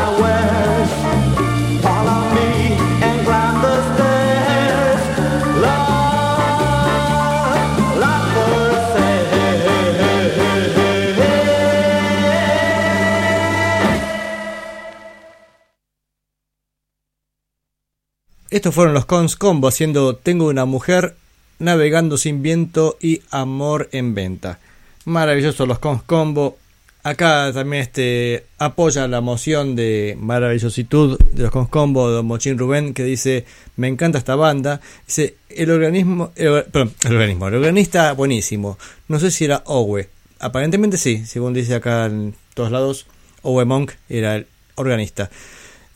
Estos 18.56 18.74
fueron 18.74 18.94
los 18.94 19.06
Cons 19.06 19.36
Combo 19.36 19.68
haciendo 19.68 20.16
Tengo 20.16 20.48
una 20.48 20.64
mujer, 20.64 21.18
Navegando 21.60 22.18
sin 22.18 22.42
viento 22.42 22.98
y 23.02 23.22
Amor 23.30 23.90
en 23.92 24.16
venta. 24.16 24.60
Maravillosos 25.04 25.68
los 25.68 25.78
Cons 25.80 26.04
Combo. 26.04 26.58
Acá 27.04 27.52
también 27.54 27.82
este 27.82 28.46
apoya 28.58 29.10
la 29.10 29.20
moción 29.20 29.76
de 29.76 30.16
maravillositud 30.18 31.20
de 31.20 31.44
los 31.44 31.52
Cons 31.52 31.68
Combo 31.68 32.10
de 32.10 32.24
Mochín 32.24 32.58
Rubén 32.58 32.94
que 32.94 33.04
dice 33.04 33.44
me 33.76 33.90
encanta 33.90 34.20
esta 34.20 34.38
banda. 34.38 34.80
Dice 35.06 35.36
el 35.50 35.70
organismo, 35.70 36.32
el, 36.38 36.64
perdón, 36.64 36.94
el 37.04 37.12
organismo, 37.12 37.50
el 37.50 37.56
organista 37.56 38.14
buenísimo. 38.14 38.78
No 39.10 39.20
sé 39.20 39.32
si 39.32 39.44
era 39.44 39.64
Owe. 39.66 40.08
Aparentemente 40.40 40.96
sí, 40.96 41.26
según 41.26 41.54
dice 41.54 41.76
acá 41.76 42.06
en 42.06 42.36
todos 42.54 42.72
lados. 42.72 43.06
Owe 43.42 43.66
Monk 43.66 43.92
era 44.08 44.38
el 44.38 44.48
organista. 44.76 45.30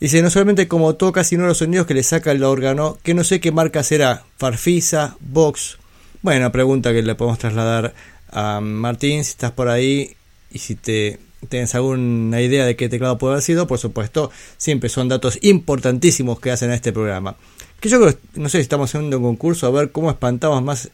Dice, 0.00 0.22
no 0.22 0.30
solamente 0.30 0.66
como 0.66 0.94
toca, 0.94 1.24
sino 1.24 1.46
los 1.46 1.58
sonidos 1.58 1.86
que 1.86 1.92
le 1.92 2.02
saca 2.02 2.32
el 2.32 2.42
órgano, 2.42 2.96
que 3.02 3.12
no 3.12 3.22
sé 3.22 3.38
qué 3.38 3.52
marca 3.52 3.82
será, 3.82 4.24
Farfisa, 4.38 5.18
Vox. 5.20 5.76
Bueno, 6.22 6.50
pregunta 6.50 6.92
que 6.92 7.02
le 7.02 7.14
podemos 7.14 7.38
trasladar 7.38 7.92
a 8.30 8.60
Martín, 8.62 9.22
si 9.24 9.32
estás 9.32 9.52
por 9.52 9.68
ahí 9.68 10.16
y 10.50 10.58
si 10.60 10.74
te 10.74 11.20
tienes 11.50 11.74
alguna 11.74 12.40
idea 12.40 12.64
de 12.64 12.76
qué 12.76 12.88
teclado 12.88 13.18
puede 13.18 13.34
haber 13.34 13.42
sido, 13.42 13.66
por 13.66 13.78
supuesto, 13.78 14.30
siempre 14.56 14.88
son 14.88 15.08
datos 15.08 15.38
importantísimos 15.42 16.40
que 16.40 16.50
hacen 16.50 16.70
a 16.70 16.74
este 16.74 16.92
programa. 16.92 17.36
Que 17.78 17.90
yo 17.90 18.00
creo, 18.00 18.14
no 18.36 18.48
sé 18.48 18.56
si 18.56 18.62
estamos 18.62 18.88
haciendo 18.88 19.18
un 19.18 19.24
concurso 19.24 19.66
a 19.66 19.70
ver 19.70 19.92
cómo 19.92 20.10
espantamos 20.10 20.62
más, 20.62 20.90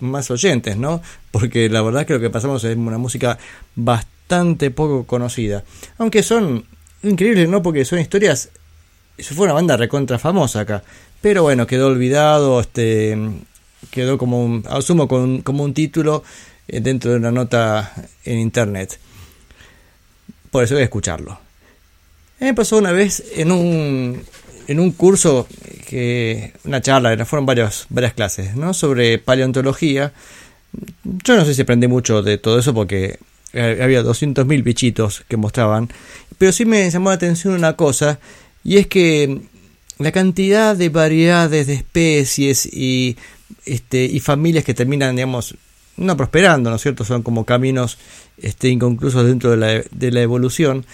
más 0.00 0.28
oyentes, 0.32 0.76
¿no? 0.76 1.02
Porque 1.30 1.68
la 1.68 1.82
verdad 1.82 2.04
que 2.04 2.14
lo 2.14 2.20
que 2.20 2.30
pasamos 2.30 2.64
es 2.64 2.76
una 2.76 2.98
música 2.98 3.38
bastante 3.76 4.72
poco 4.72 5.04
conocida. 5.04 5.62
Aunque 5.98 6.24
son 6.24 6.64
increíbles, 7.02 7.48
¿no? 7.48 7.62
Porque 7.62 7.84
son 7.84 7.98
historias 7.98 8.50
fue 9.22 9.44
una 9.44 9.54
banda 9.54 9.76
recontra 9.76 10.18
famosa 10.18 10.60
acá. 10.60 10.82
Pero 11.20 11.42
bueno, 11.42 11.66
quedó 11.66 11.88
olvidado, 11.88 12.60
este 12.60 13.16
quedó 13.90 14.18
como 14.18 14.44
un, 14.44 14.64
asumo 14.68 15.08
con 15.08 15.42
como 15.42 15.64
un 15.64 15.74
título 15.74 16.22
eh, 16.68 16.80
dentro 16.80 17.10
de 17.10 17.18
una 17.18 17.30
nota 17.30 17.92
en 18.24 18.38
internet. 18.38 18.98
Por 20.50 20.64
eso 20.64 20.74
voy 20.74 20.82
a 20.82 20.84
escucharlo. 20.84 21.38
Me 22.40 22.54
pasó 22.54 22.78
una 22.78 22.92
vez 22.92 23.22
en 23.36 23.52
un 23.52 24.22
en 24.66 24.80
un 24.80 24.92
curso 24.92 25.46
que 25.86 26.52
una 26.64 26.80
charla, 26.80 27.24
fueron 27.26 27.44
varias 27.44 27.86
clases, 28.14 28.54
¿no? 28.54 28.72
sobre 28.72 29.18
paleontología. 29.18 30.12
Yo 31.02 31.36
no 31.36 31.44
sé 31.44 31.54
si 31.54 31.62
aprendí 31.62 31.88
mucho 31.88 32.22
de 32.22 32.38
todo 32.38 32.60
eso 32.60 32.72
porque 32.72 33.18
eh, 33.52 33.80
había 33.82 34.02
200.000 34.02 34.62
bichitos 34.62 35.24
que 35.28 35.36
mostraban, 35.36 35.88
pero 36.38 36.52
sí 36.52 36.64
me 36.64 36.88
llamó 36.90 37.10
la 37.10 37.16
atención 37.16 37.54
una 37.54 37.76
cosa 37.76 38.18
y 38.64 38.76
es 38.76 38.86
que 38.86 39.40
la 39.98 40.12
cantidad 40.12 40.76
de 40.76 40.88
variedades 40.88 41.66
de 41.66 41.74
especies 41.74 42.66
y 42.66 43.16
este 43.66 44.04
y 44.04 44.20
familias 44.20 44.64
que 44.64 44.74
terminan 44.74 45.16
digamos 45.16 45.56
no 45.96 46.16
prosperando 46.16 46.70
no 46.70 46.76
es 46.76 46.82
cierto 46.82 47.04
son 47.04 47.22
como 47.22 47.44
caminos 47.44 47.98
este 48.38 48.68
inconclusos 48.68 49.26
dentro 49.26 49.50
de 49.50 49.56
la, 49.56 49.82
de 49.90 50.10
la 50.10 50.22
evolución. 50.22 50.86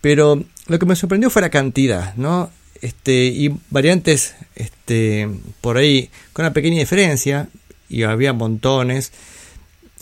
Pero 0.00 0.42
lo 0.66 0.78
que 0.78 0.86
me 0.86 0.96
sorprendió 0.96 1.28
fue 1.30 1.42
la 1.42 1.50
cantidad 1.50 2.14
no 2.14 2.50
este, 2.80 3.26
y 3.26 3.54
variantes 3.70 4.34
este, 4.54 5.28
por 5.60 5.76
ahí 5.76 6.10
con 6.32 6.44
una 6.44 6.52
pequeña 6.52 6.78
diferencia, 6.78 7.48
y 7.88 8.02
había 8.02 8.32
montones. 8.32 9.12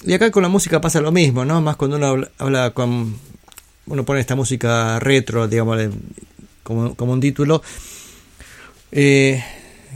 Y 0.05 0.13
acá 0.13 0.31
con 0.31 0.43
la 0.43 0.49
música 0.49 0.81
pasa 0.81 1.01
lo 1.01 1.13
mismo, 1.13 1.45
¿no? 1.45 1.61
Más 1.61 1.77
cuando 1.77 1.97
uno 1.97 2.07
habla, 2.07 2.31
habla 2.39 2.71
con. 2.71 3.19
Uno 3.87 4.05
pone 4.05 4.21
esta 4.21 4.35
música 4.35 4.99
retro, 4.99 5.47
digamos, 5.47 5.79
como, 6.63 6.95
como 6.95 7.13
un 7.13 7.21
título. 7.21 7.63
Eh, 8.91 9.43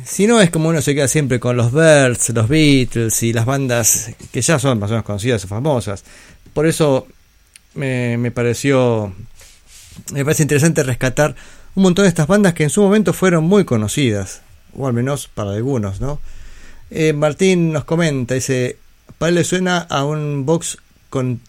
si 0.05 0.27
no, 0.27 0.41
es 0.41 0.51
como 0.51 0.69
uno 0.69 0.81
se 0.81 0.95
queda 0.95 1.09
siempre 1.09 1.41
con 1.41 1.57
los 1.57 1.73
Birds, 1.73 2.31
los 2.31 2.49
Beatles 2.49 3.23
y 3.23 3.33
las 3.33 3.45
bandas 3.45 4.11
que 4.33 4.41
ya 4.41 4.59
son 4.59 4.79
más 4.79 4.91
o 4.91 4.95
menos 4.95 5.05
conocidas 5.05 5.45
o 5.45 5.49
famosas. 5.49 6.05
Por 6.55 6.67
eso 6.67 7.07
me, 7.75 8.17
me 8.17 8.31
pareció. 8.31 9.13
Me 10.13 10.25
parece 10.25 10.45
interesante 10.45 10.83
rescatar 10.83 11.35
un 11.75 11.83
montón 11.83 12.05
de 12.05 12.09
estas 12.09 12.27
bandas 12.27 12.55
que 12.55 12.65
en 12.65 12.71
su 12.71 12.83
momento 12.83 13.13
fueron 13.13 13.45
muy 13.45 13.65
conocidas, 13.65 14.43
o 14.75 14.87
al 14.87 14.93
menos 14.93 15.29
para 15.29 15.53
algunos, 15.53 16.01
¿no? 16.01 16.21
Eh, 16.91 17.13
Martín 17.13 17.73
nos 17.73 17.85
comenta, 17.85 18.35
dice, 18.35 18.77
le 19.19 19.45
suena 19.45 19.79
a 19.79 20.05
un 20.05 20.47
box 20.47 20.79
con, 21.09 21.41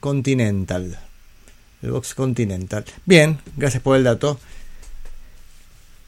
continental. 0.00 0.98
El 1.82 1.90
box 1.90 2.14
continental. 2.14 2.84
Bien, 3.04 3.38
gracias 3.56 3.82
por 3.82 3.96
el 3.96 4.04
dato. 4.04 4.38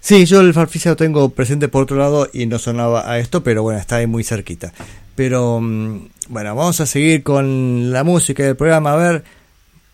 Sí, 0.01 0.25
yo 0.27 0.41
el 0.41 0.55
farfisa 0.55 0.91
lo 0.91 0.97
tengo 0.97 1.29
presente 1.31 1.69
por 1.69 1.83
otro 1.83 1.97
lado 1.97 2.29
y 2.33 2.47
no 2.47 2.59
sonaba 2.59 3.11
a 3.11 3.19
esto, 3.19 3.43
pero 3.43 3.63
bueno, 3.63 3.81
está 3.81 3.97
ahí 3.97 4.07
muy 4.07 4.25
cerquita. 4.25 4.73
Pero 5.15 5.61
mm, 5.61 6.09
bueno, 6.29 6.55
vamos 6.55 6.81
a 6.81 6.87
seguir 6.87 7.23
con 7.23 7.91
la 7.93 8.05
música 8.05 8.45
del 8.45 8.57
programa. 8.57 8.93
A 8.93 8.97
ver, 8.97 9.25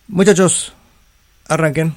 muchachos, 0.08 0.72
arranquen. 1.48 1.94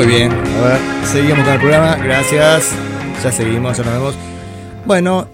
Muy 0.00 0.08
bien, 0.08 0.32
seguimos 1.12 1.44
con 1.44 1.52
el 1.52 1.60
programa, 1.60 1.94
gracias. 1.96 2.70
Ya 3.22 3.30
seguimos, 3.30 3.76
ya 3.76 3.84
nos 3.84 3.92
vemos. 3.92 4.14
Bueno, 4.86 5.28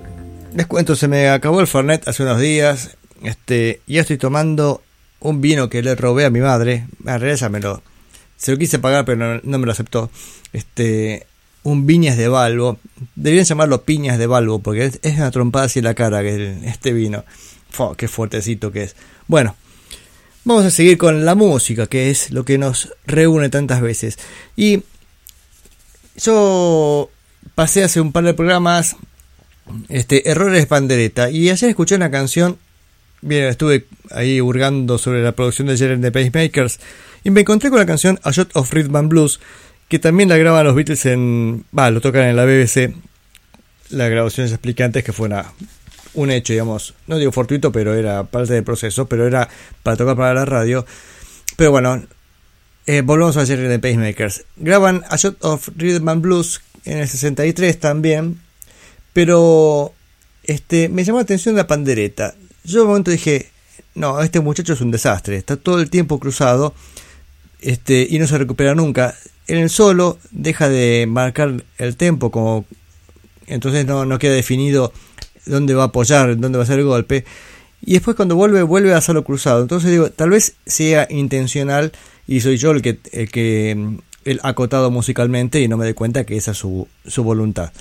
les 0.56 0.66
cuento, 0.66 0.96
se 0.96 1.06
me 1.06 1.28
acabó 1.28 1.60
el 1.60 1.68
Fernet 1.68 2.08
hace 2.08 2.24
unos 2.24 2.40
días. 2.40 2.96
Este, 3.22 3.80
ya 3.86 4.00
estoy 4.00 4.18
tomando 4.18 4.82
un 5.20 5.40
vino 5.40 5.70
que 5.70 5.82
le 5.82 5.94
robé 5.94 6.24
a 6.24 6.30
mi 6.30 6.40
madre. 6.40 6.88
Lo, 7.60 7.80
se 8.36 8.50
lo 8.50 8.58
quise 8.58 8.80
pagar, 8.80 9.04
pero 9.04 9.40
no, 9.40 9.58
me 9.60 9.66
lo 9.66 9.70
aceptó. 9.70 10.10
Este, 10.52 11.28
un 11.62 11.86
Viñas 11.86 12.16
de 12.16 12.26
Balbo. 12.26 12.78
Deberían 13.14 13.46
llamarlo 13.46 13.82
Piñas 13.84 14.18
de 14.18 14.26
Balbo, 14.26 14.58
porque 14.58 14.86
es, 15.00 15.14
una 15.16 15.30
trompada 15.30 15.66
así 15.66 15.80
la 15.80 15.94
cara 15.94 16.22
que 16.22 16.34
el- 16.34 16.64
este 16.64 16.92
vino. 16.92 17.24
Fua, 17.70 17.96
qué 17.96 18.08
fuertecito 18.08 18.72
que 18.72 18.82
es. 18.82 18.96
Bueno, 19.28 19.54
Vamos 20.46 20.64
a 20.64 20.70
seguir 20.70 20.96
con 20.96 21.24
la 21.24 21.34
música, 21.34 21.88
que 21.88 22.08
es 22.08 22.30
lo 22.30 22.44
que 22.44 22.56
nos 22.56 22.92
reúne 23.04 23.48
tantas 23.48 23.80
veces. 23.80 24.16
Y 24.54 24.84
yo 26.16 27.10
pasé 27.56 27.82
hace 27.82 28.00
un 28.00 28.12
par 28.12 28.22
de 28.22 28.32
programas 28.32 28.94
este, 29.88 30.30
Errores 30.30 30.60
de 30.60 30.66
Pandereta. 30.68 31.30
Y 31.30 31.50
ayer 31.50 31.68
escuché 31.68 31.96
una 31.96 32.12
canción. 32.12 32.58
Bien, 33.22 33.46
estuve 33.46 33.86
ahí 34.12 34.40
hurgando 34.40 34.98
sobre 34.98 35.20
la 35.20 35.32
producción 35.32 35.66
de 35.66 35.78
Jeremy 35.78 36.00
de 36.00 36.12
Pacemakers. 36.12 36.78
Y 37.24 37.30
me 37.30 37.40
encontré 37.40 37.68
con 37.68 37.80
la 37.80 37.86
canción 37.86 38.20
A 38.22 38.30
Shot 38.30 38.54
of 38.54 38.72
Rhythm 38.72 38.94
and 38.94 39.08
Blues. 39.08 39.40
Que 39.88 39.98
también 39.98 40.28
la 40.28 40.36
graban 40.36 40.64
los 40.64 40.76
Beatles 40.76 41.06
en. 41.06 41.64
Va, 41.76 41.90
lo 41.90 42.00
tocan 42.00 42.22
en 42.22 42.36
la 42.36 42.44
BBC. 42.44 42.94
La 43.90 44.08
grabación 44.08 44.46
se 44.46 44.54
explica 44.54 44.84
antes 44.84 45.02
que 45.02 45.12
fue 45.12 45.26
una, 45.26 45.52
un 46.16 46.30
hecho, 46.30 46.52
digamos, 46.52 46.94
no 47.06 47.18
digo 47.18 47.30
fortuito, 47.30 47.70
pero 47.70 47.94
era 47.94 48.24
parte 48.24 48.54
del 48.54 48.64
proceso, 48.64 49.06
pero 49.06 49.26
era 49.26 49.48
para 49.82 49.96
tocar 49.96 50.16
para 50.16 50.34
la 50.34 50.44
radio. 50.44 50.84
Pero 51.56 51.70
bueno, 51.70 52.02
eh, 52.86 53.02
volvemos 53.02 53.36
a 53.36 53.42
hacer 53.42 53.58
de 53.58 53.78
Pacemakers. 53.78 54.44
Graban 54.56 55.04
A 55.08 55.16
Shot 55.16 55.44
of 55.44 55.68
Rhythm 55.76 56.08
and 56.08 56.22
Blues 56.22 56.60
en 56.84 56.98
el 56.98 57.08
63 57.08 57.78
también, 57.78 58.40
pero 59.12 59.92
este, 60.44 60.88
me 60.88 61.04
llamó 61.04 61.18
la 61.18 61.24
atención 61.24 61.54
la 61.54 61.66
pandereta. 61.66 62.34
Yo 62.64 62.82
un 62.82 62.88
momento 62.88 63.10
dije, 63.10 63.50
no, 63.94 64.20
este 64.20 64.40
muchacho 64.40 64.72
es 64.72 64.80
un 64.80 64.90
desastre, 64.90 65.36
está 65.36 65.56
todo 65.56 65.80
el 65.80 65.90
tiempo 65.90 66.18
cruzado 66.18 66.74
este, 67.60 68.06
y 68.08 68.18
no 68.18 68.26
se 68.26 68.38
recupera 68.38 68.74
nunca. 68.74 69.14
En 69.48 69.58
el 69.58 69.70
solo 69.70 70.18
deja 70.30 70.68
de 70.68 71.06
marcar 71.08 71.64
el 71.78 71.96
tempo, 71.96 72.30
como 72.30 72.64
entonces 73.46 73.86
no, 73.86 74.04
no 74.04 74.18
queda 74.18 74.34
definido 74.34 74.92
dónde 75.46 75.74
va 75.74 75.84
a 75.84 75.86
apoyar, 75.86 76.38
dónde 76.38 76.58
va 76.58 76.62
a 76.62 76.66
hacer 76.66 76.78
el 76.78 76.84
golpe. 76.84 77.24
Y 77.80 77.94
después 77.94 78.16
cuando 78.16 78.36
vuelve, 78.36 78.62
vuelve 78.62 78.92
a 78.92 78.98
hacerlo 78.98 79.24
cruzado. 79.24 79.62
Entonces 79.62 79.90
digo, 79.90 80.10
tal 80.10 80.30
vez 80.30 80.56
sea 80.66 81.06
intencional 81.10 81.92
y 82.26 82.40
soy 82.40 82.56
yo 82.56 82.72
el 82.72 82.82
que, 82.82 82.98
el 83.12 83.30
que 83.30 83.74
mm, 83.76 83.96
acotado 84.42 84.90
musicalmente 84.90 85.60
y 85.60 85.68
no 85.68 85.76
me 85.76 85.84
doy 85.84 85.94
cuenta 85.94 86.24
que 86.24 86.36
esa 86.36 86.50
es 86.50 86.58
su, 86.58 86.88
su 87.06 87.22
voluntad. 87.22 87.72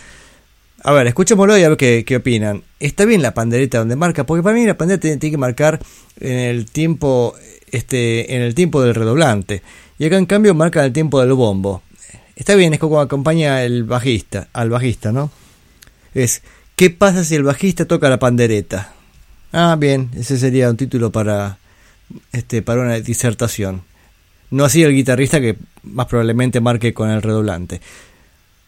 A 0.83 0.91
ver, 0.91 1.07
escuchémoslo 1.07 1.57
y 1.57 1.63
a 1.63 1.69
ver 1.69 1.77
qué, 1.77 2.03
qué 2.05 2.17
opinan. 2.17 2.61
Está 2.79 3.05
bien 3.05 3.23
la 3.23 3.33
pandereta 3.33 3.79
donde 3.79 3.95
marca, 3.95 4.25
porque 4.25 4.43
para 4.43 4.55
mí 4.55 4.65
la 4.65 4.77
pandereta 4.77 5.17
tiene, 5.17 5.31
que 5.31 5.37
marcar 5.37 5.79
en 6.19 6.37
el 6.37 6.69
tiempo, 6.69 7.33
este, 7.71 8.35
en 8.35 8.43
el 8.43 8.53
tiempo 8.53 8.83
del 8.83 8.93
redoblante. 8.93 9.63
Y 9.97 10.05
acá 10.05 10.17
en 10.17 10.27
cambio 10.27 10.53
marca 10.53 10.85
el 10.85 10.93
tiempo 10.93 11.19
del 11.19 11.33
bombo. 11.33 11.81
Está 12.35 12.53
bien, 12.53 12.73
es 12.73 12.79
como 12.79 12.99
acompaña 12.99 13.63
el 13.63 13.85
bajista, 13.85 14.49
al 14.53 14.69
bajista, 14.69 15.11
¿no? 15.11 15.31
Es 16.13 16.43
¿Qué 16.75 16.89
pasa 16.89 17.23
si 17.23 17.35
el 17.35 17.43
bajista 17.43 17.85
toca 17.85 18.09
la 18.09 18.19
pandereta? 18.19 18.93
Ah, 19.53 19.77
bien, 19.79 20.11
ese 20.15 20.37
sería 20.37 20.69
un 20.69 20.75
título 20.75 21.09
para 21.11 21.57
este 22.33 22.61
para 22.61 22.81
una 22.81 22.99
disertación. 22.99 23.83
No 24.51 24.65
así 24.65 24.83
el 24.83 24.93
guitarrista 24.93 25.39
que 25.39 25.57
más 25.83 26.07
probablemente 26.07 26.59
marque 26.59 26.93
con 26.93 27.09
el 27.09 27.21
redoblante. 27.21 27.79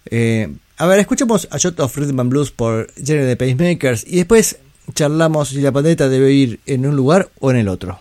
Eh, 0.09 0.49
a 0.77 0.85
ver, 0.85 0.99
escuchemos 0.99 1.49
a 1.51 1.57
Shot 1.57 1.79
of 1.81 1.97
Rhythm 1.97 2.19
and 2.21 2.29
Blues 2.29 2.51
por 2.51 2.93
Jerry 2.95 3.25
de 3.25 3.35
Pacemakers 3.35 4.05
y 4.07 4.17
después 4.17 4.57
charlamos 4.93 5.49
si 5.49 5.59
la 5.59 5.73
pandereta 5.73 6.07
debe 6.07 6.31
ir 6.31 6.61
en 6.65 6.85
un 6.85 6.95
lugar 6.95 7.29
o 7.41 7.51
en 7.51 7.57
el 7.57 7.67
otro. 7.67 7.99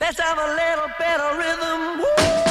Let's 0.00 0.18
have 0.18 0.38
a 0.38 0.48
little 0.48 0.92
bit 0.98 1.20
of 1.20 1.38
rhythm. 1.38 2.45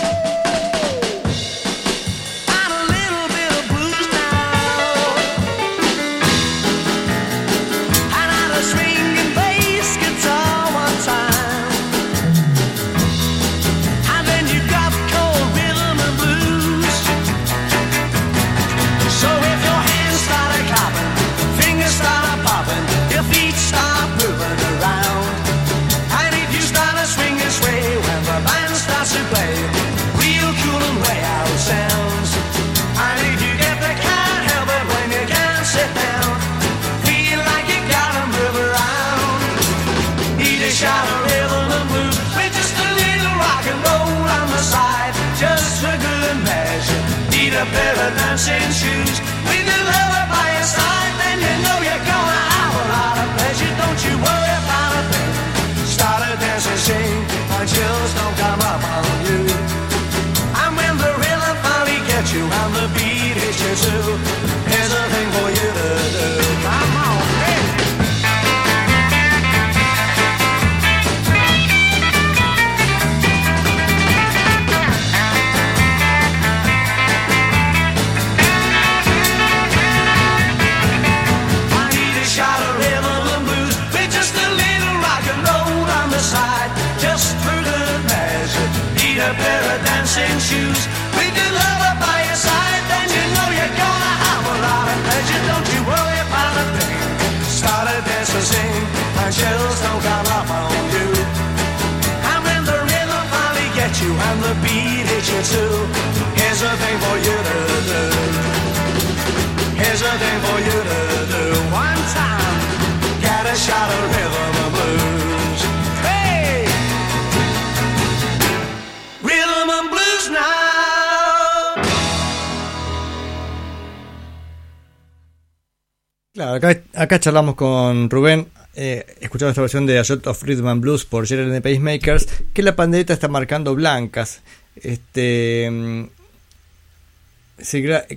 Claro, 126.35 126.59
acá, 126.93 127.19
charlamos 127.19 127.55
con 127.55 128.09
Rubén, 128.09 128.49
eh, 128.75 129.05
escuchando 129.21 129.51
esta 129.51 129.61
versión 129.61 129.85
de 129.85 129.97
A 129.99 130.03
Shot 130.03 130.27
of 130.27 130.43
Rhythm 130.43 130.67
and 130.67 130.81
Blues 130.81 131.05
por 131.05 131.23
and 131.31 131.53
the 131.53 131.61
Pacemakers, 131.61 132.27
que 132.53 132.61
la 132.61 132.75
pandereta 132.75 133.13
está 133.13 133.29
marcando 133.29 133.73
blancas. 133.73 134.41
Este. 134.75 135.69
mm, 135.71 136.03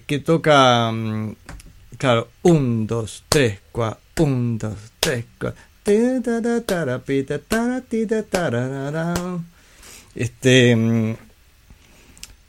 que 0.06 0.18
toca. 0.18 0.90
Claro, 1.98 2.28
1, 2.42 2.86
2, 2.86 3.24
3, 3.28 3.58
4, 3.72 4.00
1, 4.18 4.58
2, 4.58 4.74
3, 5.00 5.24
4. 5.38 5.58
Este. 10.14 10.74
mm, 10.76 11.14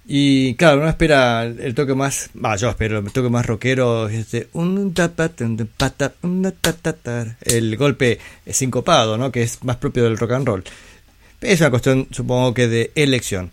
Y 0.06 0.56
claro, 0.56 0.80
uno 0.80 0.90
espera 0.90 1.44
el 1.46 1.74
toque 1.76 1.94
más. 1.94 2.30
Va, 2.44 2.56
yo 2.56 2.70
espero 2.70 3.00
el 3.00 3.12
toque 3.12 3.30
más 3.30 3.46
rockero. 3.46 4.08
Este, 4.10 4.50
un 4.54 4.78
un 4.78 4.94
el 7.42 7.78
golpe 7.78 8.20
sincopado, 8.48 9.18
¿no? 9.18 9.32
Que 9.32 9.44
es 9.44 9.64
más 9.64 9.78
propio 9.78 10.04
del 10.04 10.18
rock 10.18 10.32
and 10.32 10.48
roll. 10.48 10.64
Es 11.42 11.62
una 11.62 11.70
cuestión, 11.70 12.08
supongo 12.12 12.54
que 12.54 12.68
de 12.68 12.92
elección. 12.96 13.52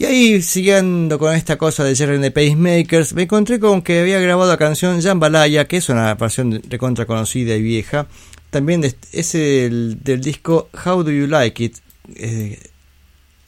Y 0.00 0.06
ahí, 0.06 0.40
siguiendo 0.40 1.18
con 1.18 1.34
esta 1.34 1.58
cosa 1.58 1.84
de 1.84 1.94
Jerry 1.94 2.14
and 2.14 2.24
the 2.24 2.30
Pacemakers, 2.30 3.12
me 3.12 3.24
encontré 3.24 3.60
con 3.60 3.82
que 3.82 4.00
había 4.00 4.18
grabado 4.18 4.50
la 4.50 4.56
canción 4.56 5.02
Jambalaya, 5.02 5.68
que 5.68 5.76
es 5.76 5.90
una 5.90 6.14
versión 6.14 6.62
recontra 6.70 7.04
conocida 7.04 7.54
y 7.54 7.60
vieja. 7.60 8.06
También 8.48 8.82
es 8.82 9.34
el, 9.34 9.98
del 10.02 10.22
disco 10.22 10.70
How 10.72 11.02
Do 11.02 11.10
You 11.10 11.26
Like 11.26 11.62
It, 11.62 11.76
eh, 12.14 12.58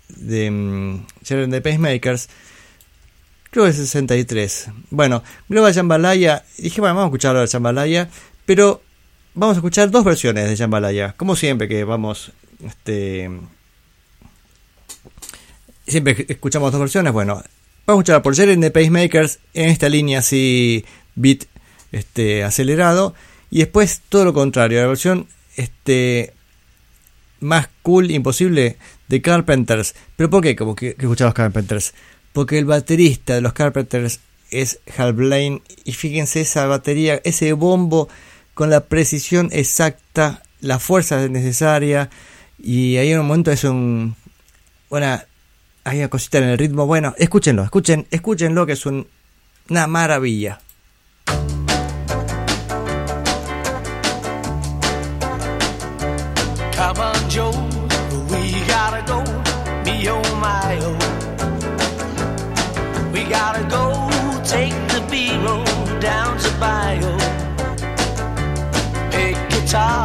de 0.08 0.50
mm, 0.50 1.06
Jerry 1.24 1.44
and 1.44 1.54
the 1.54 1.62
Pacemakers. 1.62 2.28
Creo 3.50 3.64
que 3.64 3.70
es 3.70 3.76
63. 3.76 4.68
Bueno, 4.90 5.22
graba 5.48 5.72
Jambalaya. 5.72 6.44
Dije, 6.58 6.82
bueno, 6.82 6.96
vamos 6.96 7.04
a 7.04 7.08
escuchar 7.08 7.34
la 7.34 7.46
Jambalaya. 7.46 8.10
Pero 8.44 8.82
vamos 9.32 9.56
a 9.56 9.60
escuchar 9.60 9.90
dos 9.90 10.04
versiones 10.04 10.50
de 10.50 10.56
Jambalaya. 10.58 11.14
Como 11.16 11.34
siempre 11.34 11.66
que 11.66 11.82
vamos. 11.84 12.30
Este, 12.62 13.30
siempre 15.86 16.26
escuchamos 16.28 16.72
dos 16.72 16.80
versiones. 16.80 17.12
Bueno, 17.12 17.34
vamos 17.34 17.46
a 17.86 17.92
escuchar 17.92 18.22
por 18.22 18.34
Jerry 18.34 18.52
and 18.52 18.62
the 18.62 18.70
Pacemakers 18.70 19.38
en 19.54 19.68
esta 19.68 19.88
línea 19.88 20.20
así 20.20 20.84
beat 21.14 21.44
este, 21.92 22.44
acelerado. 22.44 23.14
Y 23.50 23.58
después 23.58 24.02
todo 24.08 24.24
lo 24.24 24.32
contrario, 24.32 24.80
la 24.80 24.86
versión 24.86 25.26
este, 25.56 26.32
más 27.40 27.68
cool 27.82 28.10
imposible 28.10 28.76
de 29.08 29.20
Carpenters. 29.20 29.94
¿Pero 30.16 30.30
por 30.30 30.42
qué? 30.42 30.56
Como 30.56 30.74
que 30.74 30.96
escuchamos 30.98 31.34
Carpenters. 31.34 31.92
Porque 32.32 32.58
el 32.58 32.64
baterista 32.64 33.34
de 33.34 33.42
los 33.42 33.52
Carpenters 33.52 34.20
es 34.50 34.80
Hal 34.96 35.12
Blaine. 35.12 35.62
Y 35.84 35.92
fíjense 35.92 36.40
esa 36.40 36.66
batería, 36.66 37.20
ese 37.24 37.52
bombo 37.52 38.08
con 38.54 38.70
la 38.70 38.84
precisión 38.84 39.50
exacta, 39.52 40.42
la 40.60 40.78
fuerza 40.78 41.28
necesaria. 41.28 42.08
Y 42.58 42.96
ahí 42.96 43.12
en 43.12 43.20
un 43.20 43.26
momento 43.26 43.50
es 43.50 43.64
un. 43.64 44.16
Una. 44.88 45.26
Hay 45.84 45.98
una 45.98 46.08
cosita 46.08 46.38
en 46.38 46.44
el 46.44 46.58
ritmo. 46.58 46.86
Bueno, 46.86 47.14
escúchenlo, 47.18 47.62
escuchen, 47.64 48.06
escúchenlo 48.10 48.66
que 48.66 48.72
es 48.72 48.86
un- 48.86 49.06
una 49.68 49.86
maravilla. 49.86 50.60
Come 56.76 56.98
on, 56.98 57.30
Joe, 57.30 57.52
we 58.30 58.42
gotta 58.66 59.02
go. 59.06 59.18
Me 59.84 60.08
oh 60.08 60.22
my 60.40 60.78
oh. 60.82 60.98
We 63.12 63.24
gotta 63.24 63.62
go 63.76 63.84
take 64.44 64.74
the 64.92 65.00
B 65.10 65.36
road 65.46 66.00
down 66.00 66.36
to 66.38 66.50
Bio. 66.58 67.12
Pick 69.12 69.36
guitar, 69.50 70.01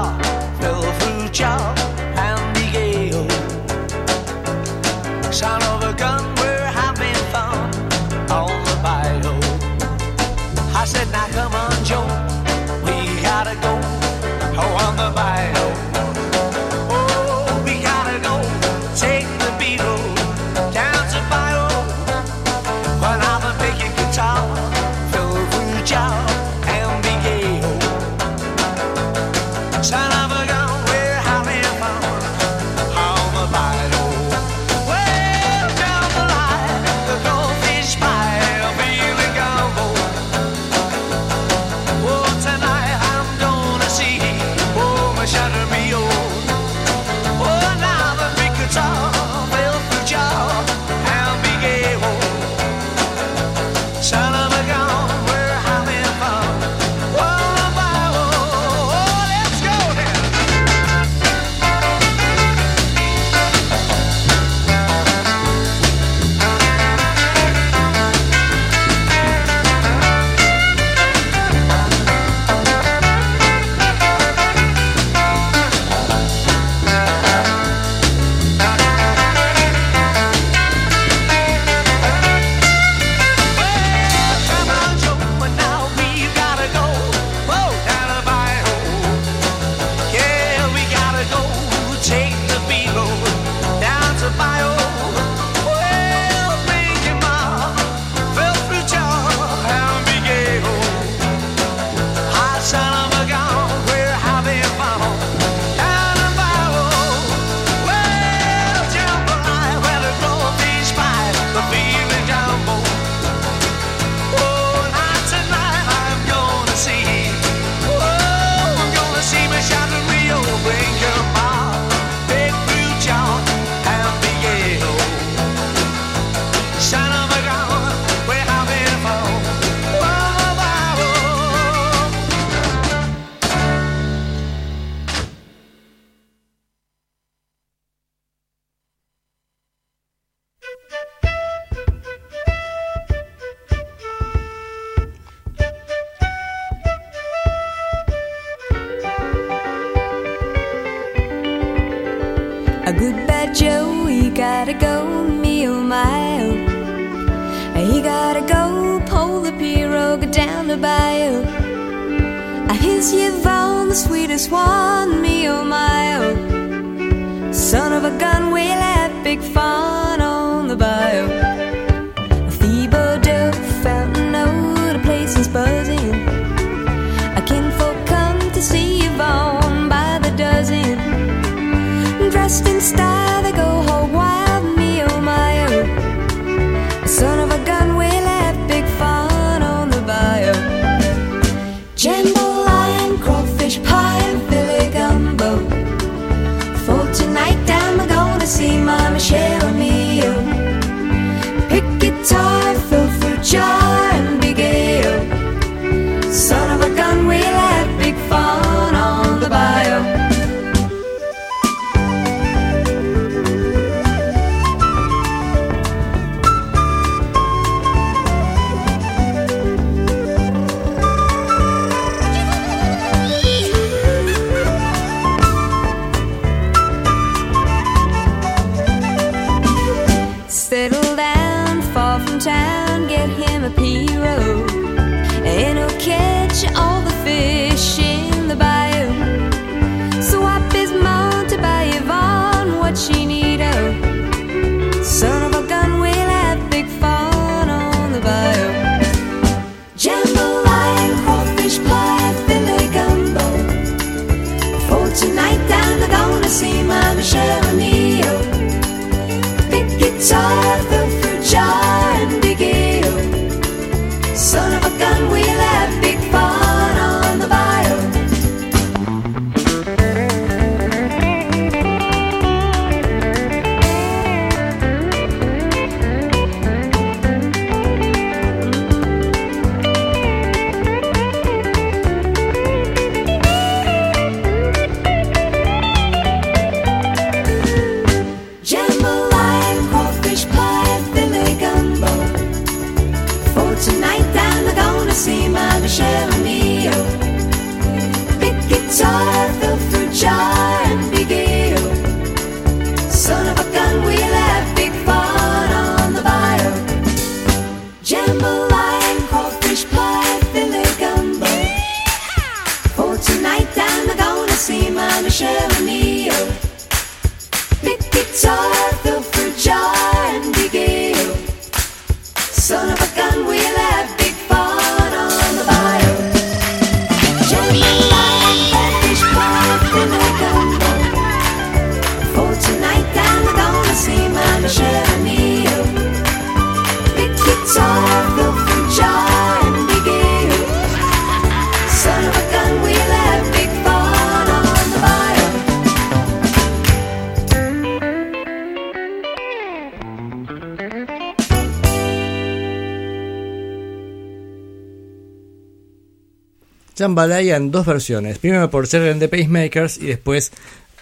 Jambalaya 356.97 357.57
en 357.57 357.71
dos 357.71 357.85
versiones. 357.85 358.39
Primero 358.39 358.69
por 358.69 358.87
ser 358.87 359.15
de 359.15 359.27
Pacemakers 359.27 359.97
y 359.97 360.07
después 360.07 360.51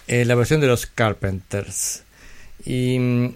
eh, 0.06 0.24
la 0.24 0.34
versión 0.34 0.60
de 0.60 0.66
los 0.66 0.86
Carpenters. 0.86 2.02
Y 2.64 2.98
mm, 2.98 3.34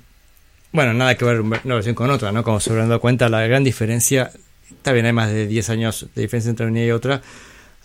bueno, 0.72 0.92
nada 0.92 1.14
que 1.16 1.24
ver 1.24 1.40
una 1.40 1.74
versión 1.74 1.94
con 1.94 2.10
otra, 2.10 2.32
¿no? 2.32 2.44
Como 2.44 2.60
se 2.60 2.70
habrán 2.70 2.88
dado 2.88 3.00
cuenta, 3.00 3.28
la 3.28 3.46
gran 3.46 3.64
diferencia. 3.64 4.30
Está 4.70 4.92
bien, 4.92 5.06
hay 5.06 5.12
más 5.12 5.30
de 5.30 5.46
10 5.46 5.70
años 5.70 6.06
de 6.14 6.22
diferencia 6.22 6.50
entre 6.50 6.66
una 6.66 6.84
y 6.84 6.90
otra. 6.90 7.22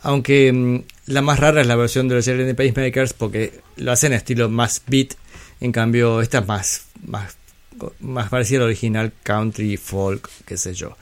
Aunque 0.01 0.51
mm, 0.51 0.83
la 1.07 1.21
más 1.21 1.39
rara 1.39 1.61
es 1.61 1.67
la 1.67 1.75
versión 1.75 2.07
de 2.07 2.15
los 2.15 2.25
de 2.25 2.53
Pacemakers 2.53 3.13
porque 3.13 3.59
lo 3.77 3.91
hacen 3.91 4.11
en 4.11 4.17
estilo 4.17 4.49
más 4.49 4.81
beat. 4.87 5.13
En 5.61 5.71
cambio, 5.71 6.21
esta 6.21 6.39
es 6.39 6.47
más, 6.47 6.85
más, 7.05 7.37
más 8.01 8.29
parecida 8.29 8.59
al 8.59 8.65
original 8.65 9.13
country, 9.23 9.77
folk, 9.77 10.29
qué 10.45 10.57
sé 10.57 10.73
yo 10.73 10.97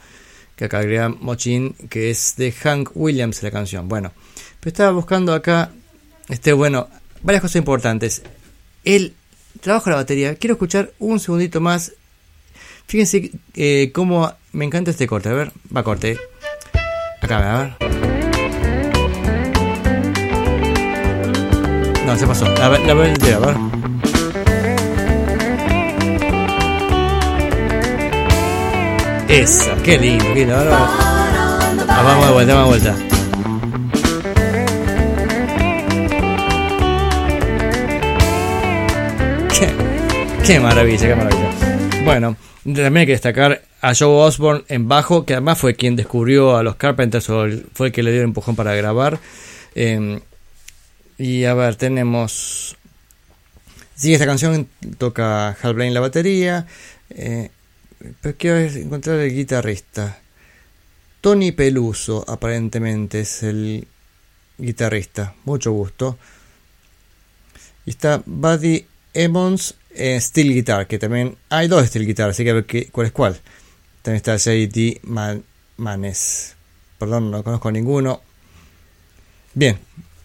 que 0.56 0.66
acá 0.66 0.80
Mochin, 1.20 1.74
que 1.88 2.10
es 2.10 2.34
de 2.36 2.52
Hank 2.52 2.90
Williams 2.94 3.42
la 3.42 3.50
canción. 3.50 3.88
Bueno, 3.88 4.12
pero 4.60 4.68
estaba 4.70 4.92
buscando 4.92 5.34
acá, 5.34 5.70
este, 6.28 6.52
bueno, 6.52 6.88
varias 7.22 7.42
cosas 7.42 7.56
importantes. 7.56 8.22
El 8.84 9.14
trabajo 9.60 9.86
de 9.86 9.90
la 9.90 9.96
batería, 9.96 10.34
quiero 10.36 10.54
escuchar 10.54 10.92
un 10.98 11.18
segundito 11.18 11.60
más. 11.60 11.92
Fíjense 12.86 13.32
eh, 13.54 13.90
cómo 13.94 14.32
me 14.52 14.64
encanta 14.64 14.90
este 14.90 15.06
corte. 15.06 15.30
A 15.30 15.32
ver, 15.32 15.52
va 15.74 15.82
corte. 15.82 16.18
Acá, 17.20 17.38
a 17.38 17.62
ver. 17.62 17.76
No, 22.06 22.16
se 22.18 22.26
pasó. 22.26 22.44
La, 22.54 22.68
la 22.68 22.94
voy 22.94 23.06
a 23.06 23.08
entera, 23.08 23.38
Esa, 29.34 29.74
qué 29.82 29.98
lindo, 29.98 30.24
qué 30.32 30.46
lindo. 30.46 30.54
Ah, 30.56 32.02
vamos 32.04 32.26
de 32.28 32.32
vuelta, 32.32 32.54
vamos 32.54 32.80
de 32.80 32.90
vuelta. 32.90 33.14
Qué, 40.46 40.60
maravilla, 40.60 41.08
qué 41.08 41.14
maravilla. 41.16 41.50
Bueno, 42.04 42.36
también 42.62 42.96
hay 42.96 43.06
que 43.06 43.12
destacar 43.12 43.62
a 43.80 43.92
Joe 43.92 44.06
Osborne 44.06 44.62
en 44.68 44.86
bajo, 44.86 45.26
que 45.26 45.32
además 45.32 45.58
fue 45.58 45.74
quien 45.74 45.96
descubrió 45.96 46.56
a 46.56 46.62
los 46.62 46.76
Carpenters, 46.76 47.28
o 47.28 47.44
fue 47.72 47.88
el 47.88 47.92
que 47.92 48.04
le 48.04 48.12
dio 48.12 48.20
el 48.20 48.28
empujón 48.28 48.54
para 48.54 48.76
grabar. 48.76 49.18
Eh, 49.74 50.20
y 51.18 51.42
a 51.44 51.54
ver, 51.54 51.74
tenemos. 51.74 52.76
Sí, 53.96 54.14
esta 54.14 54.26
canción 54.26 54.68
toca 54.96 55.56
Hal 55.60 55.74
Blaine 55.74 55.92
la 55.92 56.00
batería. 56.00 56.66
Eh, 57.10 57.50
pero 58.20 58.36
quiero 58.38 58.58
encontrar 58.58 59.18
el 59.20 59.34
guitarrista. 59.34 60.18
Tony 61.20 61.52
Peluso, 61.52 62.24
aparentemente, 62.28 63.20
es 63.20 63.42
el 63.42 63.86
guitarrista. 64.58 65.34
Mucho 65.44 65.72
gusto. 65.72 66.18
Y 67.86 67.90
está 67.90 68.22
Buddy 68.26 68.86
Emmons 69.14 69.74
eh, 69.94 70.20
Steel 70.20 70.52
Guitar, 70.52 70.86
que 70.86 70.98
también 70.98 71.36
hay 71.50 71.68
dos 71.68 71.86
Steel 71.86 72.06
Guitar, 72.06 72.30
así 72.30 72.44
que 72.44 72.50
a 72.50 72.54
ver 72.54 72.66
qué, 72.66 72.88
cuál 72.90 73.06
es 73.06 73.12
cuál. 73.12 73.40
También 74.02 74.16
está 74.16 74.36
JD 74.36 75.00
Man- 75.04 75.44
Manes. 75.76 76.54
Perdón, 76.98 77.30
no 77.30 77.42
conozco 77.42 77.70
ninguno. 77.72 78.20
Bien, 79.54 79.78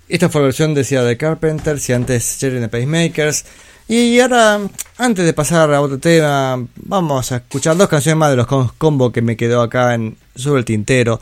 esta 0.07 0.29
fue 0.29 0.41
la 0.41 0.45
versión 0.45 0.73
decía 0.73 1.03
de 1.03 1.17
Carpenters 1.17 1.87
y 1.89 1.93
antes 1.93 2.37
Jerry 2.39 2.57
and 2.57 2.65
the 2.65 2.69
Pacemakers. 2.69 3.45
Y 3.91 4.19
ahora, 4.19 4.59
antes 4.99 5.25
de 5.25 5.33
pasar 5.33 5.73
a 5.73 5.81
otro 5.81 5.97
tema, 5.97 6.63
vamos 6.75 7.31
a 7.31 7.37
escuchar 7.37 7.75
dos 7.75 7.89
canciones 7.89 8.19
más 8.19 8.29
de 8.29 8.35
los 8.35 8.45
com- 8.45 8.69
combo 8.77 9.11
que 9.11 9.23
me 9.23 9.35
quedó 9.35 9.63
acá 9.63 9.95
en, 9.95 10.15
sobre 10.35 10.59
el 10.59 10.65
tintero. 10.65 11.19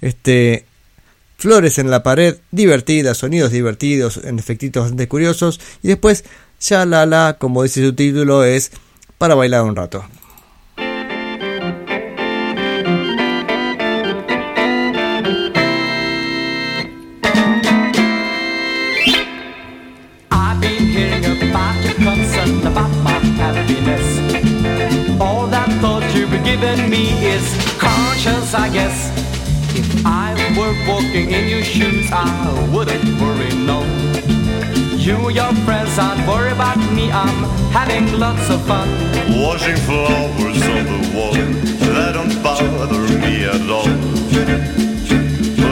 Este, 0.00 0.64
Flores 1.38 1.78
en 1.78 1.88
la 1.88 2.02
pared, 2.02 2.36
divertidas, 2.50 3.16
sonidos 3.18 3.52
divertidos, 3.52 4.20
en 4.24 4.38
efectitos 4.40 4.82
bastante 4.82 5.06
curiosos. 5.08 5.60
Y 5.82 5.88
después, 5.88 6.24
ya 6.60 6.84
la 6.84 7.06
la, 7.06 7.36
como 7.38 7.62
dice 7.62 7.86
su 7.86 7.94
título, 7.94 8.42
es 8.44 8.72
para 9.16 9.36
bailar 9.36 9.62
un 9.62 9.76
rato. 9.76 10.04
You 26.76 26.88
me 26.88 27.08
is 27.24 27.46
conscience, 27.78 28.54
I 28.54 28.68
guess. 28.68 29.10
If 29.76 30.06
I 30.06 30.34
were 30.56 30.74
walking 30.86 31.30
in 31.30 31.48
your 31.48 31.62
shoes, 31.62 32.10
I 32.12 32.68
wouldn't 32.72 33.20
worry, 33.20 33.50
no. 33.54 33.82
You 34.96 35.30
your 35.30 35.52
friends 35.64 35.98
aren't 35.98 36.26
worried 36.28 36.52
about 36.52 36.78
me, 36.92 37.10
I'm 37.10 37.44
having 37.72 38.18
lots 38.18 38.50
of 38.50 38.60
fun. 38.66 38.88
Washing 39.42 39.76
flowers 39.76 40.62
on 40.74 40.84
the 40.92 41.00
wall, 41.14 41.32
that 41.32 42.12
don't 42.14 42.42
bother 42.42 43.02
me 43.18 43.44
at 43.44 43.68
all. 43.70 43.90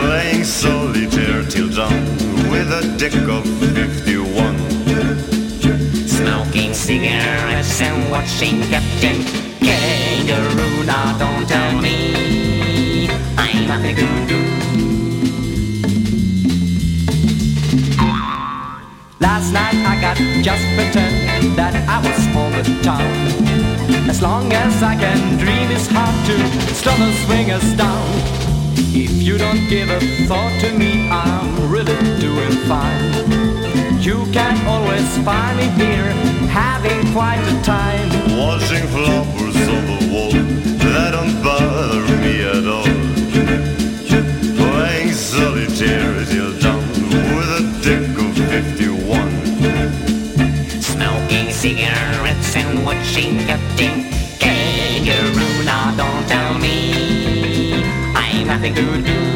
Playing 0.00 0.44
solitaire 0.44 1.44
till 1.44 1.68
dawn 1.68 2.04
with 2.50 2.72
a 2.72 2.96
deck 2.98 3.14
of 3.28 3.44
51. 3.74 4.77
Smoking 6.58 6.74
cigarettes 6.74 7.80
and 7.80 8.10
watching 8.10 8.60
Captain 8.62 9.22
Kangaroo. 9.60 10.84
Now 10.84 11.16
don't 11.16 11.46
tell 11.46 11.80
me 11.80 13.08
I'm 13.38 13.68
nothing 13.68 13.94
to 13.94 14.26
do. 14.26 14.40
Last 19.20 19.52
night 19.52 19.76
I 19.86 20.00
got 20.00 20.16
just 20.42 20.64
pretend 20.74 21.56
that 21.56 21.76
I 21.88 21.98
was 22.02 22.26
on 22.34 22.50
the 22.50 22.82
town. 22.82 24.10
As 24.10 24.20
long 24.20 24.52
as 24.52 24.82
I 24.82 24.96
can 24.96 25.38
dream, 25.38 25.70
it's 25.70 25.86
hard 25.86 26.26
to 26.26 26.36
slow 26.74 26.96
the 26.96 27.12
swingers 27.24 27.76
down. 27.76 28.04
If 28.92 29.22
you 29.22 29.38
don't 29.38 29.68
give 29.68 29.90
a 29.90 30.00
thought 30.26 30.58
to 30.62 30.76
me, 30.76 31.08
I'm 31.08 31.70
really 31.70 32.18
doing 32.18 32.50
fine. 32.66 33.47
You 34.00 34.24
can 34.32 34.66
always 34.66 35.18
find 35.24 35.58
me 35.58 35.66
here, 35.82 36.12
having 36.48 37.12
quite 37.12 37.40
a 37.40 37.62
time. 37.62 38.08
Washing 38.38 38.86
flowers 38.88 39.56
on 39.68 39.84
the 39.90 39.98
wall, 40.12 40.30
that 40.30 41.10
don't 41.10 41.42
bother 41.42 42.16
me 42.22 42.42
at 42.42 42.64
all. 42.66 42.86
Playing 44.56 45.12
solitaire 45.12 46.24
till 46.26 46.52
dawn 46.60 46.88
with 47.34 47.58
a 47.58 47.62
deck 47.82 48.08
of 48.24 48.36
51. 48.48 49.30
Smoking 50.80 51.50
cigarettes 51.50 52.54
and 52.56 52.84
watching 52.84 53.38
Captain 53.46 54.04
Kangaroo. 54.38 55.64
Now 55.64 55.94
don't 55.96 56.26
tell 56.28 56.56
me 56.58 57.82
I'm 58.14 58.46
nothing 58.46 58.74
to 58.76 59.02
do. 59.02 59.27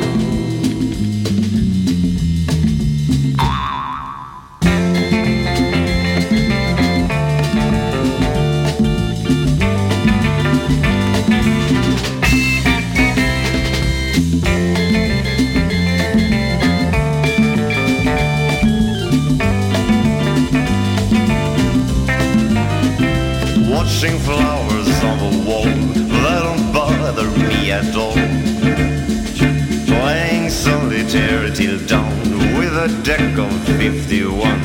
A 32.83 32.89
deck 33.05 33.39
of 33.39 33.53
51. 33.79 34.59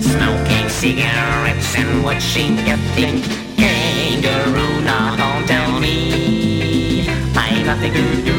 Smoking 0.00 0.68
cigarettes 0.68 1.74
and 1.74 2.04
watching 2.04 2.56
Captain 2.58 3.20
Kangaroo. 3.56 4.80
Now 4.84 5.16
don't 5.16 5.48
tell 5.48 5.80
me 5.80 7.08
I'm 7.34 7.66
nothing 7.66 7.92
to 7.92 8.22
do. 8.22 8.36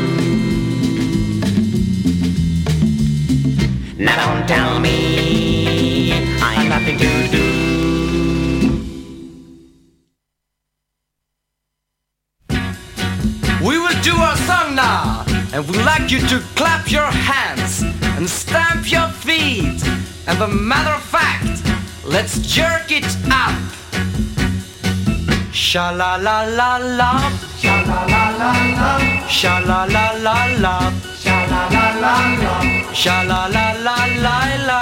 Now 3.98 4.16
don't 4.24 4.48
tell 4.48 4.80
me 4.80 6.14
I'm 6.42 6.70
nothing 6.70 6.98
to 7.00 7.28
do. 7.32 7.61
Matter 20.52 20.92
of 20.92 21.02
fact, 21.02 21.64
let's 22.06 22.40
jerk 22.40 22.92
it 22.92 23.06
up. 23.32 23.54
Sha 25.54 25.92
la 25.92 26.16
la 26.16 26.44
la 26.44 26.78
la, 26.78 27.12
sha 27.58 27.76
la 27.88 28.04
la 28.14 28.24
la 28.42 28.52
la, 28.80 28.92
sha 29.28 29.60
la 29.60 29.86
la 29.86 30.12
la 30.26 30.36
la, 30.64 30.92
sha 31.24 31.38
la 31.52 31.62
la 31.76 31.86
la 32.04 32.16
la, 32.44 32.56
sha 32.94 33.24
la 33.24 33.48
la 33.48 33.72
la 33.86 33.96
la 34.26 34.38
la, 34.68 34.82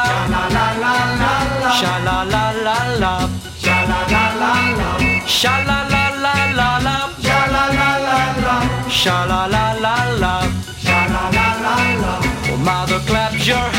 sha 1.77 1.93
la 2.05 2.23
la 2.23 2.45
la 2.65 2.77
la, 3.01 3.13
sha 3.49 3.75
la 3.75 3.77
la 3.77 3.77
la 3.77 3.77
la, 3.77 3.77
sha 3.77 3.77
la 3.89 3.99
la 3.99 4.23
la 4.31 4.53
la, 4.79 4.93
sha 5.27 5.53
la 5.67 5.79
la 5.93 6.03
la 6.21 6.69
la, 6.79 6.97
sha 7.19 7.45
la 7.53 7.65
la 7.69 7.91
la 8.09 8.29
la, 8.43 8.55
sha 8.89 9.17
la 9.25 9.41
la 9.47 9.65
la 9.83 9.95
la, 10.21 10.33
sha 10.81 10.99
la 11.13 11.23
la 11.37 11.47
la 11.65 11.77
la. 12.01 12.13
Oh, 12.51 12.57
mother, 12.57 12.99
clap 13.05 13.33
your 13.45 13.57
hands, 13.57 13.78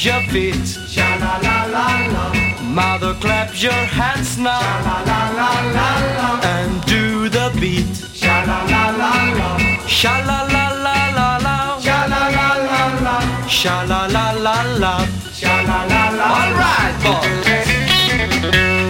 stamp 0.00 0.24
your 0.24 0.32
feet, 0.32 0.66
sha 0.88 1.16
la 1.16 1.36
la 1.42 1.64
la 1.74 1.86
la. 2.14 2.32
Mother, 2.62 3.14
clap 3.20 3.50
your 3.62 3.72
hands 3.72 4.38
now, 4.38 4.60
sha 4.60 4.80
la 4.88 4.98
la 5.08 5.20
la 5.38 5.50
la, 5.76 6.40
and 6.42 6.84
do 6.86 7.28
the 7.28 7.50
beat, 7.60 7.96
sha 8.14 8.44
la 8.46 8.64
la 8.72 8.84
la 9.00 9.12
la, 9.38 9.58
sha 9.86 10.14
la 10.28 10.42
la 10.54 10.66
la 10.84 10.98
la 11.18 11.28
la, 11.46 11.78
sha 11.80 12.06
la 12.12 12.22
la 12.36 12.48
la 12.68 12.82
la, 13.04 13.16
sha 13.48 13.82
la 13.82 14.06
la 14.06 14.30
la 14.32 14.62
la, 14.78 15.06
sha 15.32 15.54
la 15.68 15.84
la 15.92 16.04
la. 16.18 16.26
All 16.38 16.52
right, 16.62 16.94
boys. 17.04 18.89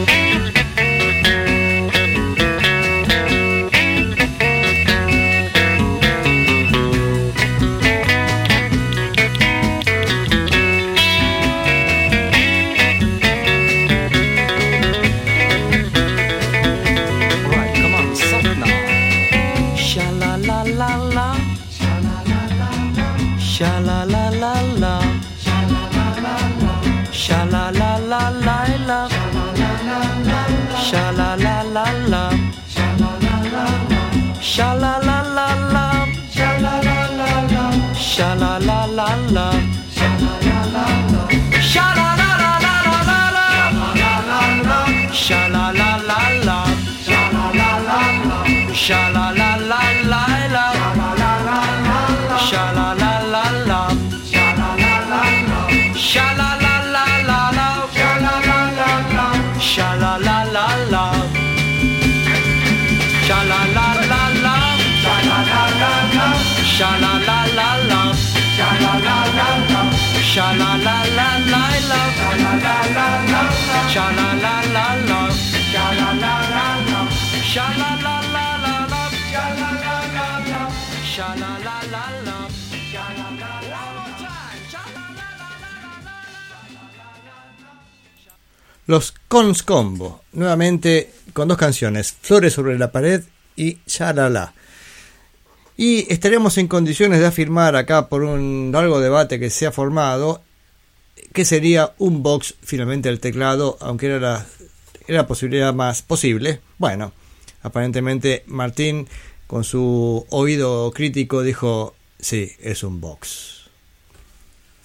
shall 48.90 49.19
Los 88.90 89.14
Cons 89.28 89.62
Combo, 89.62 90.24
nuevamente 90.32 91.12
con 91.32 91.46
dos 91.46 91.56
canciones, 91.56 92.12
Flores 92.22 92.54
sobre 92.54 92.76
la 92.76 92.90
pared 92.90 93.22
y 93.54 93.78
Shalala. 93.86 94.52
Y 95.76 96.12
estaríamos 96.12 96.58
en 96.58 96.66
condiciones 96.66 97.20
de 97.20 97.26
afirmar 97.26 97.76
acá 97.76 98.08
por 98.08 98.24
un 98.24 98.70
largo 98.72 98.98
debate 98.98 99.38
que 99.38 99.48
se 99.48 99.68
ha 99.68 99.70
formado 99.70 100.42
que 101.32 101.44
sería 101.44 101.94
un 101.98 102.24
box 102.24 102.56
finalmente 102.62 103.08
del 103.08 103.20
teclado, 103.20 103.78
aunque 103.80 104.06
era 104.06 104.18
la, 104.18 104.46
era 105.06 105.18
la 105.18 105.26
posibilidad 105.28 105.72
más 105.72 106.02
posible. 106.02 106.58
Bueno, 106.78 107.12
aparentemente 107.62 108.42
Martín 108.48 109.06
con 109.46 109.62
su 109.62 110.26
oído 110.30 110.90
crítico 110.90 111.42
dijo, 111.42 111.94
sí, 112.18 112.50
es 112.58 112.82
un 112.82 113.00
box. 113.00 113.70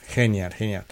Genial, 0.09 0.53
genial. 0.53 0.85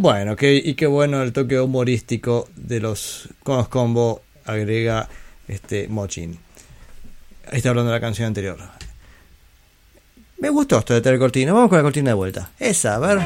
Bueno, 0.00 0.36
qué, 0.36 0.54
y 0.54 0.74
qué 0.74 0.86
bueno 0.86 1.20
el 1.24 1.32
toque 1.32 1.58
humorístico 1.58 2.48
de 2.54 2.78
los 2.78 3.30
Conos 3.42 3.66
Combo 3.66 4.22
agrega 4.44 5.08
este 5.48 5.88
Mochin. 5.88 6.38
Está 7.50 7.70
hablando 7.70 7.90
de 7.90 7.96
la 7.96 8.00
canción 8.00 8.28
anterior. 8.28 8.58
Me 10.38 10.50
gustó 10.50 10.78
esto 10.78 10.94
de 10.94 11.00
tener 11.00 11.18
cortina. 11.18 11.52
Vamos 11.52 11.68
con 11.68 11.78
la 11.78 11.82
cortina 11.82 12.10
de 12.10 12.14
vuelta. 12.14 12.52
Esa, 12.60 12.94
a 12.94 12.98
ver. 13.00 13.18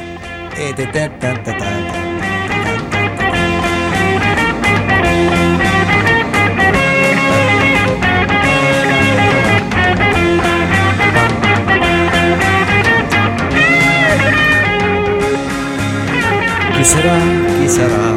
¿Qué 16.83 16.89
será? 16.89 17.17
¿Qué 17.61 17.69
será? 17.69 18.15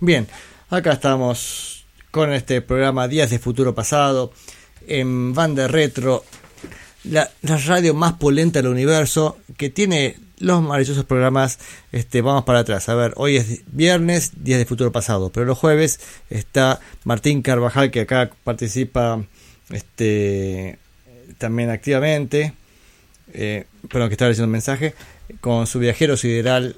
Bien, 0.00 0.26
acá 0.70 0.92
estamos 0.92 1.84
con 2.10 2.32
este 2.32 2.62
programa 2.62 3.08
Días 3.08 3.28
de 3.28 3.38
Futuro 3.38 3.74
Pasado 3.74 4.32
en 4.86 5.34
Banda 5.34 5.68
Retro, 5.68 6.24
la 7.04 7.30
radio 7.42 7.92
más 7.92 8.14
polenta 8.14 8.62
del 8.62 8.68
universo 8.72 9.36
que 9.58 9.68
tiene 9.68 10.27
los 10.40 10.62
maravillosos 10.62 11.04
programas. 11.04 11.58
Este, 11.92 12.22
vamos 12.22 12.44
para 12.44 12.60
atrás. 12.60 12.88
A 12.88 12.94
ver, 12.94 13.12
hoy 13.16 13.36
es 13.36 13.62
viernes, 13.72 14.32
Días 14.44 14.58
de 14.58 14.66
Futuro 14.66 14.92
Pasado, 14.92 15.30
pero 15.30 15.46
los 15.46 15.58
jueves 15.58 16.00
está 16.30 16.80
Martín 17.04 17.42
Carvajal 17.42 17.90
que 17.90 18.02
acá 18.02 18.30
participa 18.44 19.22
este, 19.70 20.78
también 21.38 21.70
activamente. 21.70 22.54
Eh, 23.32 23.66
perdón, 23.90 24.08
que 24.08 24.14
estaba 24.14 24.30
leyendo 24.30 24.46
un 24.46 24.52
mensaje 24.52 24.94
con 25.40 25.66
su 25.66 25.78
viajero 25.78 26.16
sideral 26.16 26.76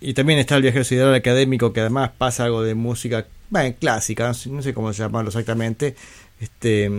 y 0.00 0.14
también 0.14 0.38
está 0.38 0.56
el 0.56 0.62
viajero 0.62 0.84
sideral 0.84 1.14
académico 1.14 1.72
que 1.72 1.80
además 1.80 2.10
pasa 2.16 2.44
algo 2.44 2.62
de 2.62 2.74
música 2.74 3.26
bueno, 3.50 3.74
clásica, 3.78 4.32
no 4.46 4.62
sé, 4.62 4.74
cómo 4.74 4.90
llamarlo 4.92 5.28
exactamente, 5.28 5.94
este 6.40 6.90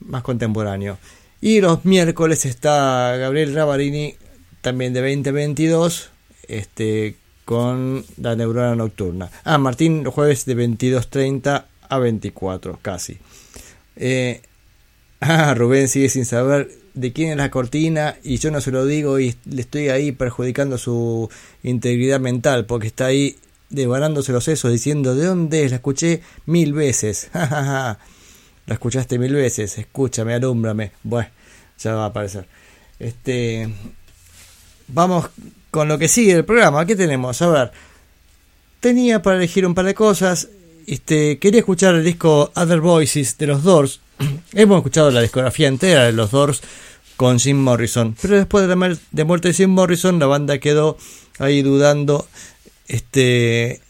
más 0.00 0.22
contemporáneo. 0.22 0.98
Y 1.40 1.60
los 1.60 1.84
miércoles 1.84 2.44
está 2.46 3.16
Gabriel 3.16 3.54
Ravarini, 3.54 4.16
también 4.64 4.94
de 4.94 5.00
2022, 5.02 6.08
este 6.48 7.16
con 7.44 8.02
la 8.16 8.34
neurona 8.34 8.74
nocturna. 8.74 9.30
Ah, 9.44 9.58
Martín, 9.58 10.02
los 10.02 10.14
jueves 10.14 10.46
de 10.46 10.56
22.30 10.56 11.64
a 11.86 11.98
24, 11.98 12.78
casi. 12.80 13.18
Eh, 13.96 14.40
ah, 15.20 15.54
Rubén 15.54 15.86
sigue 15.88 16.08
sin 16.08 16.24
saber 16.24 16.70
de 16.94 17.12
quién 17.12 17.32
es 17.32 17.36
la 17.36 17.50
cortina 17.50 18.16
y 18.22 18.38
yo 18.38 18.50
no 18.50 18.62
se 18.62 18.70
lo 18.70 18.86
digo 18.86 19.20
y 19.20 19.36
le 19.44 19.60
estoy 19.60 19.90
ahí 19.90 20.12
perjudicando 20.12 20.78
su 20.78 21.28
integridad 21.62 22.20
mental 22.20 22.64
porque 22.64 22.86
está 22.86 23.06
ahí 23.06 23.36
devanándose 23.68 24.32
los 24.32 24.44
sesos 24.44 24.72
diciendo 24.72 25.14
de 25.14 25.26
dónde 25.26 25.64
es, 25.64 25.72
la 25.72 25.76
escuché 25.76 26.22
mil 26.46 26.72
veces. 26.72 27.28
la 27.34 27.98
escuchaste 28.66 29.18
mil 29.18 29.34
veces, 29.34 29.76
escúchame, 29.76 30.32
alúmbrame. 30.32 30.92
Bueno, 31.02 31.28
ya 31.78 31.94
va 31.94 32.04
a 32.04 32.06
aparecer. 32.06 32.46
Este 32.98 33.68
vamos 34.88 35.30
con 35.70 35.88
lo 35.88 35.98
que 35.98 36.08
sigue 36.08 36.32
el 36.32 36.44
programa. 36.44 36.86
¿Qué 36.86 36.96
tenemos? 36.96 37.40
A 37.42 37.48
ver. 37.48 37.72
Tenía 38.80 39.22
para 39.22 39.36
elegir 39.36 39.66
un 39.66 39.74
par 39.74 39.86
de 39.86 39.94
cosas. 39.94 40.48
Este, 40.86 41.38
quería 41.38 41.60
escuchar 41.60 41.94
el 41.94 42.04
disco 42.04 42.52
Other 42.54 42.80
Voices 42.80 43.38
de 43.38 43.46
los 43.46 43.62
Doors. 43.62 44.00
Hemos 44.52 44.78
escuchado 44.78 45.10
la 45.10 45.22
discografía 45.22 45.68
entera 45.68 46.04
de 46.04 46.12
los 46.12 46.30
Doors 46.30 46.60
con 47.16 47.38
Jim 47.38 47.56
Morrison. 47.56 48.14
Pero 48.20 48.36
después 48.36 48.62
de 48.62 48.68
la 48.68 49.24
muerte 49.24 49.48
de 49.48 49.54
Jim 49.54 49.70
Morrison, 49.70 50.18
la 50.18 50.26
banda 50.26 50.58
quedó 50.58 50.98
ahí 51.38 51.62
dudando. 51.62 52.26
Este, 52.86 53.80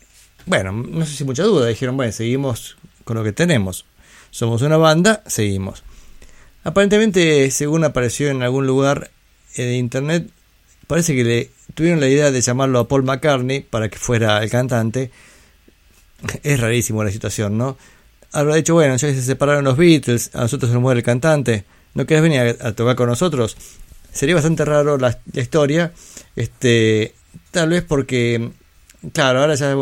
bueno, 0.47 0.73
no 0.73 1.05
sé 1.07 1.17
si 1.17 1.25
mucha 1.25 1.43
duda. 1.43 1.67
Dijeron, 1.67 1.97
bueno, 1.97 2.13
seguimos 2.13 2.77
con 3.05 3.17
lo 3.17 3.25
que 3.25 3.33
tenemos. 3.33 3.85
Somos 4.31 4.63
una 4.63 4.77
banda, 4.77 5.23
seguimos. 5.27 5.83
Aparentemente, 6.65 7.51
según 7.51 7.85
apareció 7.85 8.31
en 8.31 8.43
algún 8.43 8.67
lugar 8.67 9.11
eh, 9.55 9.63
de 9.65 9.77
internet, 9.77 10.29
parece 10.87 11.15
que 11.15 11.25
le 11.25 11.51
tuvieron 11.75 12.01
la 12.01 12.09
idea 12.09 12.31
de 12.31 12.41
llamarlo 12.41 12.79
a 12.79 12.89
Paul 12.89 13.05
McCartney 13.05 13.61
para 13.61 13.89
que 13.89 13.99
fuera 13.99 14.43
el 14.43 14.51
cantante. 14.51 15.11
Es 16.43 16.61
rarísimo 16.61 17.05
la 17.05 17.11
situación, 17.11 17.59
¿no? 17.59 17.77
Habrá 18.33 18.57
dicho, 18.57 18.75
bueno, 18.75 18.97
ya 18.97 19.09
se 19.09 19.23
separaron 19.23 19.65
los 19.65 19.77
Beatles, 19.77 20.31
a 20.35 20.41
nosotros 20.41 20.73
nos 20.73 20.83
muere 20.83 20.99
el 20.99 21.05
cantante, 21.05 21.65
¿no 21.95 22.05
querés 22.07 22.23
venir 22.23 22.41
a, 22.41 22.69
a 22.69 22.73
tocar 22.73 22.97
con 22.97 23.09
nosotros? 23.09 23.57
Sería 24.13 24.35
bastante 24.35 24.65
raro 24.65 24.99
la, 24.99 25.19
la 25.33 25.41
historia, 25.41 25.93
este, 26.35 27.15
tal 27.51 27.69
vez 27.69 27.83
porque, 27.83 28.51
claro, 29.13 29.41
ahora 29.41 29.55
ya 29.55 29.77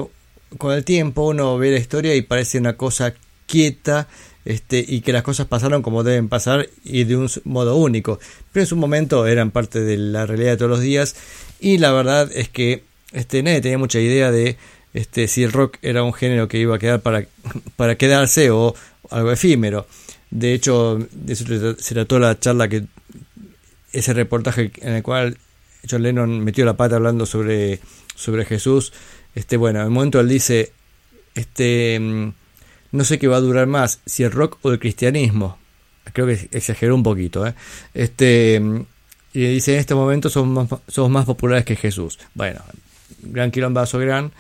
con 0.59 0.73
el 0.75 0.85
tiempo 0.85 1.29
uno 1.29 1.57
ve 1.57 1.71
la 1.71 1.79
historia 1.79 2.15
y 2.15 2.23
parece 2.23 2.59
una 2.59 2.77
cosa 2.77 3.15
quieta, 3.47 4.09
este, 4.45 4.85
y 4.87 5.01
que 5.03 5.13
las 5.13 5.23
cosas 5.23 5.47
pasaron 5.47 5.83
como 5.83 6.03
deben 6.03 6.29
pasar 6.29 6.69
y 6.85 7.05
de 7.05 7.17
un 7.17 7.29
modo 7.45 7.77
único. 7.77 8.19
Pero 8.53 8.63
en 8.65 8.67
su 8.67 8.77
momento 8.77 9.27
eran 9.27 9.51
parte 9.51 9.81
de 9.81 9.97
la 9.97 10.27
realidad 10.27 10.53
de 10.53 10.57
todos 10.57 10.71
los 10.71 10.81
días 10.81 11.15
y 11.61 11.79
la 11.79 11.93
verdad 11.93 12.31
es 12.35 12.49
que 12.49 12.83
este, 13.13 13.43
nadie 13.43 13.61
tenía 13.61 13.79
mucha 13.79 14.01
idea 14.01 14.31
de 14.31 14.57
este, 14.95 15.29
si 15.29 15.43
el 15.43 15.53
rock 15.53 15.77
era 15.83 16.03
un 16.03 16.13
género 16.13 16.49
que 16.49 16.59
iba 16.59 16.77
a 16.77 16.79
quedar 16.79 17.01
para, 17.01 17.25
para 17.77 17.97
quedarse 17.97 18.51
o 18.51 18.75
algo 19.11 19.31
efímero. 19.33 19.87
De 20.31 20.55
hecho, 20.55 20.99
de 21.13 21.33
eso 21.33 21.45
se- 21.47 21.83
se 21.83 21.95
trató 21.95 22.19
la 22.19 22.39
charla 22.39 22.69
que 22.69 22.85
ese 23.93 24.13
reportaje 24.15 24.71
en 24.81 24.95
el 24.95 25.03
cual 25.03 25.37
John 25.89 26.03
Lennon 26.03 26.41
metió 26.41 26.65
la 26.65 26.77
pata 26.77 26.97
hablando 26.97 27.27
sobre, 27.27 27.81
sobre 28.15 28.45
Jesús. 28.45 28.93
Este, 29.35 29.57
bueno, 29.57 29.81
en 29.81 29.87
el 29.87 29.91
momento 29.91 30.21
él 30.21 30.29
dice, 30.29 30.73
este, 31.35 31.99
mm, 32.01 32.29
no 32.93 33.05
sé 33.05 33.19
qué 33.19 33.27
va 33.27 33.37
a 33.37 33.41
durar 33.41 33.67
más, 33.67 34.01
si 34.07 34.23
el 34.23 34.31
rock 34.31 34.59
o 34.63 34.71
el 34.71 34.79
cristianismo. 34.79 35.59
Creo 36.13 36.27
que 36.27 36.49
exageró 36.53 36.95
un 36.95 37.03
poquito, 37.03 37.47
¿eh? 37.47 37.55
Este, 37.95 38.61
y 39.33 39.47
dice, 39.47 39.75
en 39.75 39.81
este 39.81 39.95
momento 39.95 40.29
somos 40.29 40.71
más, 40.71 41.09
más 41.11 41.25
populares 41.25 41.65
que 41.65 41.77
Jesús. 41.77 42.19
Bueno, 42.35 42.61
gran 43.23 43.51
quilombazo, 43.51 43.99
gran. 43.99 44.33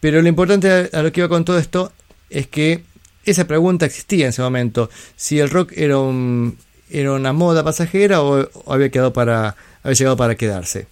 Pero 0.00 0.20
lo 0.20 0.28
importante 0.28 0.90
a, 0.92 1.02
lo 1.02 1.12
que 1.12 1.20
iba 1.20 1.28
con 1.28 1.44
todo 1.44 1.58
esto 1.58 1.92
es 2.28 2.48
que 2.48 2.82
esa 3.24 3.46
pregunta 3.46 3.86
existía 3.86 4.24
en 4.24 4.30
ese 4.30 4.42
momento. 4.42 4.90
Si 5.14 5.38
el 5.38 5.48
rock 5.48 5.72
era, 5.76 5.96
era 6.90 7.12
una 7.12 7.32
moda 7.32 7.62
pasajera 7.62 8.22
o, 8.22 8.48
o 8.64 8.72
había, 8.72 8.90
quedado 8.90 9.12
para, 9.12 9.54
había 9.84 9.94
llegado 9.94 10.16
para 10.16 10.34
quedarse. 10.34 10.88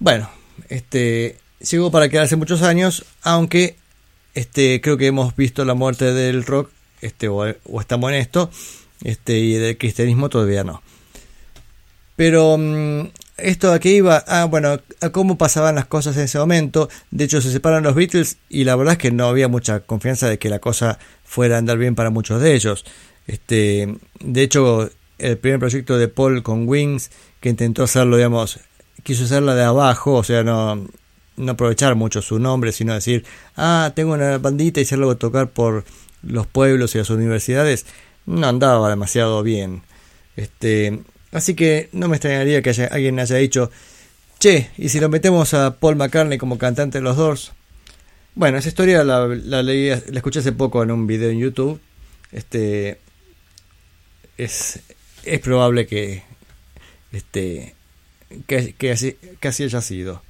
Bueno, 0.00 0.28
este 0.68 1.36
llegó 1.60 1.90
para 1.90 2.08
quedarse 2.08 2.36
muchos 2.36 2.62
años, 2.62 3.04
aunque 3.22 3.76
este 4.34 4.80
creo 4.80 4.96
que 4.96 5.06
hemos 5.06 5.34
visto 5.36 5.64
la 5.64 5.74
muerte 5.74 6.12
del 6.12 6.44
rock, 6.44 6.70
este 7.00 7.28
o, 7.28 7.46
estamos 7.80 8.10
en 8.10 8.16
esto, 8.16 8.50
este 9.02 9.38
y 9.38 9.54
del 9.54 9.78
cristianismo 9.78 10.28
todavía 10.28 10.64
no. 10.64 10.82
Pero 12.16 12.56
mm, 12.58 13.08
esto 13.38 13.72
a 13.72 13.78
qué 13.78 13.90
iba, 13.90 14.22
ah, 14.26 14.44
bueno, 14.44 14.78
a 15.00 15.10
cómo 15.10 15.38
pasaban 15.38 15.74
las 15.74 15.86
cosas 15.86 16.16
en 16.16 16.24
ese 16.24 16.38
momento. 16.38 16.88
De 17.10 17.24
hecho, 17.24 17.40
se 17.40 17.50
separan 17.50 17.82
los 17.82 17.94
Beatles 17.94 18.36
y 18.48 18.64
la 18.64 18.76
verdad 18.76 18.92
es 18.92 18.98
que 18.98 19.10
no 19.10 19.26
había 19.26 19.48
mucha 19.48 19.80
confianza 19.80 20.28
de 20.28 20.38
que 20.38 20.50
la 20.50 20.58
cosa 20.58 20.98
fuera 21.24 21.56
a 21.56 21.58
andar 21.58 21.78
bien 21.78 21.94
para 21.94 22.10
muchos 22.10 22.40
de 22.42 22.54
ellos. 22.54 22.84
Este, 23.26 23.96
de 24.20 24.42
hecho, 24.42 24.90
el 25.18 25.38
primer 25.38 25.60
proyecto 25.60 25.96
de 25.96 26.08
Paul 26.08 26.42
con 26.42 26.68
Wings, 26.68 27.10
que 27.40 27.48
intentó 27.48 27.84
hacerlo, 27.84 28.16
digamos, 28.16 28.60
quiso 29.02 29.24
hacerla 29.24 29.54
de 29.54 29.64
abajo, 29.64 30.14
o 30.14 30.24
sea, 30.24 30.42
no, 30.42 30.86
no 31.40 31.52
aprovechar 31.52 31.94
mucho 31.94 32.22
su 32.22 32.38
nombre, 32.38 32.72
sino 32.72 32.94
decir, 32.94 33.24
ah, 33.56 33.92
tengo 33.94 34.12
una 34.14 34.38
bandita 34.38 34.80
y 34.80 34.84
hacerlo 34.84 35.16
tocar 35.16 35.50
por 35.50 35.84
los 36.22 36.46
pueblos 36.46 36.94
y 36.94 36.98
las 36.98 37.10
universidades, 37.10 37.86
no 38.26 38.46
andaba 38.46 38.88
demasiado 38.90 39.42
bien. 39.42 39.82
Este, 40.36 41.00
así 41.32 41.54
que 41.54 41.88
no 41.92 42.08
me 42.08 42.16
extrañaría 42.16 42.62
que 42.62 42.70
haya- 42.70 42.86
alguien 42.88 43.18
haya 43.18 43.36
dicho, 43.36 43.70
che, 44.38 44.70
¿y 44.76 44.88
si 44.90 45.00
lo 45.00 45.08
metemos 45.08 45.54
a 45.54 45.76
Paul 45.78 45.96
McCartney 45.96 46.38
como 46.38 46.58
cantante 46.58 46.98
de 46.98 47.02
los 47.02 47.16
Doors? 47.16 47.52
Bueno, 48.34 48.58
esa 48.58 48.68
historia 48.68 49.02
la, 49.04 49.26
la 49.26 49.62
leí, 49.62 49.88
la 49.88 50.18
escuché 50.18 50.38
hace 50.40 50.52
poco 50.52 50.82
en 50.82 50.90
un 50.92 51.06
video 51.06 51.30
en 51.30 51.38
YouTube. 51.40 51.80
Este, 52.32 53.00
es, 54.38 54.80
es 55.24 55.40
probable 55.40 55.86
que, 55.86 56.22
este, 57.12 57.74
que, 58.46 58.74
que 58.74 58.92
así, 58.92 59.16
que 59.40 59.48
así 59.48 59.64
haya 59.64 59.80
sido. 59.82 60.22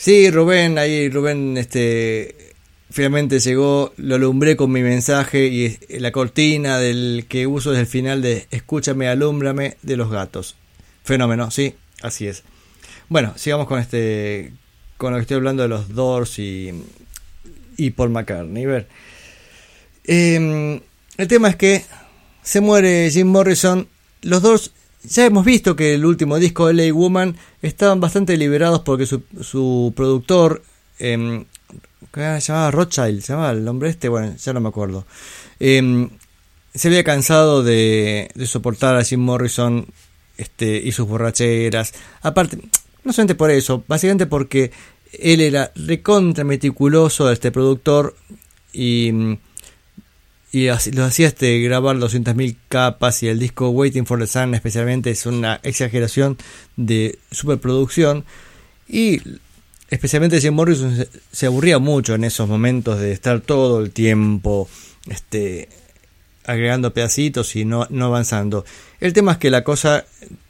Sí, 0.00 0.30
Rubén, 0.30 0.78
ahí 0.78 1.10
Rubén, 1.10 1.58
este, 1.58 2.54
finalmente 2.90 3.38
llegó, 3.38 3.92
lo 3.98 4.14
alumbré 4.14 4.56
con 4.56 4.72
mi 4.72 4.80
mensaje 4.80 5.48
y 5.48 5.78
la 5.98 6.10
cortina 6.10 6.78
del 6.78 7.26
que 7.28 7.46
uso 7.46 7.68
desde 7.68 7.82
el 7.82 7.86
final 7.86 8.22
de 8.22 8.46
Escúchame, 8.50 9.08
alúmbrame 9.08 9.76
de 9.82 9.98
los 9.98 10.10
gatos. 10.10 10.56
Fenómeno, 11.04 11.50
sí, 11.50 11.74
así 12.00 12.26
es. 12.26 12.44
Bueno, 13.10 13.34
sigamos 13.36 13.66
con 13.66 13.78
este, 13.78 14.54
con 14.96 15.12
lo 15.12 15.18
que 15.18 15.22
estoy 15.22 15.36
hablando 15.36 15.64
de 15.64 15.68
los 15.68 15.94
Doors 15.94 16.38
y, 16.38 16.70
y 17.76 17.90
Paul 17.90 18.08
McCartney. 18.08 18.64
Ver, 18.64 18.88
Eh, 20.06 20.80
el 21.18 21.28
tema 21.28 21.50
es 21.50 21.56
que 21.56 21.84
se 22.42 22.62
muere 22.62 23.10
Jim 23.10 23.26
Morrison. 23.26 23.86
Los 24.22 24.40
Doors 24.40 24.72
ya 25.02 25.26
hemos 25.26 25.44
visto 25.44 25.76
que 25.76 25.94
el 25.94 26.04
último 26.04 26.38
disco 26.38 26.66
de 26.66 26.74
LA 26.74 26.92
Woman 26.92 27.36
estaban 27.62 28.00
bastante 28.00 28.36
liberados 28.36 28.80
porque 28.80 29.06
su, 29.06 29.22
su 29.40 29.92
productor, 29.96 30.62
eh, 30.98 31.44
¿qué 32.12 32.40
se 32.40 32.52
llamaba 32.52 32.70
Rothschild, 32.70 33.22
se 33.22 33.32
llamaba 33.32 33.52
el 33.52 33.64
nombre 33.64 33.90
este, 33.90 34.08
bueno, 34.08 34.34
ya 34.36 34.52
no 34.52 34.60
me 34.60 34.68
acuerdo. 34.68 35.06
Eh, 35.58 36.08
se 36.74 36.88
había 36.88 37.04
cansado 37.04 37.62
de, 37.62 38.30
soportar 38.46 38.96
a 38.96 39.04
Jim 39.04 39.20
Morrison 39.20 39.86
este, 40.36 40.76
y 40.76 40.92
sus 40.92 41.06
borracheras. 41.06 41.92
Aparte, 42.22 42.58
no 43.04 43.12
solamente 43.12 43.34
por 43.34 43.50
eso, 43.50 43.84
básicamente 43.88 44.26
porque 44.26 44.70
él 45.18 45.40
era 45.40 45.72
recontra 45.74 46.44
meticuloso 46.44 47.26
de 47.26 47.34
este 47.34 47.50
productor 47.50 48.14
y, 48.72 49.38
y 50.52 50.68
así- 50.68 50.90
lo 50.92 51.04
hacía 51.04 51.28
este, 51.28 51.58
grabar 51.60 51.96
200.000 51.98 52.56
capas 52.68 53.22
y 53.22 53.28
el 53.28 53.38
disco 53.38 53.70
Waiting 53.70 54.06
for 54.06 54.18
the 54.18 54.26
Sun 54.26 54.54
especialmente 54.54 55.10
es 55.10 55.26
una 55.26 55.60
exageración 55.62 56.36
de 56.76 57.18
superproducción 57.30 58.24
y 58.88 59.20
especialmente 59.90 60.40
Jim 60.40 60.54
Morrison 60.54 60.96
se, 60.96 61.08
se 61.32 61.46
aburría 61.46 61.78
mucho 61.78 62.14
en 62.14 62.24
esos 62.24 62.48
momentos 62.48 62.98
de 62.98 63.12
estar 63.12 63.40
todo 63.40 63.80
el 63.80 63.90
tiempo 63.90 64.68
este, 65.08 65.68
agregando 66.44 66.92
pedacitos 66.92 67.54
y 67.56 67.64
no, 67.64 67.86
no 67.90 68.06
avanzando. 68.06 68.64
El 69.00 69.12
tema 69.12 69.32
es 69.32 69.38
que 69.38 69.50
la 69.50 69.62
cosa 69.64 70.04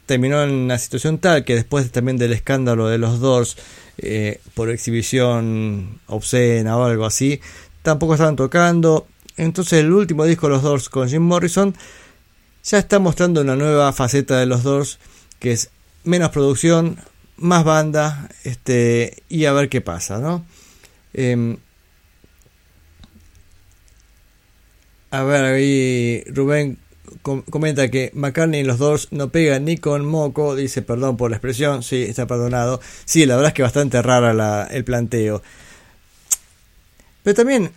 terminó 0.07 0.43
en 0.43 0.51
una 0.51 0.79
situación 0.79 1.19
tal 1.19 1.45
que 1.45 1.55
después 1.55 1.91
también 1.93 2.17
del 2.17 2.33
escándalo 2.33 2.89
de 2.89 2.99
los 2.99 3.21
Doors 3.21 3.57
eh, 3.99 4.41
por 4.55 4.71
exhibición 4.71 6.01
obscena 6.07 6.77
o 6.79 6.85
algo 6.85 7.05
así, 7.05 7.41
tampoco 7.83 8.15
estaban 8.15 8.37
tocando. 8.37 9.07
Entonces 9.37 9.81
el 9.81 9.93
último 9.93 10.25
disco 10.25 10.47
de 10.47 10.55
los 10.55 10.63
Doors 10.63 10.89
con 10.89 11.09
Jim 11.09 11.23
Morrison 11.23 11.75
ya 12.65 12.79
está 12.79 12.99
mostrando 12.99 13.41
una 13.41 13.57
nueva 13.57 13.93
faceta 13.93 14.39
de 14.39 14.47
los 14.47 14.63
Doors 14.63 14.99
que 15.39 15.53
es 15.53 15.71
menos 16.05 16.31
producción, 16.31 16.99
más 17.37 17.65
banda, 17.65 18.29
este 18.45 19.23
y 19.29 19.47
a 19.47 19.53
ver 19.53 19.69
qué 19.71 19.81
pasa, 19.81 20.19
¿no? 20.19 20.45
Em, 21.15 21.57
a 25.11 25.23
ver, 25.25 25.45
ahí 25.45 26.23
Rubén 26.27 26.79
com- 27.23 27.43
comenta 27.43 27.91
que 27.91 28.11
McCartney 28.15 28.61
y 28.61 28.65
los 28.65 28.79
Doors 28.79 29.09
no 29.11 29.31
pegan 29.31 29.65
ni 29.65 29.77
con 29.77 30.05
moco, 30.05 30.55
dice 30.55 30.83
perdón 30.83 31.17
por 31.17 31.31
la 31.31 31.37
expresión, 31.39 31.83
sí, 31.83 32.03
está 32.03 32.27
perdonado. 32.27 32.81
Sí, 33.05 33.27
la 33.27 33.37
verdad 33.37 33.49
es 33.49 33.55
que 33.55 33.63
bastante 33.63 34.01
rara 34.03 34.69
el 34.71 34.85
planteo. 34.85 35.43
Pero 37.23 37.35
también 37.35 37.73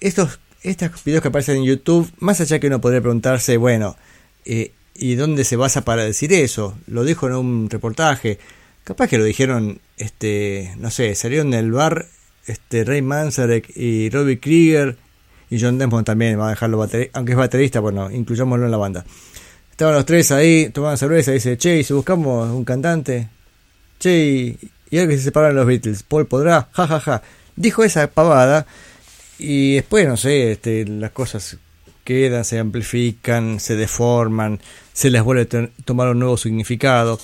estos, 0.00 0.40
estos 0.62 1.04
videos 1.04 1.22
que 1.22 1.28
aparecen 1.28 1.56
en 1.56 1.64
YouTube, 1.64 2.10
más 2.18 2.40
allá 2.40 2.58
que 2.58 2.68
uno 2.68 2.80
podría 2.80 3.00
preguntarse, 3.00 3.56
bueno, 3.56 3.96
eh, 4.44 4.72
¿y 4.94 5.14
dónde 5.14 5.44
se 5.44 5.56
basa 5.56 5.84
para 5.84 6.04
decir 6.04 6.32
eso? 6.32 6.78
Lo 6.86 7.04
dijo 7.04 7.26
en 7.26 7.34
un 7.34 7.70
reportaje. 7.70 8.38
Capaz 8.84 9.08
que 9.08 9.18
lo 9.18 9.24
dijeron, 9.24 9.80
este, 9.96 10.72
no 10.78 10.90
sé, 10.90 11.14
salieron 11.14 11.50
del 11.50 11.72
bar 11.72 12.06
este, 12.46 12.84
Ray 12.84 13.02
Manzarek 13.02 13.76
y 13.76 14.10
Robbie 14.10 14.40
Krieger 14.40 14.96
y 15.50 15.60
John 15.60 15.78
Desmond 15.78 16.06
también, 16.06 16.38
va 16.38 16.46
a 16.46 16.50
dejarlo 16.50 16.88
aunque 17.12 17.32
es 17.32 17.38
baterista, 17.38 17.80
bueno, 17.80 18.10
incluyámoslo 18.10 18.64
en 18.64 18.70
la 18.70 18.78
banda. 18.78 19.04
Estaban 19.70 19.94
los 19.94 20.06
tres 20.06 20.32
ahí, 20.32 20.70
tomaban 20.70 20.96
cerveza, 20.96 21.32
dice, 21.32 21.58
che, 21.58 21.78
¿y 21.78 21.84
si 21.84 21.92
buscamos 21.92 22.50
un 22.50 22.64
cantante? 22.64 23.28
Che, 23.98 24.16
y, 24.16 24.58
y 24.90 24.98
ahora 24.98 25.10
que 25.10 25.18
se 25.18 25.24
separan 25.24 25.54
los 25.54 25.66
Beatles, 25.66 26.02
¿Paul 26.02 26.26
podrá? 26.26 26.68
Ja, 26.72 26.86
ja, 26.86 27.00
ja. 27.00 27.22
Dijo 27.56 27.84
esa 27.84 28.06
pavada 28.06 28.66
y 29.38 29.74
después, 29.74 30.06
no 30.06 30.16
sé, 30.16 30.52
este, 30.52 30.84
las 30.86 31.10
cosas 31.10 31.56
quedan, 32.04 32.44
se 32.44 32.58
amplifican, 32.58 33.60
se 33.60 33.76
deforman, 33.76 34.60
se 34.92 35.10
les 35.10 35.22
vuelve 35.22 35.42
a 35.58 35.68
tomar 35.84 36.08
un 36.08 36.18
nuevo 36.18 36.36
significado. 36.36 37.18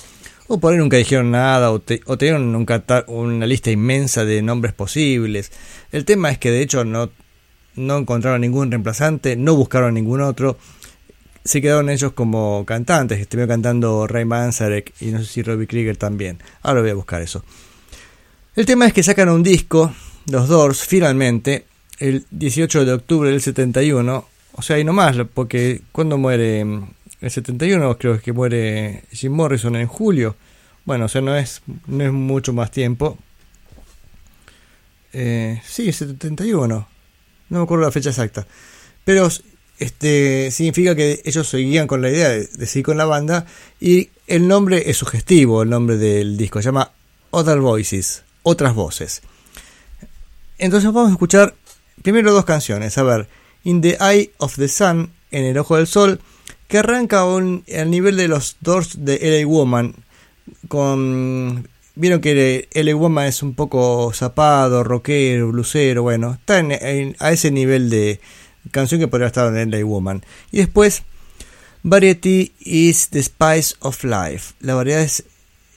O 0.47 0.59
por 0.59 0.73
ahí 0.73 0.79
nunca 0.79 0.97
dijeron 0.97 1.29
nada, 1.31 1.71
o, 1.71 1.79
te- 1.79 2.01
o 2.05 2.17
tenían 2.17 2.55
un 2.55 2.65
una 3.07 3.45
lista 3.45 3.69
inmensa 3.71 4.25
de 4.25 4.41
nombres 4.41 4.73
posibles. 4.73 5.51
El 5.91 6.05
tema 6.05 6.31
es 6.31 6.39
que 6.39 6.49
de 6.49 6.61
hecho 6.61 6.83
no, 6.85 7.11
no 7.75 7.97
encontraron 7.99 8.41
ningún 8.41 8.71
reemplazante, 8.71 9.35
no 9.35 9.55
buscaron 9.55 9.93
ningún 9.93 10.21
otro. 10.21 10.57
Se 11.45 11.61
quedaron 11.61 11.89
ellos 11.89 12.13
como 12.13 12.65
cantantes. 12.65 13.19
Estuvieron 13.19 13.49
cantando 13.49 14.07
Ray 14.07 14.25
Manzarek 14.25 14.93
y 15.01 15.05
no 15.07 15.19
sé 15.19 15.25
si 15.25 15.41
Robbie 15.43 15.67
Krieger 15.67 15.97
también. 15.97 16.39
Ahora 16.63 16.81
voy 16.81 16.89
a 16.89 16.95
buscar 16.95 17.21
eso. 17.21 17.43
El 18.55 18.65
tema 18.65 18.87
es 18.87 18.93
que 18.93 19.03
sacan 19.03 19.29
un 19.29 19.43
disco, 19.43 19.93
los 20.31 20.47
Doors, 20.47 20.81
finalmente, 20.81 21.65
el 21.99 22.25
18 22.31 22.85
de 22.85 22.93
octubre 22.93 23.29
del 23.29 23.41
71. 23.41 24.27
O 24.53 24.61
sea, 24.61 24.79
y 24.79 24.83
no 24.83 24.93
más, 24.93 25.15
porque 25.33 25.81
cuando 25.91 26.17
muere 26.17 26.61
el 26.61 27.31
71, 27.31 27.97
creo 27.97 28.19
que 28.21 28.33
muere 28.33 29.03
Jim 29.11 29.33
Morrison 29.33 29.75
en 29.75 29.87
julio. 29.87 30.35
Bueno, 30.85 31.05
o 31.05 31.07
sea, 31.07 31.21
no 31.21 31.35
es, 31.35 31.61
no 31.87 32.03
es 32.03 32.11
mucho 32.11 32.53
más 32.53 32.71
tiempo. 32.71 33.17
Eh, 35.13 35.61
sí, 35.65 35.91
71. 35.91 36.87
No 37.49 37.57
me 37.57 37.63
acuerdo 37.63 37.85
la 37.85 37.91
fecha 37.91 38.09
exacta. 38.09 38.47
Pero 39.03 39.29
este 39.77 40.51
significa 40.51 40.95
que 40.95 41.21
ellos 41.23 41.47
seguían 41.47 41.87
con 41.87 42.01
la 42.01 42.09
idea 42.09 42.29
de, 42.29 42.47
de 42.47 42.65
seguir 42.65 42.85
con 42.85 42.97
la 42.97 43.05
banda. 43.05 43.45
Y 43.79 44.09
el 44.27 44.47
nombre 44.47 44.89
es 44.89 44.97
sugestivo, 44.97 45.63
el 45.63 45.69
nombre 45.69 45.97
del 45.97 46.37
disco. 46.37 46.61
Se 46.61 46.65
llama 46.65 46.91
Other 47.31 47.59
Voices, 47.59 48.23
otras 48.43 48.73
voces. 48.73 49.21
Entonces 50.57 50.91
vamos 50.91 51.09
a 51.09 51.13
escuchar 51.13 51.55
primero 52.01 52.31
dos 52.33 52.45
canciones. 52.45 52.97
A 52.97 53.03
ver, 53.03 53.27
In 53.63 53.81
the 53.81 53.97
Eye 53.99 54.31
of 54.37 54.55
the 54.55 54.67
Sun, 54.67 55.11
en 55.31 55.45
el 55.45 55.57
ojo 55.57 55.77
del 55.77 55.87
sol, 55.87 56.19
que 56.67 56.77
arranca 56.79 57.25
un, 57.25 57.63
al 57.77 57.89
nivel 57.91 58.15
de 58.17 58.27
los 58.27 58.57
Doors 58.61 59.03
de 59.05 59.19
LA 59.21 59.47
Woman. 59.47 59.95
Con, 60.67 61.67
Vieron 61.95 62.21
que 62.21 62.69
LA 62.73 62.95
Woman 62.95 63.25
es 63.27 63.43
un 63.43 63.55
poco 63.55 64.11
zapado, 64.13 64.83
rockero, 64.85 65.49
blusero, 65.51 66.03
bueno, 66.03 66.35
está 66.35 66.59
en, 66.59 66.71
en- 66.71 67.15
a 67.19 67.31
ese 67.31 67.51
nivel 67.51 67.89
de 67.89 68.21
canción 68.71 69.01
que 69.01 69.07
podría 69.09 69.27
estar 69.27 69.53
en 69.55 69.69
LA 69.71 69.83
Woman. 69.83 70.23
Y 70.51 70.57
después, 70.59 71.03
Variety 71.83 72.53
is 72.59 73.09
the 73.09 73.21
spice 73.23 73.75
of 73.79 74.03
life. 74.03 74.53
La 74.61 74.75
variedad 74.75 75.01
es, 75.01 75.25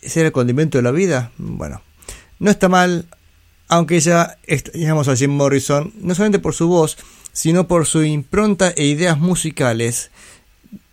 es 0.01 0.17
el 0.17 0.31
condimento 0.33 0.79
de 0.79 0.83
la 0.83 0.91
vida. 0.93 1.33
Bueno, 1.39 1.81
no 2.39 2.51
está 2.51 2.69
mal, 2.69 3.07
aunque 3.73 4.01
ya 4.01 4.37
extrañamos 4.47 5.09
a 5.09 5.17
Jim 5.17 5.31
Morrison, 5.31 5.95
no 5.99 6.15
solamente 6.15 6.39
por 6.39 6.53
su 6.53 6.69
voz, 6.69 6.99
sino 7.33 7.67
por 7.67 7.87
su 7.87 8.05
impronta 8.05 8.71
e 8.77 8.85
ideas 8.85 9.19
musicales. 9.19 10.11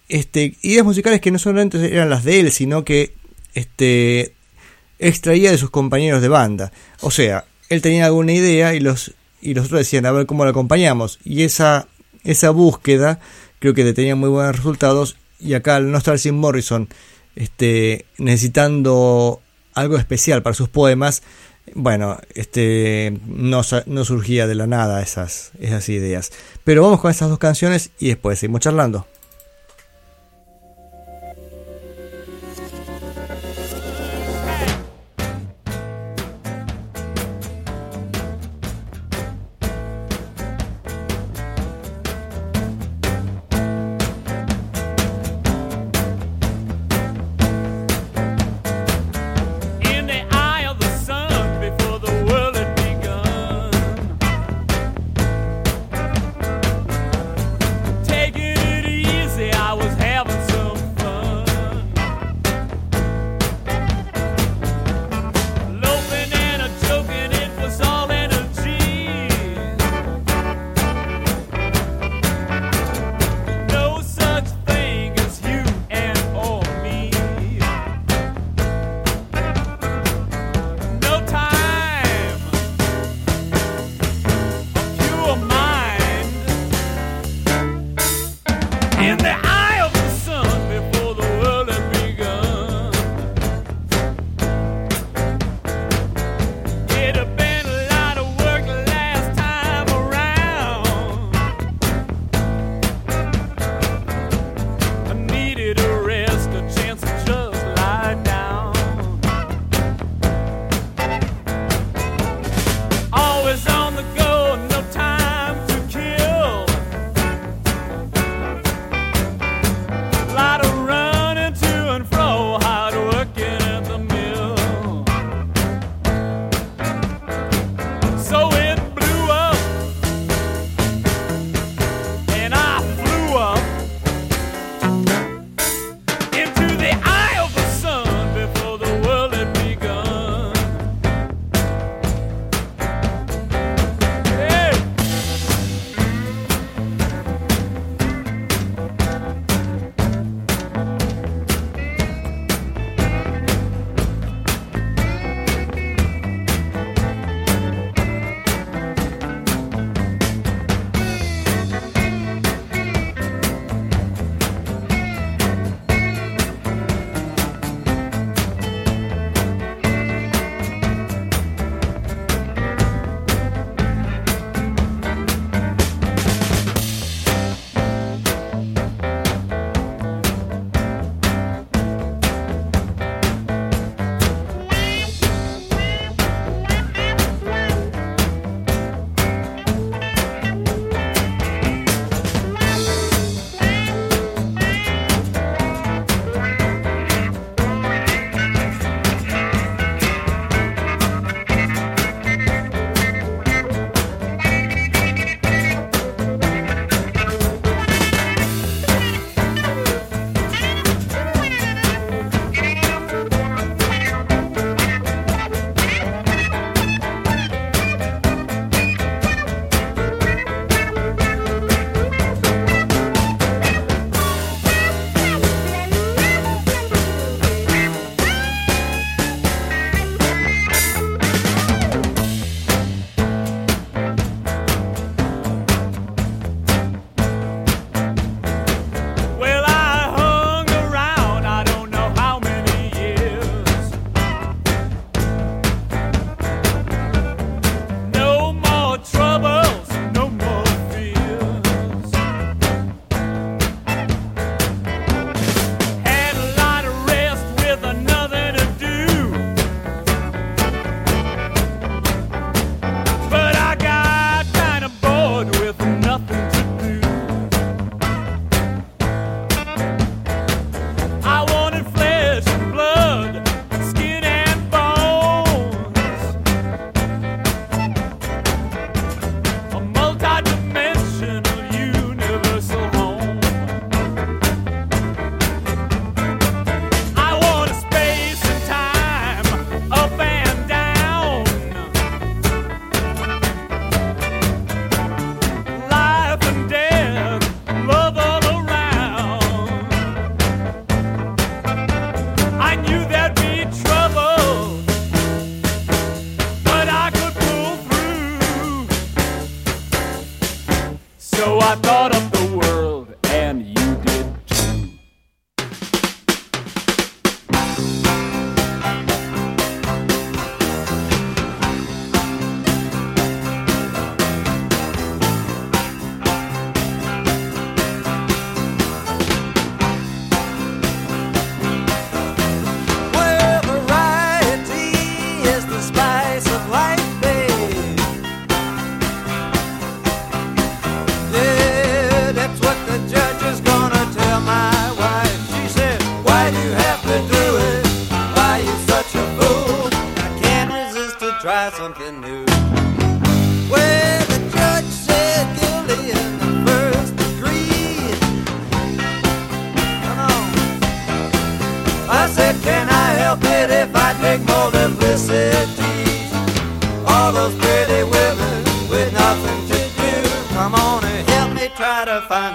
Este, 0.08 0.56
ideas 0.62 0.86
musicales 0.86 1.20
que 1.20 1.30
no 1.30 1.40
solamente 1.40 1.94
eran 1.94 2.10
las 2.10 2.24
de 2.24 2.40
él, 2.40 2.54
sino 2.54 2.86
que 2.86 3.14
este, 3.54 4.34
extraía 4.98 5.52
de 5.52 5.58
sus 5.58 5.72
compañeros 5.72 6.22
de 6.22 6.30
banda. 6.30 6.72
O 7.02 7.12
sea, 7.12 7.44
él 7.68 7.82
tenía 7.82 8.06
alguna 8.06 8.32
idea 8.32 8.74
y 8.74 8.80
los, 8.80 9.14
y 9.42 9.56
los 9.56 9.66
otros 9.66 9.80
decían, 9.80 10.06
a 10.06 10.14
ver 10.14 10.26
cómo 10.26 10.46
lo 10.46 10.52
acompañamos. 10.52 11.20
Y 11.26 11.44
esa, 11.44 11.90
esa 12.24 12.52
búsqueda 12.52 13.20
creo 13.60 13.74
que 13.74 13.92
tenía 13.92 14.16
muy 14.16 14.30
buenos 14.30 14.56
resultados. 14.56 15.18
Y 15.38 15.54
acá 15.54 15.76
al 15.76 15.92
no 15.92 15.98
estar 15.98 16.18
Jim 16.18 16.36
Morrison 16.36 16.88
este, 17.36 18.06
necesitando 18.18 19.42
algo 19.74 19.98
especial 19.98 20.44
para 20.44 20.54
sus 20.54 20.70
poemas, 20.70 21.24
bueno, 21.76 22.18
este, 22.36 23.20
no, 23.26 23.62
no, 23.86 24.06
surgía 24.06 24.48
de 24.48 24.56
la 24.56 24.68
nada 24.68 25.02
esas, 25.02 25.52
esas 25.60 25.90
ideas. 25.90 26.32
Pero 26.64 26.84
vamos 26.84 27.02
con 27.02 27.12
esas 27.12 27.30
dos 27.30 27.40
canciones 27.40 27.92
y 28.00 28.10
después 28.10 28.40
seguimos 28.40 28.62
charlando. 28.62 29.06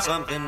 Something 0.05 0.44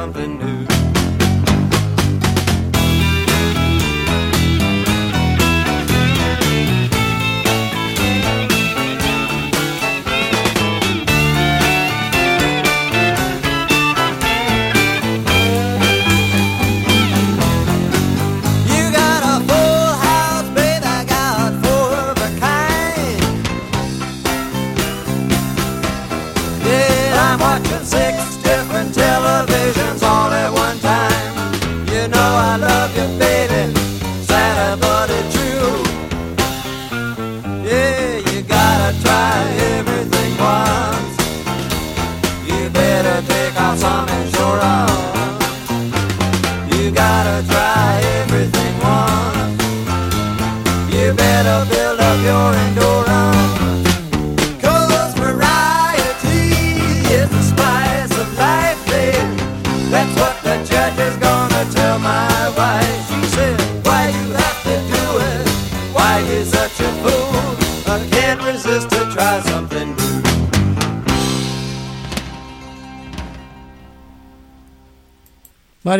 something 0.00 0.38
new. 0.38 0.49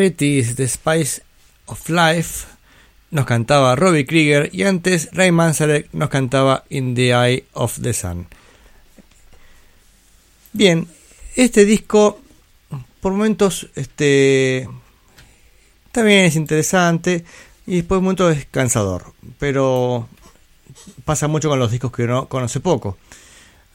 Variety 0.01 0.39
is 0.39 0.57
the 0.57 0.67
Spice 0.67 1.21
of 1.67 1.87
Life 1.91 2.47
nos 3.11 3.27
cantaba 3.27 3.77
Robbie 3.77 4.07
Krieger 4.07 4.49
y 4.51 4.63
antes 4.63 5.11
Ray 5.13 5.31
Manzarek 5.31 5.93
nos 5.93 6.09
cantaba 6.09 6.65
In 6.71 6.95
the 6.95 7.11
Eye 7.13 7.45
of 7.53 7.79
the 7.83 7.93
Sun. 7.93 8.27
Bien, 10.55 10.89
este 11.37 11.67
disco 11.67 12.19
por 13.03 13.13
momentos 13.13 13.69
este 13.75 14.67
también 15.93 16.25
es 16.25 16.37
interesante 16.37 17.27
y 17.67 17.77
después 17.77 17.99
por 17.99 18.01
momentos 18.01 18.35
es 18.39 18.47
cansador, 18.47 19.13
pero 19.39 20.09
pasa 21.05 21.29
mucho 21.29 21.51
con 21.51 21.59
los 21.59 21.71
discos 21.71 21.93
que 21.93 22.05
uno 22.05 22.27
conoce 22.27 22.61
poco. 22.61 22.97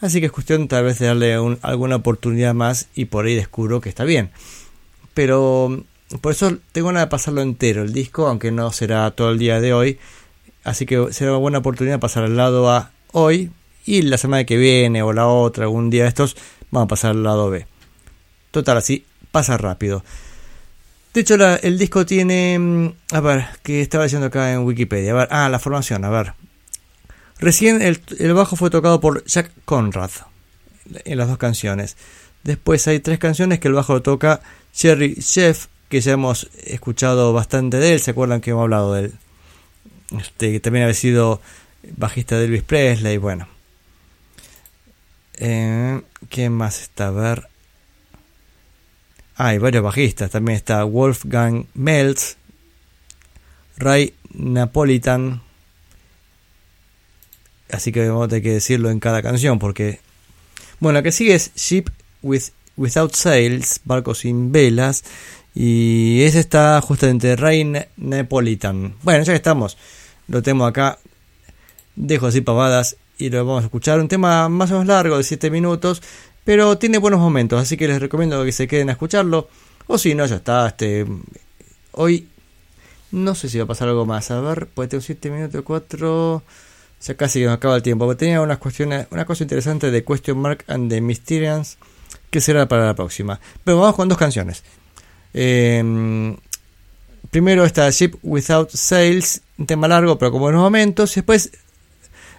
Así 0.02 0.20
que 0.22 0.26
es 0.26 0.32
cuestión 0.32 0.68
tal 0.68 0.86
vez 0.86 0.98
de 0.98 1.06
darle 1.06 1.40
un- 1.40 1.60
alguna 1.62 1.98
oportunidad 1.98 2.56
más 2.56 2.88
y 2.96 3.06
por 3.06 3.26
ahí 3.28 3.36
descubro 3.36 3.80
que 3.80 3.90
está 3.90 4.06
bien. 4.06 4.32
Pero 5.14 5.84
por 6.22 6.32
eso 6.32 6.58
tengo 6.72 6.88
ganas 6.88 7.04
de 7.04 7.08
pasarlo 7.08 7.42
entero 7.42 7.84
el 7.84 7.94
disco, 7.94 8.28
aunque 8.28 8.52
no 8.52 8.72
será 8.72 9.10
todo 9.12 9.32
el 9.32 9.40
día 9.40 9.60
de 9.60 9.74
hoy. 9.74 10.00
Así 10.64 10.86
que 10.86 11.12
será 11.12 11.32
una 11.32 11.40
buena 11.40 11.58
oportunidad 11.60 12.00
pasar 12.00 12.24
al 12.24 12.38
lado 12.38 12.70
A 12.72 12.92
hoy 13.12 13.52
y 13.86 14.02
la 14.02 14.18
semana 14.18 14.46
que 14.46 14.58
viene 14.58 15.04
o 15.04 15.14
la 15.14 15.28
otra, 15.28 15.66
algún 15.66 15.90
día 15.90 16.04
de 16.04 16.10
estos, 16.10 16.36
vamos 16.72 16.86
a 16.86 16.90
pasar 16.90 17.12
al 17.12 17.24
lado 17.24 17.50
B. 17.50 17.68
Total, 18.52 18.78
así 18.78 19.06
pasa 19.32 19.58
rápido. 19.58 20.04
De 21.14 21.22
hecho, 21.22 21.36
el 21.36 21.78
disco 21.78 22.06
tiene. 22.06 22.58
mm, 22.60 22.94
A 23.12 23.20
ver, 23.22 23.46
que 23.64 23.82
estaba 23.82 24.04
diciendo 24.04 24.28
acá 24.28 24.52
en 24.54 24.66
Wikipedia. 24.66 25.12
A 25.12 25.16
ver, 25.16 25.28
ah, 25.32 25.50
la 25.50 25.60
formación, 25.60 26.04
a 26.04 26.10
ver. 26.10 26.34
Recién 27.40 27.82
el, 27.82 28.02
el 28.20 28.34
bajo 28.34 28.56
fue 28.56 28.70
tocado 28.70 29.00
por 29.00 29.24
Jack 29.26 29.52
Conrad 29.66 30.10
en 31.06 31.18
las 31.18 31.28
dos 31.28 31.38
canciones. 31.38 31.96
Después 32.44 32.88
hay 32.88 33.00
tres 33.00 33.20
canciones 33.20 33.60
que 33.60 33.68
el 33.68 33.74
bajo 33.74 33.94
lo 33.94 34.02
toca 34.02 34.42
Cherry 34.74 35.16
Chef, 35.16 35.68
que 35.96 36.02
ya 36.02 36.12
hemos 36.12 36.50
escuchado 36.66 37.32
bastante 37.32 37.78
de 37.78 37.94
él. 37.94 38.02
¿Se 38.02 38.12
acuerdan 38.12 38.42
que 38.42 38.52
hemos 38.52 38.64
hablado 38.64 38.96
de 38.96 39.06
él? 39.06 39.14
Este, 40.20 40.52
que 40.52 40.60
también 40.60 40.84
había 40.84 40.94
sido 40.94 41.40
bajista 41.96 42.38
de 42.38 42.44
Elvis 42.44 42.64
Presley. 42.64 43.16
Bueno, 43.16 43.48
eh, 45.36 46.02
¿quién 46.28 46.52
más 46.52 46.82
está? 46.82 47.08
A 47.08 47.12
ver. 47.12 47.48
Ah, 49.38 49.48
hay 49.48 49.58
varios 49.58 49.86
bajistas. 49.86 50.32
También 50.32 50.58
está 50.58 50.84
Wolfgang 50.84 51.68
Meltz, 51.76 52.36
Ray 53.78 54.16
Napolitan. 54.34 55.44
Así 57.72 57.94
que 57.94 58.06
vamos 58.10 58.26
a 58.26 58.28
tener 58.28 58.44
que 58.44 58.52
decirlo 58.52 58.90
en 58.90 59.00
cada 59.00 59.22
canción 59.22 59.60
porque... 59.60 60.02
Bueno, 60.82 61.00
la 61.00 61.04
que 61.04 61.14
sigue 61.14 61.36
es 61.36 61.54
Ship 61.56 61.86
with, 62.22 62.50
Without 62.76 63.14
Sails, 63.14 63.80
Barco 63.86 64.14
sin 64.14 64.52
velas. 64.52 65.06
Y 65.56 66.22
ese 66.24 66.40
está 66.42 66.80
justamente 66.82 67.36
Ray 67.38 67.64
Na- 67.64 67.88
Napolitan. 67.98 68.96
Bueno, 69.04 69.24
ya 69.24 69.32
que 69.34 69.38
estamos, 69.38 69.78
lo 70.28 70.42
tengo 70.44 70.66
acá. 70.66 71.00
Dejo 71.96 72.28
así 72.28 72.42
pavadas 72.42 72.98
y 73.18 73.30
lo 73.30 73.46
vamos 73.46 73.64
a 73.64 73.66
escuchar. 73.68 74.00
Un 74.02 74.10
tema 74.10 74.50
más 74.50 74.70
o 74.72 74.74
menos 74.74 74.88
largo, 74.88 75.18
de 75.18 75.24
7 75.24 75.50
minutos, 75.50 76.02
pero 76.44 76.78
tiene 76.78 76.98
buenos 76.98 77.22
momentos, 77.22 77.62
así 77.62 77.78
que 77.78 77.88
les 77.88 78.02
recomiendo 78.02 78.44
que 78.44 78.52
se 78.52 78.68
queden 78.68 78.90
a 78.90 78.94
escucharlo. 78.94 79.48
O 79.88 79.98
si 79.98 80.14
no, 80.14 80.26
ya 80.26 80.36
está. 80.36 80.68
Este, 80.68 81.06
hoy 81.94 82.28
no 83.12 83.34
sé 83.34 83.48
si 83.48 83.58
va 83.58 83.64
a 83.64 83.68
pasar 83.68 83.88
algo 83.88 84.06
más. 84.06 84.30
A 84.32 84.42
ver, 84.42 84.68
pues 84.74 84.90
tengo 84.90 85.02
7 85.02 85.30
minutos, 85.32 85.62
4. 85.64 86.44
Ya 87.08 87.14
casi 87.16 87.44
nos 87.46 87.54
acaba 87.54 87.78
el 87.78 87.82
tiempo. 87.84 88.06
Pero 88.08 88.18
tenía 88.18 88.42
unas 88.42 88.58
cuestiones, 88.58 89.08
una 89.12 89.26
cosa 89.26 89.44
interesante 89.44 89.90
de 89.90 90.04
Question 90.04 90.38
Mark 90.40 90.66
and 90.68 90.90
the 90.90 91.00
Mysterians 91.00 91.78
que 92.30 92.42
será 92.42 92.68
para 92.68 92.86
la 92.88 92.94
próxima. 92.96 93.40
Pero 93.64 93.80
vamos 93.80 93.96
con 93.96 94.10
dos 94.10 94.18
canciones. 94.18 94.64
Eh, 95.38 96.34
primero 97.30 97.66
está 97.66 97.90
Ship 97.90 98.14
Without 98.24 98.70
Sails, 98.72 99.42
un 99.58 99.66
tema 99.68 99.88
largo 99.90 100.18
pero 100.18 100.32
con 100.32 100.40
buenos 100.40 100.62
momentos. 100.62 101.12
Y 101.12 101.16
después 101.20 101.52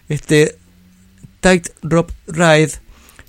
este 0.08 0.56
Tight 1.40 1.68
Rope 1.82 2.14
Ride, 2.26 2.72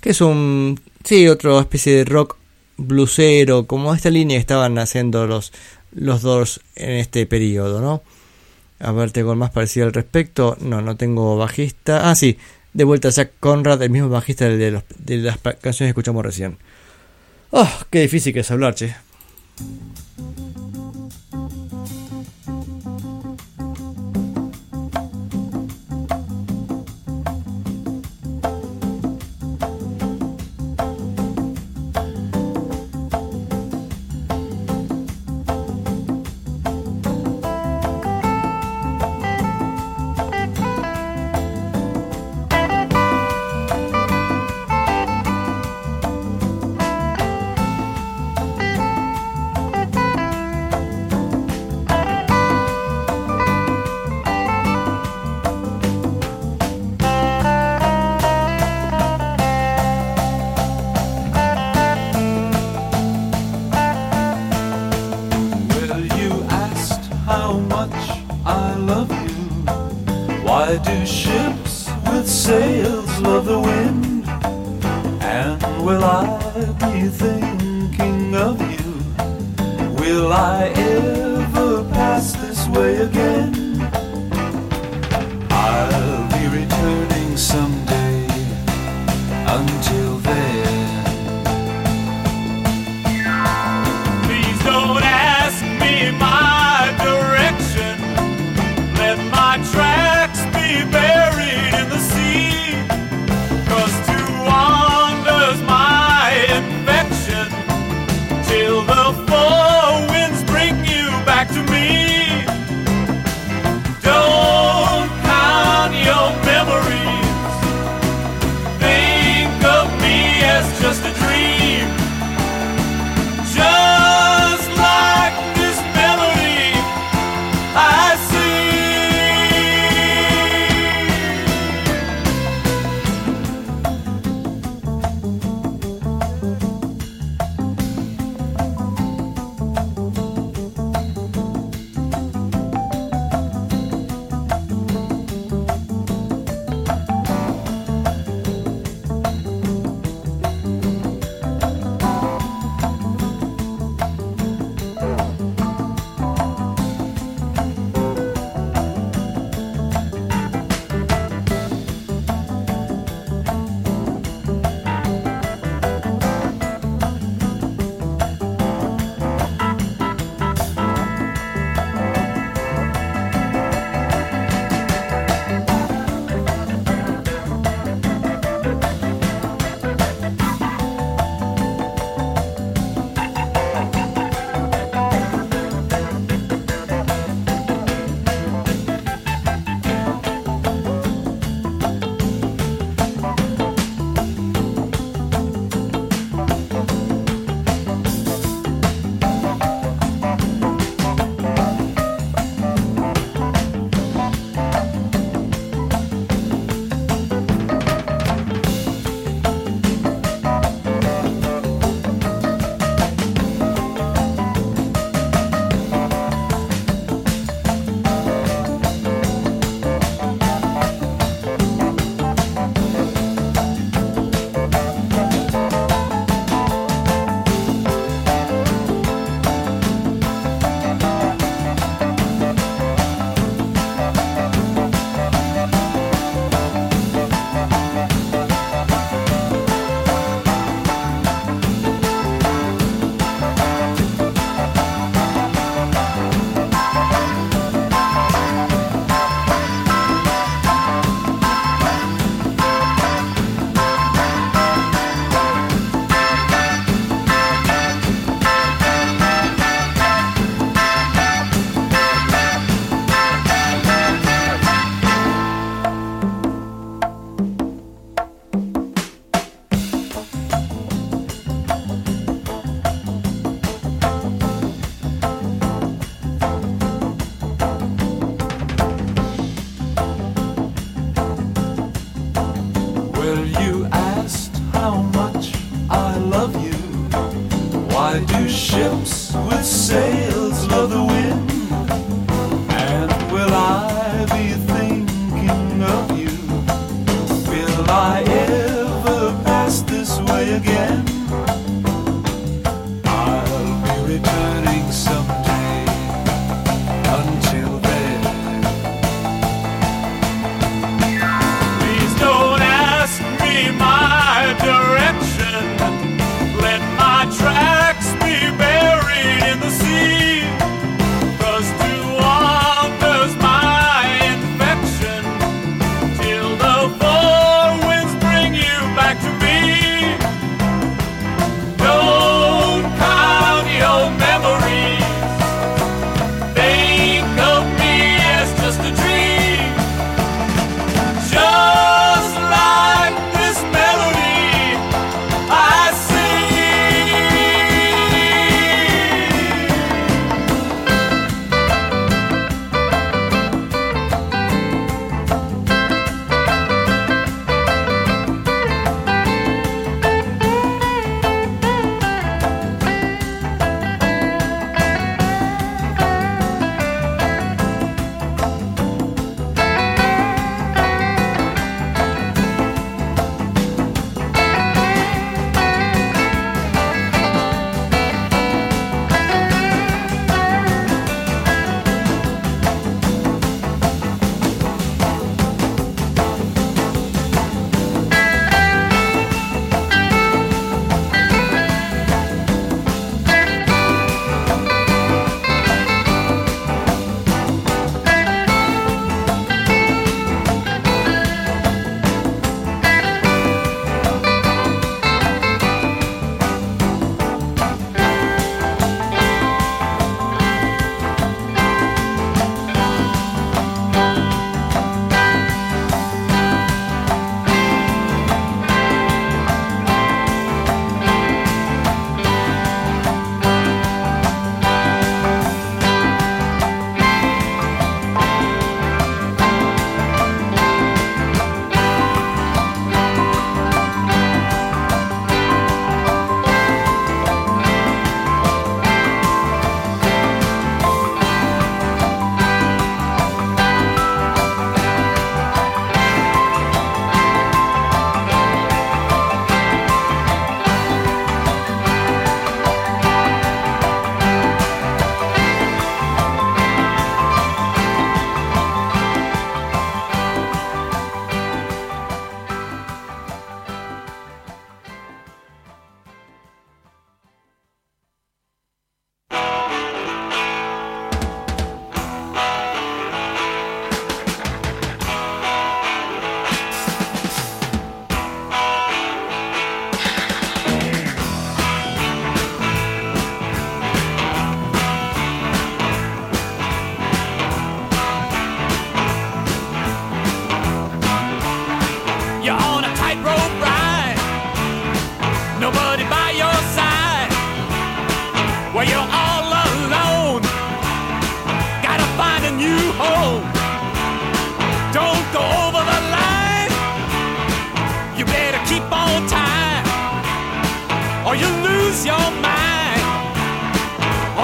que 0.00 0.10
es 0.10 0.20
un 0.22 0.80
sí, 1.04 1.28
otra 1.28 1.58
especie 1.60 1.94
de 1.96 2.04
rock 2.06 2.36
blusero, 2.78 3.66
como 3.66 3.94
esta 3.94 4.08
línea 4.10 4.36
que 4.36 4.40
estaban 4.40 4.78
haciendo 4.78 5.26
los 5.26 5.52
los 5.92 6.22
dos 6.22 6.60
en 6.76 6.92
este 6.92 7.26
periodo, 7.26 7.80
¿no? 7.80 8.02
A 8.80 8.92
ver, 8.92 9.10
tengo 9.10 9.34
más 9.34 9.50
parecido 9.50 9.86
al 9.86 9.92
respecto. 9.92 10.56
No, 10.60 10.80
no 10.80 10.96
tengo 10.96 11.36
bajista. 11.36 12.08
Ah, 12.08 12.14
sí, 12.14 12.38
de 12.72 12.84
vuelta 12.84 13.08
Jack 13.10 13.32
Conrad, 13.40 13.82
el 13.82 13.90
mismo 13.90 14.08
bajista 14.08 14.48
de, 14.48 14.70
los- 14.70 14.84
de 14.98 15.16
las 15.18 15.38
canciones 15.38 15.76
que 15.78 15.88
escuchamos 15.88 16.24
recién. 16.24 16.56
Oh, 17.50 17.68
qué 17.90 18.00
difícil 18.02 18.32
que 18.32 18.40
es 18.40 18.50
hablar, 18.50 18.74
che. 18.74 18.94
Música 19.60 20.47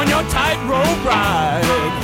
on 0.04 0.10
your 0.10 0.30
tightrope 0.30 1.04
ride. 1.04 1.94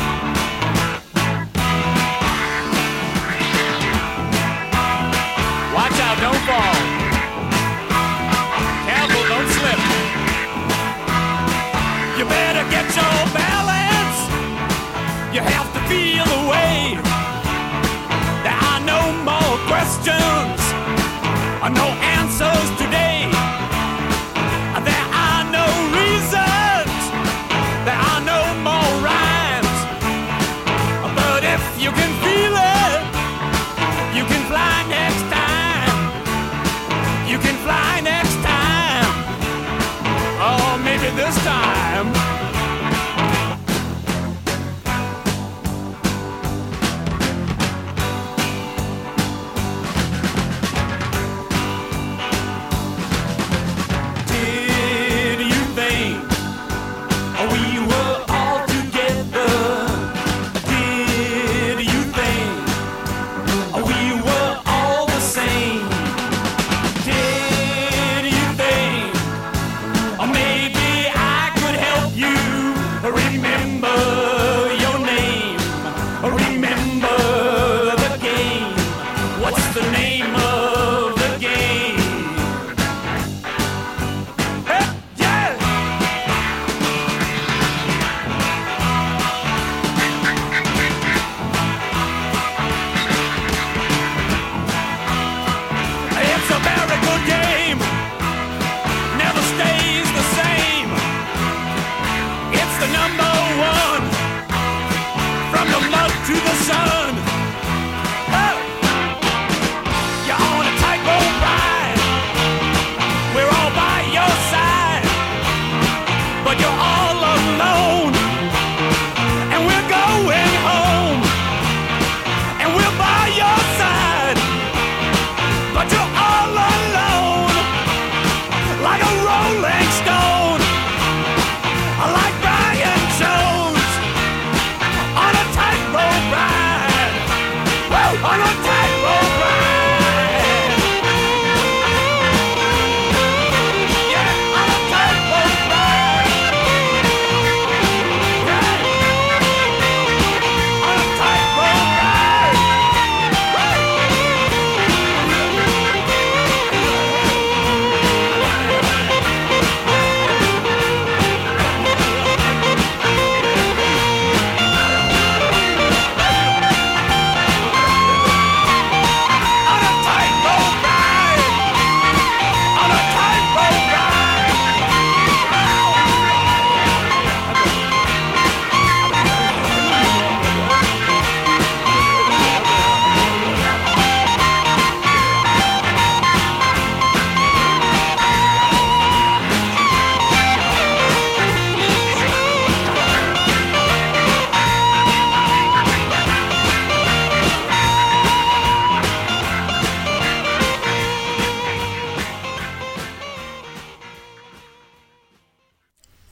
Watch 5.74 5.98
out, 6.06 6.16
don't 6.24 6.42
fall. 6.48 6.76
Careful, 8.86 9.24
don't 9.32 9.50
slip. 9.56 9.80
You 12.18 12.24
better 12.24 12.64
get 12.70 12.86
your 12.96 13.18
balance. 13.36 14.18
You 15.34 15.40
have 15.40 15.68
to 15.74 15.80
feel 15.88 16.24
the 16.24 16.42
way. 16.52 16.98
There 18.44 18.60
are 18.70 18.80
no 18.80 19.00
more 19.28 19.56
questions, 19.68 20.29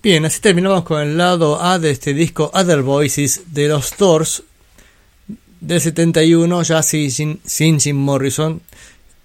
Bien, 0.08 0.24
así 0.24 0.40
terminamos 0.40 0.84
con 0.84 1.02
el 1.02 1.18
lado 1.18 1.62
A 1.62 1.78
de 1.78 1.90
este 1.90 2.14
disco 2.14 2.50
Other 2.54 2.80
Voices 2.80 3.52
de 3.52 3.68
los 3.68 3.94
Doors 3.98 4.42
del 5.60 5.82
71, 5.82 6.62
ya 6.62 6.82
sin, 6.82 7.42
sin, 7.44 7.78
Jim 7.78 7.94
Morrison. 7.94 8.62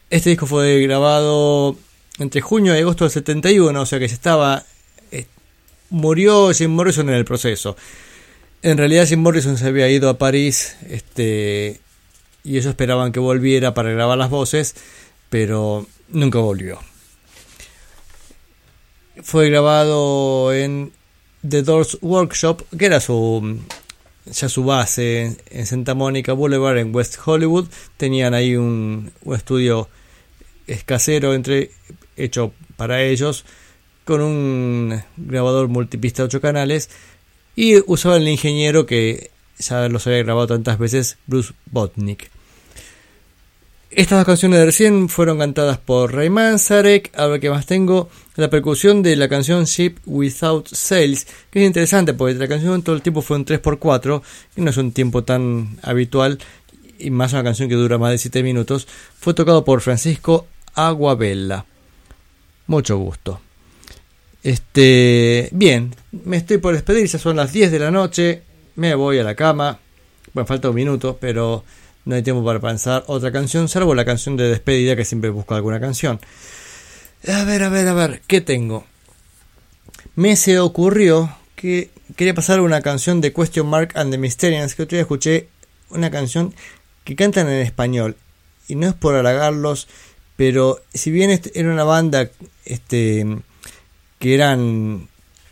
Este 0.09 0.31
disco 0.31 0.45
fue 0.45 0.81
grabado 0.81 1.77
entre 2.19 2.41
junio 2.41 2.75
y 2.75 2.81
agosto 2.81 3.05
del 3.05 3.13
71, 3.13 3.79
o 3.79 3.85
sea 3.85 3.97
que 3.97 4.09
se 4.09 4.15
estaba. 4.15 4.65
eh, 5.09 5.25
murió 5.89 6.51
Jim 6.51 6.71
Morrison 6.71 7.07
en 7.07 7.15
el 7.15 7.23
proceso. 7.23 7.77
En 8.61 8.77
realidad, 8.77 9.07
Jim 9.07 9.21
Morrison 9.21 9.57
se 9.57 9.67
había 9.67 9.89
ido 9.89 10.09
a 10.09 10.17
París 10.17 10.75
este, 10.89 11.79
y 12.43 12.57
ellos 12.57 12.65
esperaban 12.65 13.13
que 13.13 13.21
volviera 13.21 13.73
para 13.73 13.89
grabar 13.91 14.17
las 14.17 14.29
voces, 14.29 14.75
pero 15.29 15.87
nunca 16.09 16.39
volvió 16.39 16.81
fue 19.21 19.49
grabado 19.49 20.53
en 20.53 20.91
The 21.47 21.61
Doors 21.61 21.97
Workshop, 22.01 22.63
que 22.77 22.85
era 22.85 22.99
su 22.99 23.59
ya 24.25 24.47
su 24.47 24.63
base 24.63 25.37
en, 25.49 25.65
Santa 25.65 25.93
Mónica 25.93 26.33
Boulevard 26.33 26.77
en 26.77 26.95
West 26.95 27.17
Hollywood. 27.23 27.67
Tenían 27.97 28.33
ahí 28.33 28.55
un, 28.55 29.11
un 29.23 29.35
estudio 29.35 29.89
escasero 30.67 31.33
entre 31.33 31.71
hecho 32.15 32.53
para 32.77 33.03
ellos 33.03 33.45
con 34.05 34.21
un 34.21 35.01
grabador 35.17 35.67
multipista 35.67 36.23
8 36.23 36.41
canales 36.41 36.89
y 37.55 37.77
usaban 37.89 38.21
el 38.21 38.29
ingeniero 38.29 38.85
que 38.85 39.31
ya 39.59 39.87
los 39.87 40.07
había 40.07 40.23
grabado 40.23 40.47
tantas 40.47 40.77
veces, 40.77 41.17
Bruce 41.27 41.53
Botnick. 41.65 42.32
Estas 43.95 44.17
dos 44.17 44.25
canciones 44.25 44.57
de 44.57 44.65
recién 44.65 45.07
fueron 45.07 45.37
cantadas 45.37 45.77
por 45.77 46.15
Ray 46.15 46.31
Manzarek. 46.31 47.11
Ahora 47.15 47.37
que 47.37 47.51
más 47.51 47.67
tengo, 47.67 48.09
la 48.35 48.49
percusión 48.49 49.03
de 49.03 49.15
la 49.15 49.29
canción 49.29 49.65
Ship 49.65 49.97
Without 50.07 50.67
Sails, 50.67 51.27
que 51.51 51.61
es 51.61 51.67
interesante 51.67 52.15
porque 52.15 52.33
la 52.33 52.47
canción 52.47 52.81
todo 52.81 52.95
el 52.95 53.03
tiempo 53.03 53.21
fue 53.21 53.37
un 53.37 53.45
3x4, 53.45 54.23
que 54.55 54.61
no 54.61 54.71
es 54.71 54.77
un 54.77 54.93
tiempo 54.93 55.23
tan 55.23 55.77
habitual, 55.83 56.39
y 56.97 57.11
más 57.11 57.33
una 57.33 57.43
canción 57.43 57.69
que 57.69 57.75
dura 57.75 57.99
más 57.99 58.09
de 58.09 58.17
7 58.17 58.41
minutos. 58.41 58.87
Fue 59.19 59.35
tocado 59.35 59.63
por 59.63 59.81
Francisco 59.81 60.47
Aguabella. 60.73 61.65
Mucho 62.65 62.97
gusto. 62.97 63.41
Este, 64.41 65.49
bien, 65.51 65.93
me 66.11 66.37
estoy 66.37 66.57
por 66.57 66.73
despedir, 66.73 67.05
ya 67.05 67.19
son 67.19 67.35
las 67.35 67.53
10 67.53 67.71
de 67.71 67.79
la 67.79 67.91
noche, 67.91 68.41
me 68.75 68.95
voy 68.95 69.19
a 69.19 69.23
la 69.23 69.35
cama. 69.35 69.77
Bueno, 70.33 70.47
falta 70.47 70.69
un 70.69 70.75
minuto, 70.75 71.15
pero 71.21 71.63
no 72.05 72.15
hay 72.15 72.23
tiempo 72.23 72.43
para 72.43 72.59
pensar 72.59 73.03
otra 73.07 73.31
canción, 73.31 73.67
salvo 73.69 73.95
la 73.95 74.05
canción 74.05 74.35
de 74.37 74.49
despedida 74.49 74.95
que 74.95 75.05
siempre 75.05 75.29
busco 75.29 75.55
alguna 75.55 75.79
canción. 75.79 76.19
A 77.27 77.43
ver, 77.45 77.63
a 77.63 77.69
ver, 77.69 77.87
a 77.87 77.93
ver, 77.93 78.21
¿qué 78.27 78.41
tengo? 78.41 78.85
Me 80.15 80.35
se 80.35 80.59
ocurrió 80.59 81.35
que 81.55 81.89
quería 82.15 82.33
pasar 82.33 82.59
una 82.61 82.81
canción 82.81 83.21
de 83.21 83.31
Question 83.33 83.67
Mark 83.67 83.91
and 83.95 84.11
the 84.11 84.17
Mysterians, 84.17 84.75
que 84.75 84.83
otro 84.83 84.95
día 84.97 85.01
escuché 85.03 85.47
una 85.89 86.11
canción 86.11 86.53
que 87.03 87.15
cantan 87.15 87.47
en 87.47 87.61
español. 87.61 88.17
Y 88.67 88.75
no 88.75 88.87
es 88.87 88.93
por 88.93 89.15
halagarlos, 89.15 89.87
pero 90.35 90.81
si 90.93 91.11
bien 91.11 91.29
este- 91.29 91.57
era 91.59 91.71
una 91.71 91.83
banda 91.83 92.29
este, 92.65 93.25
que 94.19 94.33
eran 94.35 95.07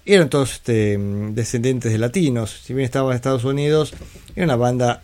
eran 0.06 0.30
todos 0.30 0.54
este, 0.54 0.98
descendientes 1.00 1.92
de 1.92 1.98
latinos, 2.00 2.62
si 2.66 2.74
bien 2.74 2.86
estaban 2.86 3.12
en 3.12 3.16
Estados 3.16 3.44
Unidos, 3.44 3.94
era 4.36 4.46
una 4.46 4.56
banda, 4.56 5.04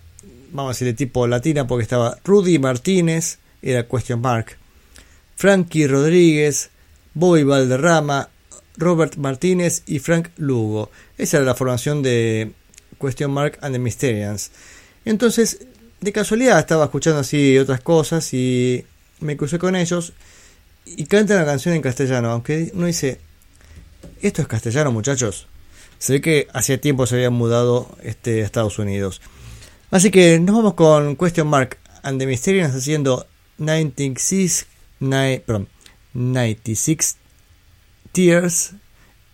vamos 0.51 0.69
a 0.69 0.73
decir, 0.73 0.87
de 0.87 0.93
tipo 0.93 1.27
latina, 1.27 1.67
porque 1.67 1.83
estaba 1.83 2.17
Rudy 2.23 2.59
Martínez, 2.59 3.39
era 3.61 3.87
Question 3.87 4.21
Mark, 4.21 4.57
Frankie 5.35 5.87
Rodríguez, 5.87 6.69
Bobby 7.13 7.43
Valderrama, 7.43 8.29
Robert 8.77 9.17
Martínez 9.17 9.83
y 9.87 9.99
Frank 9.99 10.29
Lugo. 10.37 10.91
Esa 11.17 11.37
era 11.37 11.45
la 11.45 11.55
formación 11.55 12.03
de 12.03 12.51
Question 12.99 13.31
Mark 13.31 13.57
and 13.61 13.73
the 13.73 13.79
Mysterians. 13.79 14.51
Entonces, 15.05 15.59
de 16.01 16.11
casualidad 16.11 16.59
estaba 16.59 16.85
escuchando 16.85 17.19
así 17.19 17.57
otras 17.57 17.81
cosas 17.81 18.33
y 18.33 18.85
me 19.19 19.35
crucé 19.35 19.57
con 19.57 19.75
ellos 19.75 20.13
y 20.85 21.05
cantan 21.05 21.37
la 21.37 21.45
canción 21.45 21.75
en 21.75 21.81
castellano, 21.81 22.29
aunque 22.29 22.71
no 22.73 22.85
dice, 22.85 23.19
esto 24.21 24.41
es 24.41 24.47
castellano 24.47 24.91
muchachos. 24.91 25.47
Se 25.99 26.13
ve 26.13 26.21
que 26.21 26.47
hacía 26.53 26.79
tiempo 26.79 27.07
se 27.07 27.15
habían 27.15 27.33
mudado 27.33 27.89
este, 28.03 28.41
a 28.41 28.45
Estados 28.45 28.77
Unidos. 28.79 29.21
Así 29.91 30.11
que 30.11 30.39
nos 30.39 30.55
vamos 30.55 30.73
con 30.73 31.15
Question 31.15 31.47
Mark 31.47 31.77
and 32.03 32.19
the 32.19 32.25
Mysterians 32.27 32.75
haciendo 32.75 33.25
96, 33.57 34.65
ni- 34.99 35.39
perdón, 35.39 35.67
96 36.13 37.17
Tears 38.11 38.73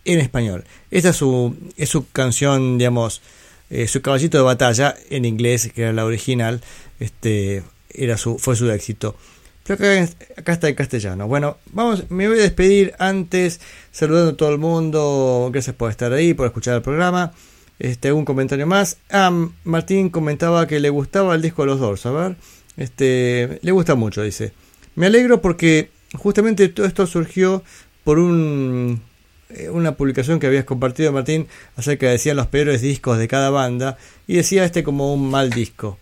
en 0.06 0.20
español. 0.20 0.66
Esta 0.92 1.10
es 1.10 1.16
su, 1.16 1.56
es 1.78 1.90
su 1.90 2.10
canción, 2.12 2.78
digamos, 2.78 3.22
eh, 3.70 3.88
su 3.88 4.02
caballito 4.02 4.38
de 4.38 4.44
batalla 4.44 4.96
en 5.10 5.26
inglés, 5.26 5.72
que 5.74 5.84
era 5.84 5.94
la 5.94 6.06
original, 6.06 6.62
este, 7.00 7.64
era 7.90 8.18
su, 8.18 8.38
fue 8.38 8.56
su 8.56 8.70
éxito. 8.70 9.16
Pero 9.64 9.76
acá, 9.76 10.10
acá 10.38 10.54
está 10.54 10.68
en 10.70 10.76
castellano. 10.76 11.28
Bueno, 11.28 11.58
vamos, 11.72 12.10
me 12.12 12.28
voy 12.28 12.38
a 12.38 12.42
despedir 12.42 12.94
antes, 13.00 13.62
saludando 13.92 14.32
a 14.32 14.38
todo 14.38 14.50
el 14.50 14.58
mundo. 14.58 15.50
Gracias 15.54 15.76
por 15.76 15.90
estar 15.90 16.12
ahí, 16.12 16.34
por 16.34 16.46
escuchar 16.46 16.76
el 16.76 16.82
programa. 16.82 17.32
Este, 17.80 18.14
un 18.14 18.26
comentario 18.26 18.68
más. 18.68 18.98
Ah, 19.12 19.32
Martín 19.64 20.10
comentaba 20.10 20.68
que 20.68 20.80
le 20.80 20.90
gustaba 20.90 21.36
el 21.36 21.42
disco 21.42 21.64
de 21.64 21.68
los 21.68 21.80
Doors. 21.80 22.06
A 22.06 22.12
ver, 22.12 22.36
este, 22.78 23.60
le 23.62 23.72
gusta 23.72 23.96
mucho, 23.96 24.22
dice. 24.22 24.54
Me 24.96 25.08
alegro 25.08 25.42
porque 25.42 25.90
justamente 26.14 26.70
todo 26.70 26.86
esto 26.86 27.08
surgió 27.08 27.64
por 28.04 28.20
un, 28.20 29.02
eh, 29.50 29.70
una 29.70 29.96
publicación 29.96 30.40
que 30.40 30.48
habías 30.48 30.66
compartido, 30.66 31.12
Martín, 31.12 31.48
acerca 31.76 32.06
de 32.06 32.14
decían 32.14 32.38
los 32.38 32.48
peores 32.48 32.82
discos 32.82 33.18
de 33.18 33.28
cada 33.28 33.50
banda. 33.50 33.98
Y 34.28 34.36
decía 34.36 34.66
este 34.66 34.84
como 34.84 35.14
un 35.14 35.30
mal 35.30 35.50
disco. 35.50 35.98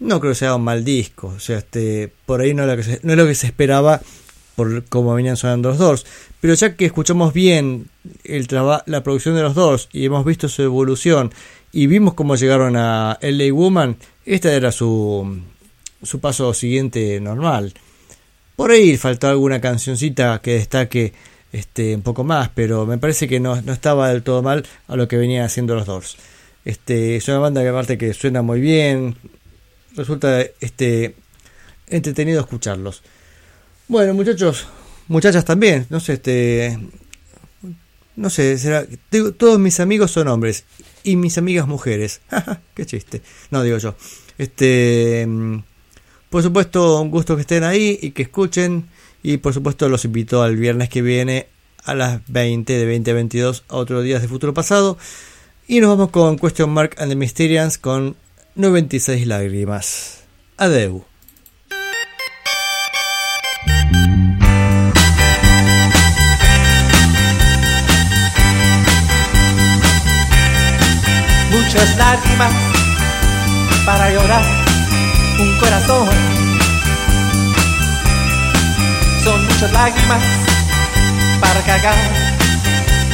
No 0.00 0.20
creo 0.20 0.32
que 0.32 0.38
sea 0.38 0.56
un 0.56 0.64
mal 0.64 0.84
disco. 0.84 1.28
O 1.28 1.40
sea, 1.40 1.58
este, 1.58 2.12
por 2.26 2.40
ahí 2.40 2.54
no 2.54 2.64
es 2.64 2.68
lo 2.68 2.82
que 2.82 3.00
no 3.02 3.12
es 3.12 3.18
lo 3.18 3.26
que 3.26 3.34
se 3.34 3.46
esperaba 3.46 4.00
por 4.54 4.84
cómo 4.84 5.14
venían 5.14 5.36
sonando 5.36 5.70
los 5.70 5.78
Doors. 5.78 6.06
Pero 6.40 6.54
ya 6.54 6.74
que 6.76 6.86
escuchamos 6.86 7.32
bien 7.32 7.88
el 8.24 8.46
la 8.86 9.02
producción 9.02 9.34
de 9.34 9.42
los 9.42 9.54
Doors 9.54 9.88
y 9.92 10.04
hemos 10.04 10.24
visto 10.24 10.48
su 10.48 10.62
evolución 10.62 11.32
y 11.72 11.86
vimos 11.86 12.14
cómo 12.14 12.36
llegaron 12.36 12.76
a 12.76 13.18
LA 13.20 13.52
Woman, 13.52 13.96
esta 14.24 14.52
era 14.52 14.70
su, 14.70 15.40
su 16.02 16.20
paso 16.20 16.54
siguiente 16.54 17.20
normal. 17.20 17.74
Por 18.56 18.70
ahí 18.70 18.96
faltó 18.96 19.28
alguna 19.28 19.60
cancioncita 19.60 20.40
que 20.40 20.54
destaque 20.54 21.12
este, 21.52 21.94
un 21.94 22.02
poco 22.02 22.22
más, 22.22 22.50
pero 22.54 22.86
me 22.86 22.98
parece 22.98 23.26
que 23.26 23.40
no, 23.40 23.60
no 23.62 23.72
estaba 23.72 24.10
del 24.10 24.22
todo 24.22 24.42
mal 24.42 24.64
a 24.86 24.96
lo 24.96 25.08
que 25.08 25.16
venían 25.16 25.44
haciendo 25.44 25.74
los 25.74 25.86
Doors. 25.86 26.16
Este, 26.64 27.16
es 27.16 27.28
una 27.28 27.38
banda 27.38 27.62
que 27.62 27.68
aparte 27.68 27.98
que 27.98 28.14
suena 28.14 28.42
muy 28.42 28.60
bien, 28.60 29.16
resulta 29.96 30.42
este, 30.60 31.16
entretenido 31.88 32.40
escucharlos. 32.40 33.02
Bueno, 33.86 34.14
muchachos, 34.14 34.66
muchachas 35.08 35.44
también, 35.44 35.86
no 35.90 36.00
sé, 36.00 36.14
este, 36.14 36.78
no 38.16 38.30
sé, 38.30 38.58
será, 38.58 38.86
digo, 39.10 39.32
todos 39.32 39.58
mis 39.58 39.80
amigos 39.80 40.10
son 40.10 40.28
hombres 40.28 40.64
y 41.02 41.16
mis 41.16 41.36
amigas 41.36 41.66
mujeres. 41.66 42.20
Qué 42.74 42.86
chiste. 42.86 43.22
No 43.50 43.62
digo 43.62 43.78
yo. 43.78 43.94
Este, 44.38 45.26
mm, 45.26 45.58
por 46.30 46.42
supuesto, 46.42 47.00
un 47.00 47.10
gusto 47.10 47.36
que 47.36 47.42
estén 47.42 47.64
ahí 47.64 47.98
y 48.00 48.12
que 48.12 48.22
escuchen 48.22 48.88
y 49.22 49.38
por 49.38 49.54
supuesto 49.54 49.88
los 49.88 50.04
invito 50.04 50.42
al 50.42 50.56
viernes 50.56 50.88
que 50.88 51.02
viene 51.02 51.48
a 51.84 51.94
las 51.94 52.20
20 52.28 52.72
de 52.72 52.84
20 52.86 53.10
a 53.10 53.14
22 53.14 53.64
a 53.68 53.76
otro 53.76 54.02
días 54.02 54.22
de 54.22 54.28
futuro 54.28 54.54
pasado 54.54 54.98
y 55.68 55.80
nos 55.80 55.90
vamos 55.90 56.10
con 56.10 56.38
Question 56.38 56.70
Mark 56.70 56.96
and 56.98 57.10
the 57.10 57.16
Mysterians 57.16 57.78
con 57.78 58.16
96 58.54 59.26
lágrimas. 59.26 60.24
Adeu. 60.56 61.13
Muchas 71.74 71.96
lágrimas 71.96 72.52
para 73.84 74.10
llorar 74.10 74.44
un 75.40 75.58
corazón. 75.58 76.08
Son 79.24 79.44
muchas 79.44 79.72
lágrimas 79.72 80.22
para 81.40 81.60
cargar 81.62 81.96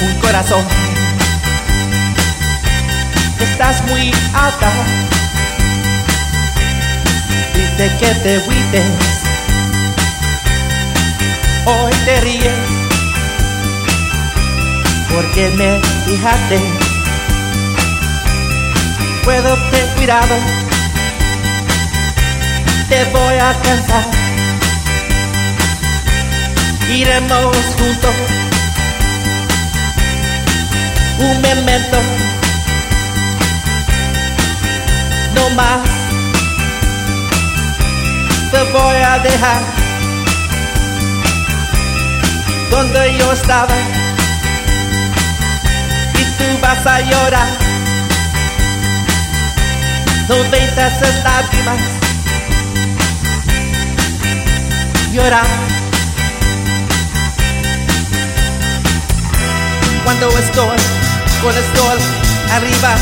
un 0.02 0.14
corazón. 0.20 0.64
Estás 3.40 3.82
muy 3.88 4.12
alta, 4.34 4.70
dice 7.54 7.96
que 7.98 8.14
te 8.22 8.38
huites. 8.40 8.84
Hoy 11.64 11.92
te 12.04 12.20
ríes 12.20 12.58
porque 15.08 15.48
me 15.56 15.80
fijaste 16.04 16.89
puedo 19.30 19.54
ten 19.70 19.86
cuidado, 19.94 20.34
te 22.88 23.04
voy 23.16 23.34
a 23.34 23.50
alcanzar. 23.50 24.04
Iremos 26.92 27.56
juntos, 27.78 28.14
un 31.28 31.40
memento, 31.42 31.98
no 35.36 35.50
más. 35.50 35.80
Te 38.50 38.62
voy 38.72 38.96
a 39.12 39.18
dejar 39.20 39.62
donde 42.68 43.16
yo 43.16 43.32
estaba 43.32 43.76
y 46.20 46.22
tú 46.36 46.46
vas 46.60 46.84
a 46.84 47.00
llorar. 47.02 47.69
Noventa 50.30 50.86
esas 50.86 51.24
lágrimas 51.24 51.80
llorar 55.12 55.44
cuando 60.04 60.28
estoy 60.38 60.78
con 61.42 61.56
el 61.56 61.64
sol 61.74 61.98
arriba 62.52 62.94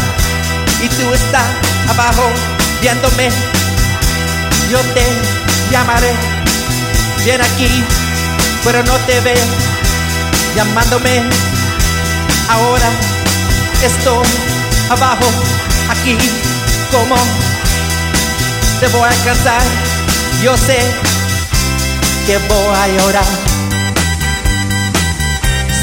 y 0.82 0.88
tú 0.88 1.12
estás 1.12 1.44
abajo 1.90 2.30
viéndome 2.80 3.28
yo 4.70 4.78
te 4.94 5.04
llamaré. 5.70 6.14
Ven 7.26 7.42
aquí 7.42 7.84
pero 8.64 8.82
no 8.84 8.94
te 9.00 9.20
veo 9.20 9.44
llamándome. 10.56 11.24
Ahora 12.48 12.88
estoy 13.82 14.26
abajo 14.88 15.26
aquí 15.90 16.16
como 16.90 17.16
te 18.80 18.86
voy 18.88 19.02
a 19.02 19.08
alcanzar. 19.08 19.62
Yo 20.42 20.56
sé 20.56 20.78
que 22.26 22.38
voy 22.38 22.74
a 22.74 22.88
llorar, 22.88 23.24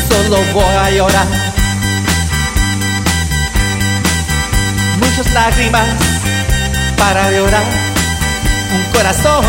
solo 0.07 0.37
voy 0.53 0.75
a 0.75 0.89
llorar. 0.91 1.27
Muchas 4.99 5.33
lágrimas 5.33 5.87
para 6.97 7.31
llorar 7.31 7.63
un 8.73 8.83
corazón, 8.91 9.45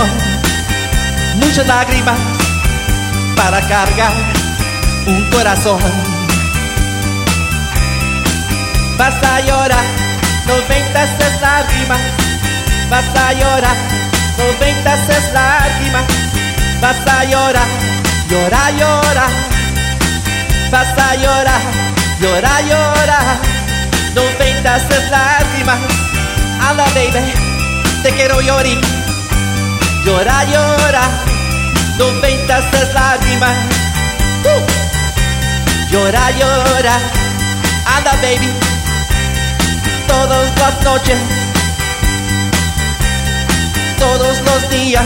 muchas 1.37 1.67
lágrimas 1.67 2.19
para 3.37 3.61
cargar 3.69 4.13
un 5.07 5.31
corazón. 5.31 5.79
Vas 8.99 9.23
a 9.23 9.41
llorar 9.41 9.96
noventa 10.47 11.03
es 11.05 11.41
lágrimas, 11.41 12.01
vas 12.91 13.05
a 13.17 13.33
llorar, 13.33 13.77
noventa 14.39 14.95
es 14.95 15.33
lágrimas, 15.33 16.05
vas 16.81 17.07
a 17.07 17.25
llorar, 17.25 17.69
llora, 18.31 18.71
llora, 18.79 19.27
vas 20.71 20.99
a 20.99 21.15
llorar, 21.17 21.61
llora, 22.21 22.61
llora. 22.63 23.19
noventas 24.15 24.83
es 24.91 25.11
lágrimas. 25.11 25.79
Anda, 26.69 26.85
baby, 26.95 27.33
te 28.03 28.11
quiero 28.13 28.41
llorar. 28.41 28.81
Llora, 30.05 30.45
llora, 30.45 31.05
noventas 31.99 32.65
es 32.81 32.95
lágrimas. 32.95 33.57
Uh. 34.45 34.87
Llora, 35.91 36.31
llora, 36.31 36.97
anda, 37.97 38.13
baby, 38.23 38.49
todas 40.07 40.59
las 40.59 40.83
noches, 40.85 41.19
todos 43.99 44.41
los 44.43 44.71
días. 44.71 45.05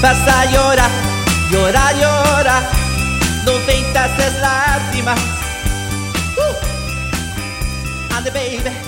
Vas 0.00 0.28
a 0.28 0.44
llorar, 0.46 0.90
llora, 1.50 1.92
llora, 1.92 2.62
noventas 3.44 4.10
es 4.18 4.34
lágrimas. 4.40 5.18
Uh. 6.36 6.68
Baby, 8.34 8.87